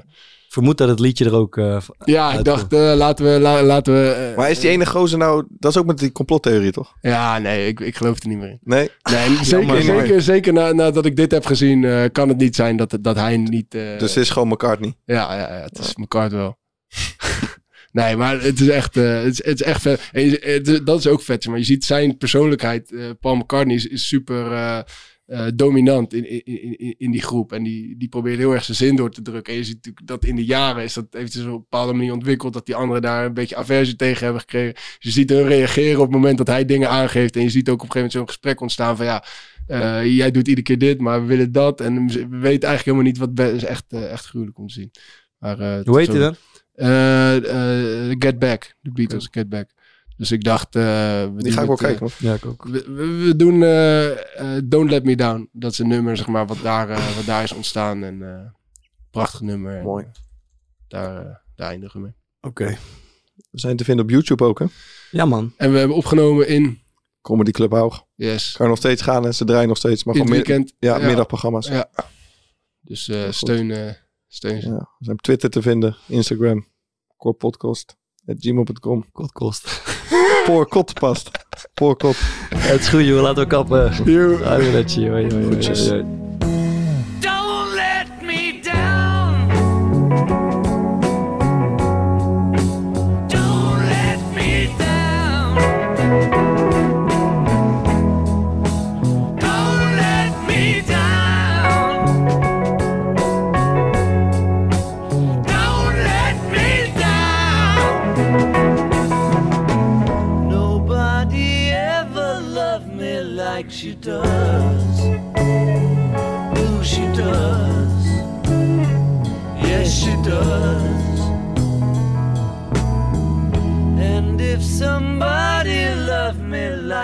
vermoed 0.50 0.78
dat 0.78 0.90
het 0.90 1.00
liedje 1.00 1.26
er 1.26 1.34
ook... 1.36 1.58
eh, 1.58 1.78
ja, 2.06 2.34
ik 2.34 2.44
dacht, 2.44 2.74
eh, 2.74 2.94
laten 2.96 3.26
we, 3.34 3.40
la- 3.40 3.64
laten 3.64 3.94
we... 3.94 4.10
eh, 4.10 4.38
Maar 4.38 4.50
is 4.50 4.60
die 4.60 4.70
ene 4.70 4.86
gozer 4.86 5.18
nou... 5.18 5.46
Dat 5.50 5.72
is 5.72 5.78
ook 5.78 5.86
met 5.86 5.98
die 6.00 6.12
complottheorie, 6.12 6.72
toch? 6.72 6.94
Ja, 7.02 7.38
nee, 7.40 7.68
ik, 7.68 7.80
ik 7.80 7.96
geloof 7.96 8.20
er 8.22 8.28
niet 8.28 8.38
meer 8.38 8.50
in. 8.50 8.60
Nee? 8.64 8.90
Nee, 9.12 9.30
zeker, 9.46 9.60
Jammer. 9.60 9.82
zeker, 9.82 10.22
zeker 10.22 10.54
na, 10.54 10.72
nadat 10.72 11.06
ik 11.06 11.16
dit 11.16 11.32
heb 11.32 11.46
gezien, 11.46 11.84
eh, 11.86 12.04
kan 12.12 12.28
het 12.30 12.38
niet 12.38 12.56
zijn 12.56 12.78
dat, 12.78 12.98
dat 13.02 13.16
hij 13.16 13.38
niet... 13.38 13.76
eh, 13.76 13.82
Dus 14.00 14.16
het 14.16 14.24
is 14.24 14.30
gewoon 14.30 14.48
McCartney. 14.48 14.94
Ja, 15.06 15.34
ja, 15.36 15.54
ja 15.56 15.62
het 15.64 15.80
is 15.80 15.96
McCart 15.96 16.32
wel. 16.32 16.58
nee, 17.92 18.16
maar 18.16 18.42
het 18.42 18.60
is 18.60 18.68
echt, 18.70 18.98
eh, 18.98 19.16
het, 19.24 19.32
is, 19.32 19.46
het 19.46 19.60
is 19.60 19.64
echt 19.66 19.82
vet. 19.82 20.10
En 20.12 20.22
je- 20.30 20.42
het 20.44 20.68
is- 20.68 20.82
dat 20.84 21.00
is 21.00 21.08
ook 21.08 21.22
vet. 21.22 21.48
Maar 21.48 21.58
je 21.58 21.64
ziet 21.64 21.86
zijn 21.86 22.18
persoonlijkheid. 22.18 22.92
eh, 22.92 23.00
Paul 23.20 23.36
McCartney 23.36 23.76
is, 23.76 23.86
is 23.86 24.08
super 24.08 24.52
eh, 25.28 25.48
dominant 25.56 26.14
in, 26.14 26.46
in, 26.46 26.78
in, 26.78 26.96
in 26.98 27.12
die 27.12 27.22
groep. 27.22 27.54
En 27.54 27.64
die, 27.64 27.98
die 27.98 28.08
probeert 28.08 28.38
heel 28.38 28.54
erg 28.54 28.64
zijn 28.64 28.78
zin 28.78 28.96
door 28.96 29.12
te 29.12 29.22
drukken. 29.22 29.54
En 29.54 29.60
je 29.60 29.66
ziet 29.66 29.76
natuurlijk 29.76 30.08
dat 30.08 30.26
in 30.26 30.36
de 30.36 30.46
jaren 30.46 30.84
is 30.84 30.94
dat 30.94 31.06
zich 31.12 31.42
op 31.42 31.48
een 31.48 31.58
bepaalde 31.58 31.94
manier 31.94 32.14
ontwikkeld. 32.14 32.54
Dat 32.54 32.66
die 32.66 32.76
anderen 32.76 33.02
daar 33.02 33.26
een 33.26 33.34
beetje 33.34 33.56
aversie 33.56 33.96
tegen 33.96 34.24
hebben 34.24 34.42
gekregen. 34.42 34.74
Dus 34.74 34.98
je 35.00 35.10
ziet 35.12 35.30
hun 35.30 35.48
reageren 35.48 36.00
op 36.00 36.06
het 36.06 36.16
moment 36.16 36.38
dat 36.38 36.48
hij 36.48 36.66
dingen 36.66 36.90
aangeeft. 36.90 37.36
En 37.36 37.42
je 37.42 37.50
ziet 37.50 37.70
ook 37.70 37.82
op 37.82 37.86
een 37.86 37.92
gegeven 37.92 38.12
moment 38.12 38.14
zo'n 38.14 38.28
gesprek 38.28 38.62
ontstaan 38.62 38.98
van 38.98 39.06
ja... 39.06 39.24
eh, 39.68 40.16
jij 40.16 40.32
doet 40.32 40.48
iedere 40.48 40.68
keer 40.68 40.78
dit, 40.78 41.00
maar 41.00 41.22
we 41.22 41.28
willen 41.28 41.52
dat. 41.52 41.82
En 41.82 42.08
we 42.08 42.28
weten 42.28 42.68
eigenlijk 42.68 42.84
helemaal 42.84 43.04
niet 43.04 43.18
wat... 43.18 43.40
is 43.40 43.64
echt, 43.64 43.86
eh, 43.88 44.12
echt 44.12 44.26
gruwelijk 44.26 44.58
om 44.58 44.68
te 44.68 44.74
zien. 44.74 44.92
Maar, 45.38 45.84
hoe 45.84 46.00
heet 46.00 46.08
hij 46.08 46.20
dan? 46.20 46.36
Get 48.20 48.40
Back. 48.40 48.76
De 48.82 48.92
Beatles, 48.92 49.28
Get 49.32 49.50
Back. 49.50 49.70
Dus 50.18 50.32
ik 50.32 50.44
dacht... 50.44 50.76
Eh, 50.76 50.84
we 50.84 51.34
die 51.36 51.52
ga 51.52 51.62
ik 51.62 51.68
wel 51.68 51.78
eh, 51.78 51.84
kijken. 51.84 52.10
ja, 52.18 52.38
ook. 52.46 52.64
We, 52.66 53.34
doen 53.36 53.64
eh, 53.64 54.58
Don't 54.64 54.90
Let 54.90 55.04
Me 55.04 55.16
Down. 55.16 55.50
Dat 55.52 55.72
is 55.72 55.80
een 55.80 55.88
nummer, 55.88 56.18
zeg 56.18 56.28
maar, 56.28 56.48
wat 56.48 56.58
daar, 56.62 56.88
wat 56.88 57.26
daar 57.26 57.44
is 57.44 57.52
ontstaan. 57.52 58.04
En 58.04 58.56
prachtig 59.12 59.42
nummer. 59.42 59.84
Mooi. 59.84 60.06
Daar, 60.88 61.44
daar 61.56 61.70
eindigen 61.70 62.00
we 62.00 62.06
mee. 62.06 62.16
Oké. 62.42 62.78
We 63.52 63.60
zijn 63.60 63.78
te 63.78 63.84
vinden 63.84 64.06
op 64.06 64.12
YouTube 64.12 64.44
ook, 64.44 64.60
hè? 64.60 64.66
Ja, 65.12 65.26
man. 65.26 65.54
En 65.58 65.72
we 65.72 65.78
hebben 65.78 65.98
opgenomen 65.98 66.48
in... 66.48 66.80
Comedy 67.22 67.52
Club 67.52 67.72
hoog 67.72 68.06
Yes. 68.16 68.52
Kan 68.52 68.68
nog 68.68 68.78
steeds 68.78 69.02
gaan 69.02 69.26
en 69.26 69.36
ze 69.36 69.46
draaien 69.46 69.68
nog 69.68 69.78
steeds. 69.78 70.04
Maar 70.04 70.16
gewoon 70.16 70.32
weekend. 70.32 70.74
Ja, 70.80 70.98
ja, 70.98 71.06
middagprogramma's. 71.06 71.68
Ja. 71.68 71.90
Dus 72.82 73.08
uh, 73.08 73.32
steun, 73.32 73.98
steun. 74.28 74.62
Ja. 74.62 74.78
We 74.78 75.06
zijn 75.06 75.18
op 75.18 75.22
Twitter 75.22 75.50
te 75.50 75.62
vinden, 75.62 75.96
Instagram, 76.08 76.68
korpodcast, 77.18 77.98
gmail.com. 78.26 79.12
Podcast. 79.12 79.96
Poor 80.48 80.66
kot 80.66 80.94
past. 80.94 81.32
Poorkot. 81.74 82.16
Het 82.56 82.80
is 82.80 82.88
goed, 82.88 83.06
joh. 83.06 83.22
Laten 83.22 83.44
we 83.44 83.50
kappen. 83.50 83.92
Joe. 84.06 84.46
Arrivederci. 84.46 85.10
Hoi, 85.10 85.34
hoi, 85.34 85.44
hoi. 85.44 86.27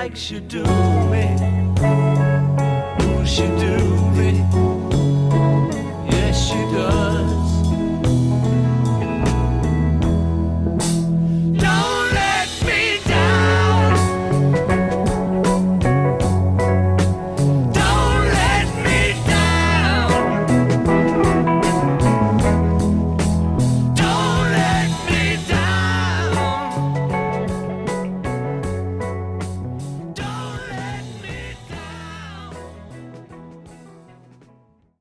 like 0.04 0.18
should 0.18 0.50
do 0.50 0.64
me? 1.14 1.26
Who 3.00 3.26
should 3.26 3.58
do 3.58 3.83